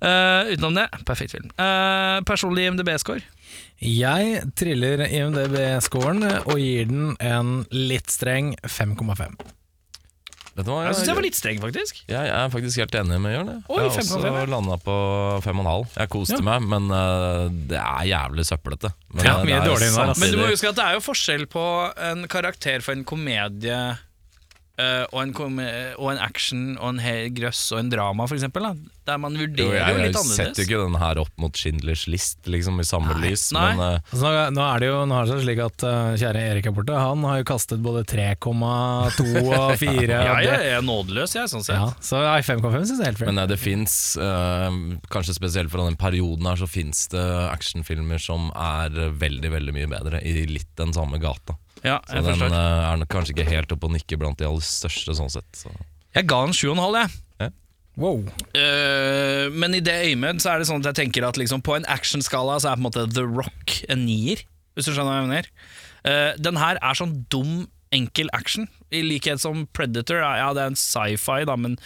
Eh, 0.02 0.52
utenom 0.54 0.76
det, 0.78 0.86
perfekt 1.08 1.34
film. 1.36 1.50
Personlig 2.28 2.68
IMDb-score. 2.70 3.22
Jeg 3.82 4.42
triller 4.54 5.02
IMDb-scoren 5.08 6.22
og 6.46 6.54
gir 6.60 6.86
den 6.86 7.16
en 7.20 7.64
litt 7.74 8.10
streng 8.14 8.54
5,5. 8.62 9.34
Vet 10.52 10.66
du 10.66 10.68
hva? 10.68 10.82
Jeg 10.84 10.96
syns 10.98 11.08
jeg 11.08 11.16
var 11.16 11.24
litt 11.24 11.36
streng, 11.38 11.60
faktisk. 11.62 12.02
jeg 12.12 12.28
er 12.28 12.50
faktisk 12.52 12.82
helt 12.82 12.94
enig 13.00 13.18
med 13.24 13.32
Jørn. 13.32 13.46
jeg. 13.54 13.62
Oi, 13.72 13.78
Jeg 13.80 13.88
har 13.88 13.96
5,5, 13.96 14.26
ja. 14.26 14.32
også 14.42 14.50
landa 14.52 14.76
på 14.84 14.96
5,5. 15.46 15.94
Jeg 15.96 16.08
koste 16.12 16.36
Ja. 16.36 16.44
meg, 16.44 16.66
men 16.68 16.90
eh, 16.92 17.48
det 17.72 17.78
er 17.80 18.04
jævlig 18.10 18.44
søppelete. 18.44 18.92
Men, 19.14 19.24
Ja, 19.24 19.38
eh, 19.40 19.44
det 19.46 19.52
er 19.56 20.10
ass. 20.10 20.20
Men 20.20 20.30
du 20.30 20.36
må 20.36 20.44
samtidig- 20.44 20.50
huske 20.52 20.68
at 20.68 20.76
det 20.76 20.84
er 20.84 20.92
jo 20.92 21.00
forskjell 21.00 21.46
på 21.48 21.64
en 21.96 22.28
karakter 22.28 22.82
for 22.82 22.92
en 22.92 23.04
komedie 23.04 23.98
eh, 24.82 25.04
og, 25.12 25.18
en 25.22 25.32
og 25.96 26.08
en 26.12 26.20
action 26.22 26.62
og 26.76 26.94
en 26.94 27.30
grøss 27.36 27.60
og 27.74 27.82
en 27.82 27.92
drama, 27.92 28.26
for 28.30 28.38
eksempel, 28.38 28.66
da, 28.66 28.72
der 29.08 29.18
man 29.22 29.36
vurderer 29.38 29.66
Jo, 29.66 29.74
jeg, 29.74 29.82
jeg, 29.82 29.96
jo 29.98 30.22
jeg 30.22 30.30
setter 30.36 30.62
jo 30.62 30.66
ikke 30.66 30.80
den 30.84 30.98
her 31.02 31.20
opp 31.22 31.32
mot 31.42 31.58
Schindlers 31.58 32.04
list 32.10 32.50
liksom, 32.50 32.78
i 32.82 32.86
samme 32.86 33.16
Nei, 33.16 33.32
lys, 33.32 33.48
nei. 33.54 33.64
men 33.72 33.82
uh, 33.82 34.12
Altså, 34.12 34.28
nå, 34.28 34.44
nå 34.58 34.66
er 34.66 34.84
det 34.84 34.90
jo 34.90 34.98
nå 35.10 35.18
er 35.18 35.30
det 35.30 35.38
slik 35.46 35.62
at 35.64 35.86
uh, 35.86 36.12
kjære 36.20 36.44
Erik 36.52 36.68
her 36.68 36.76
borte, 36.76 36.98
han 36.98 37.26
har 37.28 37.40
jo 37.40 37.48
kastet 37.52 37.82
både 37.84 38.04
3,2 38.12 39.26
og 39.42 39.74
4. 39.82 40.06
Ja, 40.10 40.36
og 40.36 40.46
jeg 40.46 40.70
er 40.76 40.86
nådeløs, 40.86 41.36
jeg, 41.38 41.50
sånn 41.50 41.66
sett. 41.66 41.80
ja, 41.80 41.90
så 42.02 42.22
I5,5 42.36 42.78
syns 42.78 42.94
jeg 42.94 43.02
er 43.02 43.10
helt 43.12 43.22
fair. 43.22 43.32
Men 43.32 43.42
det 43.50 43.58
fins, 43.60 43.96
kanskje 45.12 45.36
spesielt 45.36 45.72
fra 45.72 45.86
den 45.88 45.98
perioden 46.00 46.46
her, 46.50 46.60
så 46.60 46.68
fins 46.70 47.06
det 47.12 47.24
actionfilmer 47.48 48.22
som 48.22 48.50
er 48.54 48.94
veldig 49.18 49.52
veldig 49.56 49.76
mye 49.76 49.90
bedre, 49.90 50.22
i 50.22 50.46
litt 50.50 50.70
den 50.78 50.94
samme 50.94 51.20
gata. 51.22 51.56
Ja, 51.84 51.98
Så 52.06 52.14
den 52.20 52.24
forstår. 52.38 52.52
eh, 52.54 52.92
er 52.92 52.96
nok 53.00 53.08
kanskje 53.10 53.34
ikke 53.34 53.48
helt 53.50 53.72
oppe 53.74 53.88
og 53.88 53.92
nikker 53.96 54.18
blant 54.20 54.38
de 54.38 54.46
aller 54.46 54.60
største, 54.62 55.14
sånn 55.18 55.30
sett. 55.34 55.48
Så. 55.56 55.70
Jeg 56.14 56.26
ga 56.30 56.40
den 56.46 56.54
7,5, 56.54 56.94
jeg. 57.40 57.52
Wow. 58.00 58.22
Eh, 58.56 59.50
men 59.52 59.74
i 59.76 59.80
det 59.84 59.92
øyemed 60.06 60.40
så 60.40 60.54
er 60.54 60.62
det 60.62 60.68
sånn 60.70 60.80
at 60.80 60.94
jeg 60.96 61.00
tenker 61.12 61.26
at 61.28 61.36
liksom 61.36 61.60
på 61.60 61.74
en 61.76 61.84
actionskala 61.92 62.54
så 62.62 62.70
er 62.70 62.78
på 62.78 62.80
en 62.80 62.86
måte 62.86 63.02
The 63.12 63.24
Rock 63.28 63.74
en 63.92 64.06
nier, 64.06 64.40
hvis 64.74 64.86
du 64.88 64.92
skjønner 64.94 65.10
hva 65.12 65.18
jeg 65.18 65.28
mener. 65.28 65.50
Eh, 66.08 66.30
den 66.40 66.56
her 66.56 66.78
er 66.80 66.96
sånn 66.96 67.26
dum, 67.28 67.66
enkel 67.92 68.30
action, 68.32 68.64
i 68.90 69.02
likhet 69.04 69.42
som 69.42 69.66
Predator. 69.76 70.22
Ja, 70.22 70.30
ja, 70.40 70.48
det 70.56 70.62
er 70.64 70.72
en 70.72 70.78
sci-fi, 70.80 71.42
da, 71.44 71.58
men 71.60 71.76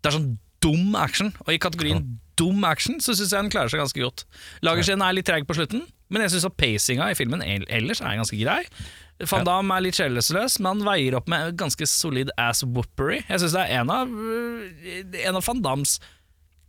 det 0.00 0.08
er 0.08 0.16
sånn 0.16 0.30
dum 0.64 0.96
action. 0.96 1.34
Og 1.44 1.52
i 1.52 1.60
kategorien 1.60 2.06
dum 2.40 2.64
action 2.64 2.96
så 3.04 3.12
syns 3.12 3.28
jeg 3.34 3.42
den 3.44 3.52
klarer 3.52 3.68
seg 3.68 3.82
ganske 3.82 4.00
godt. 4.00 4.24
Lagerscenen 4.64 5.04
er 5.04 5.12
litt 5.18 5.28
treg 5.28 5.44
på 5.48 5.56
slutten, 5.58 5.84
men 6.08 6.22
jeg 6.24 6.32
syns 6.38 6.48
at 6.48 6.56
pacinga 6.56 7.10
i 7.12 7.18
filmen 7.20 7.44
el- 7.44 7.68
ellers 7.68 8.00
er 8.00 8.16
ganske 8.16 8.40
grei. 8.40 8.62
Van 9.28 9.44
Damme 9.44 9.76
er 9.76 9.84
litt 9.84 9.98
sjelseløs, 9.98 10.58
men 10.60 10.70
han 10.72 10.86
veier 10.86 11.16
opp 11.18 11.28
med 11.30 11.56
ganske 11.60 11.86
solid 11.88 12.30
ass 12.40 12.62
whoopery. 12.64 13.20
Jeg 13.28 13.42
syns 13.42 13.56
det 13.56 13.64
er 13.66 13.80
en 13.82 13.92
av, 13.92 14.08
øh, 14.08 15.16
en 15.26 15.38
av 15.40 15.44
Van 15.46 15.64
Dams 15.64 15.98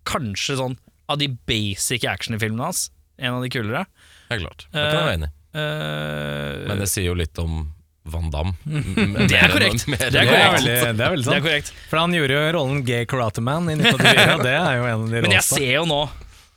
kanskje 0.10 0.58
sånn 0.60 0.80
av 1.12 1.20
de 1.22 1.30
basic 1.48 2.06
action 2.08 2.36
i 2.36 2.42
hans. 2.42 2.90
En 3.22 3.38
av 3.38 3.44
de 3.44 3.52
kulere. 3.54 3.86
Det 4.30 4.40
er 4.40 4.42
klart. 4.46 4.66
Det 4.72 4.80
kan 4.80 4.98
jeg 4.98 5.06
være 5.06 5.20
enig 5.20 5.30
i. 5.30 5.36
Uh, 5.52 6.68
Men 6.70 6.80
det 6.80 6.88
sier 6.88 7.10
jo 7.10 7.16
litt 7.20 7.38
om 7.42 7.66
Van 8.12 8.30
Damme. 8.34 8.56
Det 9.30 9.38
er 9.38 9.52
korrekt. 9.52 9.86
Det 9.86 10.00
er 10.00 10.14
Det 10.16 10.22
er 10.24 10.54
veldig, 10.56 10.76
det 10.98 11.06
er 11.06 11.12
veldig 11.14 11.28
det 11.28 11.36
er 11.36 11.44
korrekt. 11.44 11.74
For 11.92 12.02
han 12.02 12.16
gjorde 12.16 12.38
jo 12.38 12.46
rollen 12.56 12.82
Gay 12.88 13.06
Karate 13.06 13.44
Man 13.46 13.70
i 13.70 13.76
1984, 13.78 14.38
og 14.40 14.46
det 14.48 14.56
er 14.58 14.80
jo 14.80 14.88
en 14.88 15.04
av 15.06 15.12
de 15.12 15.24
Men 15.28 15.36
jeg 15.36 15.46
ser 15.46 15.74
jo 15.76 15.84
nå, 15.92 16.00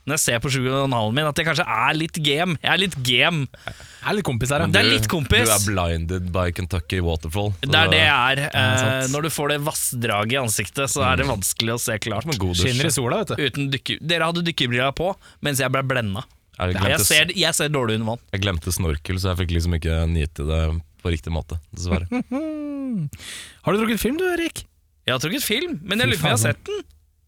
når 0.05 0.19
jeg 0.19 0.21
ser 0.21 0.41
på 0.45 0.51
7,5 0.53 1.15
min, 1.17 1.25
at 1.31 1.39
jeg 1.41 1.47
kanskje 1.49 1.65
er 1.65 1.97
litt 1.97 2.19
game. 2.21 2.57
Jeg 2.61 2.71
er 2.75 2.81
litt 2.83 2.97
game. 3.07 3.47
Jeg 3.65 4.11
er 4.11 4.17
litt 4.19 4.27
kompis 4.29 4.53
her, 4.53 4.67
Det 4.69 4.81
er 4.83 4.89
litt 4.91 5.09
kompis. 5.09 5.49
Du 5.49 5.55
er 5.55 5.65
blinded 5.65 6.27
by 6.35 6.51
Kentucky 6.53 7.01
Waterfall. 7.01 7.55
Det 7.65 7.73
er 7.79 7.89
det 7.93 8.03
jeg 8.03 8.35
er. 8.35 8.43
Eh, 8.51 9.07
når 9.15 9.27
du 9.27 9.31
får 9.33 9.55
det 9.55 9.59
vassdraget 9.65 10.37
i 10.37 10.41
ansiktet, 10.43 10.93
så 10.93 11.07
er 11.09 11.23
det 11.23 11.29
vanskelig 11.31 11.77
å 11.77 11.81
se 11.81 11.97
klart. 12.05 12.29
Skinner 12.29 12.91
i 12.91 12.93
sola, 12.93 13.23
vet 13.23 13.33
du. 13.33 13.45
Uten 13.49 13.71
dykker, 13.73 14.03
dere 14.05 14.29
hadde 14.29 14.45
dykkerbriller 14.45 14.93
på, 14.99 15.15
mens 15.45 15.63
jeg 15.65 15.73
ble 15.73 15.85
blenda. 15.89 16.27
Jeg 16.59 16.77
Jeg 16.79 17.01
ser, 17.03 17.33
jeg 17.35 17.57
ser 17.57 17.73
dårlig 17.73 17.97
under 17.99 18.13
vann. 18.13 18.21
jeg 18.31 18.45
glemte 18.45 18.71
snorkel, 18.77 19.17
så 19.19 19.33
jeg 19.33 19.41
fikk 19.41 19.57
liksom 19.57 19.75
ikke 19.81 19.97
nyte 20.07 20.45
det 20.47 20.61
på 21.03 21.11
riktig 21.13 21.33
måte, 21.35 21.57
dessverre. 21.75 22.07
Har 23.65 23.73
du 23.73 23.81
drukket 23.81 24.01
film 24.01 24.21
du, 24.21 24.25
Erik? 24.31 24.67
Jeg 25.05 25.13
har 25.17 25.21
trukket 25.21 25.45
film, 25.45 25.81
men 25.85 26.01
jeg 26.01 26.13
lurer 26.13 26.21
på 26.21 26.29
om 26.29 26.31
jeg 26.33 26.39
har 26.39 26.45
sett 26.45 26.61
den. 26.69 26.85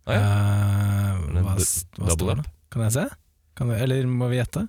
Ah, 0.07 0.13
ja. 0.15 0.21
uh, 0.21 1.41
hva, 1.43 1.43
hva, 1.43 1.57
hva 1.57 2.15
står 2.15 2.31
up? 2.31 2.45
det? 2.45 2.53
Kan 2.73 2.87
jeg 2.87 2.97
se? 2.97 3.07
Kan 3.57 3.71
vi, 3.73 3.79
eller 3.87 4.09
må 4.11 4.29
vi 4.33 4.41
gjette? 4.41 4.67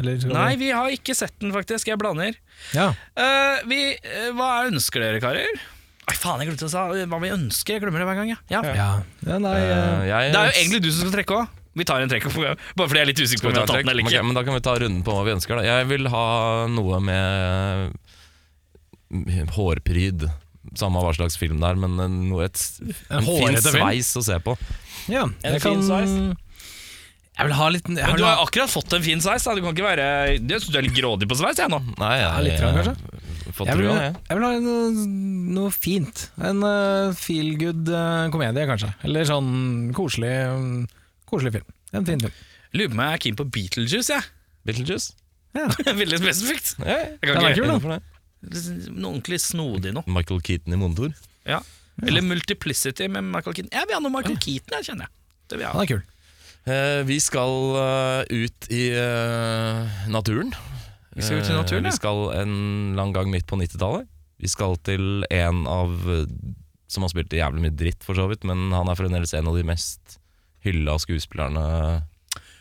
Eller 0.00 0.18
skal 0.18 0.34
Nei, 0.34 0.54
vi? 0.56 0.66
vi 0.66 0.72
har 0.74 0.90
ikke 0.90 1.14
sett 1.14 1.36
den, 1.38 1.52
faktisk. 1.54 1.88
Jeg 1.92 2.00
blander. 2.00 2.34
Ja. 2.74 2.88
Uh, 3.14 3.62
vi, 3.70 3.78
uh, 3.94 4.30
hva 4.34 4.66
ønsker 4.66 5.04
dere, 5.04 5.20
karer? 5.22 5.60
Ai, 6.04 6.16
faen, 6.18 6.40
jeg 6.42 6.50
glemte 6.50 6.66
å 6.66 6.72
si 6.72 6.76
hva 7.08 7.18
vi 7.22 7.30
ønsker. 7.32 7.76
Jeg 7.76 7.84
glemmer 7.84 8.02
det 8.02 8.08
hver 8.08 8.18
gang. 8.20 8.32
Ja. 8.34 8.38
Ja. 8.52 8.60
ja. 8.76 8.88
ja 9.24 9.36
nei, 9.40 9.54
eh, 9.62 10.02
jeg, 10.10 10.32
Det 10.34 10.40
er 10.40 10.50
jo 10.50 10.56
egentlig 10.58 10.80
du 10.84 10.90
som 10.90 11.06
skal 11.06 11.14
trekke 11.14 11.38
òg. 11.38 11.60
Vi 11.74 11.84
tar 11.88 12.04
en 12.04 12.10
trekk, 12.10 12.28
bare 12.30 12.86
fordi 12.86 13.00
jeg 13.00 13.02
er 13.02 13.08
litt 13.08 13.22
usikker 13.24 13.42
på 13.42 13.48
om 13.50 13.54
vi 13.56 13.58
har 13.58 13.66
tatt 13.66 13.80
den 13.80 13.90
eller 13.90 14.04
Ok, 14.04 14.10
Okay, 14.12 14.22
men 14.22 14.36
da 14.36 14.42
kan 14.46 14.54
vi 14.54 14.62
ta 14.62 14.74
runden 14.78 15.02
på 15.06 15.10
hva 15.16 15.24
vi 15.26 15.32
ønsker. 15.34 15.58
Da. 15.58 15.62
Jeg 15.66 15.88
vil 15.90 16.06
ha 16.12 16.26
noe 16.70 17.00
med 17.02 17.96
hårpryd. 19.56 20.28
Samme 20.78 21.02
hva 21.02 21.12
slags 21.16 21.36
film 21.38 21.58
det 21.62 21.68
er, 21.72 21.80
men 21.80 21.98
en, 22.02 22.14
noe, 22.28 22.46
et, 22.46 22.60
En 23.08 23.18
en 23.20 23.26
fin 23.26 23.58
sveis 23.64 24.12
å 24.18 24.22
se 24.26 24.38
på. 24.44 24.54
ja. 25.12 25.24
En 25.24 25.58
fin 25.58 25.64
kan 25.64 25.82
sveis? 25.88 26.14
Jeg 27.34 27.48
vil 27.48 27.56
ha 27.58 27.66
litt 27.74 27.88
jeg 27.90 27.98
Men 27.98 28.20
du 28.20 28.22
har 28.22 28.36
ha, 28.38 28.44
akkurat 28.46 28.70
fått 28.70 28.94
en 28.94 29.02
fin 29.02 29.22
sveis. 29.22 29.42
Du 29.42 29.62
kan 29.64 29.72
ikke 29.74 29.86
være 29.86 30.06
Jeg 30.36 30.60
syns 30.62 30.70
du 30.70 30.78
er 30.78 30.86
litt 30.86 30.94
grådig 30.94 31.26
på 31.30 31.38
sveis, 31.38 31.58
jeg 31.58 31.72
nå. 31.72 31.80
Nei, 31.98 32.12
jeg, 32.20 32.28
Ja, 32.28 32.42
litt 32.46 32.60
trang, 32.62 32.78
kanskje? 32.78 33.22
Fått 33.54 33.70
jeg 33.70 33.78
vil, 33.78 33.88
trua, 33.88 33.98
jeg. 34.02 34.14
jeg 34.28 34.38
vil 34.38 34.44
ha 34.46 34.52
noe, 34.62 35.08
noe 35.56 35.72
fint. 35.74 36.22
En 36.42 36.62
uh, 36.66 37.10
feel 37.18 37.52
good 37.58 37.90
uh, 37.90 38.26
komedie, 38.34 38.64
kanskje. 38.66 38.90
Eller 39.06 39.26
sånn 39.28 39.92
koselig, 39.94 40.32
um, 40.50 40.86
koselig 41.30 41.52
film. 41.58 41.68
En 41.94 42.08
fin 42.08 42.22
film. 42.22 42.38
Lurer 42.74 42.90
på 42.90 42.96
om 42.96 43.04
jeg 43.04 43.18
er 43.18 43.22
keen 43.22 43.38
på 43.38 43.46
Beetlejuice, 43.54 44.16
jeg. 44.16 44.26
Beetlejuice? 44.66 45.14
Ja. 45.54 45.68
Veldig 46.02 46.18
spesifikt. 46.22 46.72
Ja, 46.82 46.98
Jeg 46.98 47.20
kan 47.22 47.38
Den 47.38 47.46
er 47.50 47.54
ikke, 47.54 47.68
kul, 47.68 47.94
da. 47.94 48.00
Noe 48.94 49.12
ordentlig 49.12 49.38
snodig 49.44 49.94
noe. 49.94 50.06
Michael 50.10 50.42
Keaton 50.44 50.74
i 50.74 50.80
monitor. 50.80 51.14
Ja. 51.46 51.62
Eller 52.02 52.26
Multiplicity 52.26 53.06
med 53.10 53.26
Michael 53.28 53.54
Keaton. 53.54 53.70
Jeg 53.74 53.90
vil 53.90 53.98
ha 53.98 54.02
noe 54.02 54.14
Michael 54.18 54.40
Keaton, 54.42 54.80
jeg 54.80 54.90
kjenner 54.90 55.06
jeg. 55.06 55.16
Det 55.46 55.60
vil 55.60 55.66
jeg 55.66 55.76
Han 55.76 55.84
er 55.84 55.92
kul. 55.94 56.02
Eh, 56.64 57.04
vi 57.04 57.18
skal 57.20 57.76
eh, 57.76 58.20
ut 58.30 58.70
i 58.72 58.88
eh, 58.96 60.08
naturen. 60.08 60.54
Vi 61.14 61.22
skal 61.22 61.42
ut 61.42 61.50
i 61.50 61.52
naturen, 61.52 61.84
ja. 61.84 61.92
Vi 61.92 61.96
skal 61.96 62.30
en 62.40 62.54
lang 62.96 63.12
gang 63.12 63.28
midt 63.30 63.46
på 63.46 63.58
90-tallet. 63.60 64.08
Vi 64.40 64.48
skal 64.50 64.76
til 64.82 65.24
en 65.30 65.62
av 65.70 65.92
Som 66.90 67.04
har 67.04 67.12
spilt 67.12 67.32
jævlig 67.32 67.62
mye 67.64 67.74
dritt, 67.74 68.02
for 68.04 68.18
så 68.18 68.26
vidt, 68.30 68.42
men 68.48 68.72
han 68.74 68.90
er 68.90 68.98
fremdeles 68.98 69.32
en 69.34 69.48
av 69.50 69.56
de 69.56 69.64
mest 69.66 70.18
hylla 70.64 70.96
skuespillerne 71.00 71.64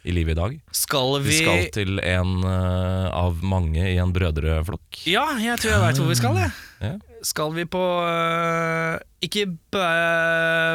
i 0.03 0.11
livet 0.11 0.35
i 0.35 0.39
dag. 0.39 0.55
Skal 0.75 1.19
Vi 1.23 1.29
vi 1.29 1.39
skal 1.39 1.67
til 1.75 1.99
en 2.03 2.43
uh, 2.43 3.07
av 3.13 3.43
mange 3.45 3.83
i 3.87 3.95
en 4.01 4.11
brødreflokk. 4.15 5.03
Ja, 5.07 5.25
jeg 5.39 5.61
tror 5.61 5.75
jeg 5.75 5.83
veit 5.83 6.01
hvor 6.01 6.09
vi 6.09 6.17
skal, 6.19 6.39
jeg. 6.41 6.55
Ja. 6.83 6.93
Skal 7.23 7.53
vi 7.55 7.67
på 7.71 7.83
uh, 8.03 8.97
Ikke 9.23 9.45
bæ 9.71 9.85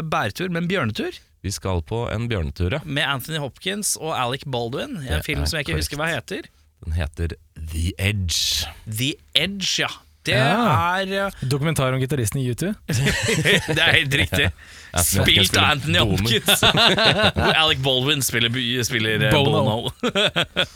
bærtur, 0.09 0.49
men 0.55 0.71
bjørnetur? 0.71 1.19
Vi 1.45 1.53
skal 1.55 1.83
på 1.87 2.03
en 2.11 2.27
bjørnetur, 2.31 2.73
ja. 2.79 2.81
Med 2.85 3.05
Anthony 3.07 3.39
Hopkins 3.39 3.95
og 4.01 4.11
Alec 4.19 4.43
Baldwin. 4.51 4.97
I 5.05 5.07
en 5.07 5.19
Det 5.21 5.25
film 5.29 5.43
er 5.45 5.47
som 5.51 5.59
jeg 5.61 5.69
ikke 5.69 5.79
husker 5.79 6.01
hva 6.01 6.09
heter. 6.11 6.49
Den 6.85 6.95
heter 6.99 7.35
The 7.73 7.93
Edge. 7.99 8.67
The 8.87 9.13
Edge, 9.35 9.71
ja. 9.85 9.89
Det 10.29 10.35
Ja. 10.35 10.99
er 11.01 11.27
øh, 11.27 11.33
Dokumentar 11.51 11.95
om 11.95 12.01
gitaristen 12.03 12.41
i 12.43 12.51
U2. 12.51 12.73
Det 12.89 13.79
er 13.81 13.93
helt 14.01 14.15
riktig. 14.15 14.51
Anthony 14.93 15.21
Hopkins 15.23 15.49
Spilt 15.49 15.57
av 15.57 15.63
spiller 15.63 15.71
Anthony. 15.71 15.99
Hopkins. 15.99 16.61
Hvor 17.39 17.55
Alec 17.63 17.79
Baldwin 17.87 18.23
spiller, 18.27 18.83
spiller 18.85 19.25
eh, 19.29 19.33
Bono. 19.33 19.63
Bono. 19.63 20.67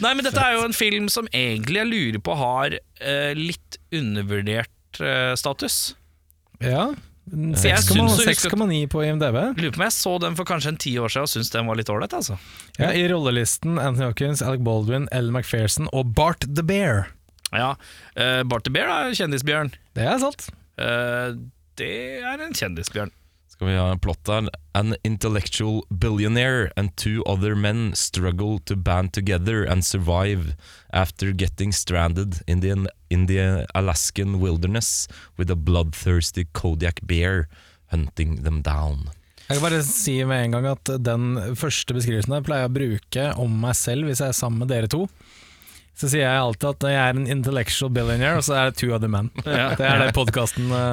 Nei, 0.00 0.12
men 0.14 0.22
dette 0.24 0.40
er 0.40 0.54
jo 0.56 0.64
en 0.68 0.76
film 0.76 1.08
som 1.12 1.26
egentlig 1.34 1.80
jeg 1.82 1.90
lurer 1.90 2.22
på 2.24 2.36
har 2.38 2.76
eh, 2.78 3.32
litt 3.36 3.78
undervurdert 3.92 5.00
eh, 5.02 5.34
status. 5.36 5.94
Ja. 6.62 6.86
Jeg 7.26 7.82
syns- 7.82 8.20
6,9 8.22 8.86
på 8.92 9.02
IMDb. 9.02 9.34
Lurer 9.58 9.74
på 9.74 9.80
om 9.80 9.86
jeg 9.86 9.92
så 9.96 10.12
den 10.22 10.36
for 10.38 10.44
kanskje 10.46 10.68
en 10.74 10.76
ti 10.76 10.92
år 10.98 11.10
siden 11.10 11.26
og 11.26 11.32
syntes 11.32 11.50
den 11.50 11.66
var 11.66 11.78
litt 11.78 11.90
ålreit. 11.90 12.14
Altså. 12.14 12.38
Ja, 12.78 12.92
I 12.92 13.08
rollelisten 13.10 13.78
Anthony 13.78 14.06
Hopkins, 14.06 14.42
Alec 14.42 14.62
Baldwin, 14.62 15.08
Ellen 15.12 15.34
McPherson 15.34 15.88
og 15.92 16.14
Bart 16.14 16.46
the 16.46 16.62
Bear. 16.62 17.08
Ja, 17.52 17.74
uh, 18.18 18.42
Bart 18.46 18.64
the 18.64 18.72
Bear 18.74 18.90
er 18.90 19.14
kjendisbjørn. 19.14 19.74
Det 19.96 20.06
er 20.06 20.18
sant. 20.22 20.48
Uh, 20.78 21.34
det 21.80 21.92
er 22.22 22.42
en 22.46 22.54
kjendisbjørn. 22.54 23.10
Skal 23.56 23.68
vi 23.70 23.76
ha 23.78 23.88
en 23.88 24.00
plott 24.04 24.20
der? 24.28 24.50
An 24.76 24.94
intellectual 25.02 25.80
billionaire 25.88 26.70
and 26.76 26.92
two 26.96 27.22
other 27.24 27.54
men 27.56 27.94
struggle 27.94 28.58
to 28.68 28.76
band 28.76 29.14
together 29.14 29.64
and 29.64 29.80
survive 29.80 30.52
after 30.92 31.32
getting 31.32 31.72
stranded 31.72 32.42
in 32.46 32.60
the, 32.60 32.76
in 33.08 33.26
the 33.26 33.64
Alaskan 33.74 34.40
wilderness 34.40 35.08
with 35.38 35.50
a 35.50 35.56
bloodthirsty 35.56 36.44
Kodiak 36.52 37.00
bear 37.06 37.48
hunting 37.86 38.42
them 38.44 38.60
down. 38.60 39.08
Jeg 39.48 39.56
kan 39.56 39.64
bare 39.64 39.80
si 39.86 40.18
med 40.26 40.44
en 40.44 40.58
gang 40.58 40.68
at 40.74 40.92
den 41.06 41.56
første 41.56 41.96
beskrivelsen 41.96 42.34
der 42.34 42.44
pleier 42.44 42.66
jeg 42.66 42.72
å 42.72 42.76
bruke 42.76 43.26
om 43.40 43.56
meg 43.62 43.78
selv 43.78 44.10
hvis 44.10 44.20
jeg 44.20 44.34
er 44.34 44.36
sammen 44.36 44.66
med 44.66 44.72
dere 44.74 44.90
to. 44.92 45.06
Så 45.96 46.10
sier 46.12 46.26
jeg 46.26 46.44
alltid 46.44 46.68
at 46.74 46.88
jeg 46.90 47.00
er 47.00 47.16
en 47.16 47.32
intellectual 47.38 47.88
billionaire, 47.94 48.36
og 48.36 48.44
så 48.44 48.58
er 48.58 48.68
det 48.68 48.76
two 48.82 48.92
other 48.92 49.08
men. 49.08 49.30
Ja. 49.46 49.70
Det 49.78 49.86
er 49.86 50.02
det 50.02 50.12
podkasten 50.18 50.68
uh... 50.68 50.92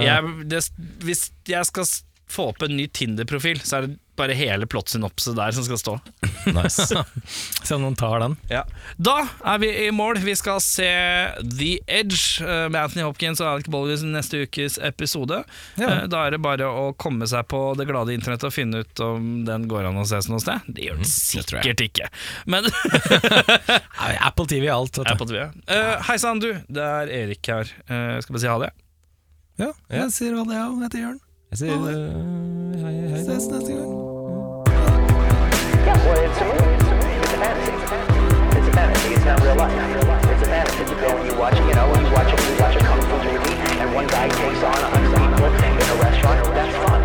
hvis 1.03 1.26
jeg 1.49 1.68
skal 1.68 1.91
få 2.34 2.50
opp 2.54 2.64
en 2.66 2.74
ny 2.78 2.88
Tinder-profil, 2.94 3.62
så 3.64 3.78
er 3.82 3.88
det 3.88 4.00
bare 4.20 4.36
hele 4.38 4.68
plottsynopset 4.70 5.34
der 5.40 5.54
som 5.56 5.64
skal 5.66 5.80
stå. 5.82 5.94
Nice. 6.54 6.86
Se 7.64 7.72
om 7.78 7.86
noen 7.86 7.96
tar 7.96 8.20
den. 8.20 8.34
Da 9.00 9.14
er 9.48 9.62
vi 9.64 9.70
i 9.86 9.92
mål. 9.96 10.18
Vi 10.26 10.34
skal 10.36 10.60
se 10.62 10.86
The 11.40 11.70
Edge 11.88 12.44
eh, 12.44 12.66
med 12.68 12.82
Anthony 12.82 13.06
Hopkins 13.08 13.40
og 13.40 13.48
Alec 13.48 13.70
Bollies 13.72 14.04
i 14.04 14.10
neste 14.12 14.42
ukes 14.44 14.76
episode. 14.84 15.40
Ja. 15.80 15.88
Eh, 15.88 16.04
Da 16.12 16.26
er 16.28 16.36
det 16.36 16.42
bare 16.44 16.68
å 16.68 16.90
komme 17.00 17.26
seg 17.32 17.48
på 17.50 17.62
det 17.80 17.88
glade 17.90 18.12
internettet 18.14 18.50
og 18.52 18.54
finne 18.58 18.84
ut 18.84 19.04
om 19.08 19.32
den 19.48 19.70
går 19.72 19.88
an 19.88 20.02
å 20.04 20.06
ses 20.06 20.28
noe 20.30 20.44
sted. 20.44 20.68
Det 20.68 20.90
gjør 20.90 21.00
den 21.00 21.10
sikkert 21.10 21.86
ikke. 21.88 22.12
Men 22.46 22.68
Apple 24.28 24.50
TV 24.52 24.68
er 24.68 24.76
alt. 24.76 25.00
Apple 25.08 25.32
TV. 25.32 25.48
Uh, 25.72 25.96
Hei 26.10 26.20
sann, 26.22 26.44
du. 26.44 26.52
Det 26.68 26.90
er 27.00 27.16
Erik 27.24 27.54
her. 27.56 27.72
Uh, 27.88 28.20
skal 28.20 28.36
bare 28.36 28.44
si 28.44 28.52
ha 28.52 28.60
det. 28.68 28.74
Ja, 29.64 29.72
jeg 29.94 30.12
sier 30.12 30.36
hva 30.36 30.44
det 30.50 30.58
er, 30.60 30.66
jeg 30.68 30.90
heter 30.90 31.04
Jørn. 31.08 31.22
Jeg 31.54 31.58
sier 31.58 31.74
eh, 31.74 31.80
hei, 32.82 32.93
hei. 32.93 33.10
hei. 33.10 33.20
Ses 33.26 33.45
neste 33.47 33.74
gang. 33.78 33.91
Well, 36.01 36.24
it's 36.26 36.41
a. 36.41 36.49
It's 36.49 36.89
a. 36.89 36.97
It's 37.22 37.34
a 37.34 37.41
fantasy. 37.43 37.74
It's 38.58 38.68
a 38.68 38.74
fantasy. 38.74 39.14
It's 39.14 39.26
not 39.26 39.38
real 39.43 39.56
life. 39.62 39.70
It's 40.34 40.41
a 40.41 40.49
fantasy. 40.49 40.82
You 40.89 40.97
go 40.97 41.10
and 41.14 41.30
you 41.30 41.38
watch, 41.38 41.60
you 41.60 41.66
you 41.70 42.12
watch 42.18 42.34
a, 42.34 42.38
you 42.41 42.56
watch 42.58 42.76
a 42.76 42.80
kung 42.80 43.01
fu 43.06 43.18
movie, 43.30 43.54
and 43.82 43.93
one 43.93 44.08
guy 44.08 44.30
takes 44.30 44.64
on 44.64 44.82
a 44.82 44.89
hundred 44.97 45.14
people 45.14 45.45
in 45.45 45.89
a 45.93 46.01
restaurant. 46.01 46.56
That's 46.58 46.76
fun. 46.89 47.03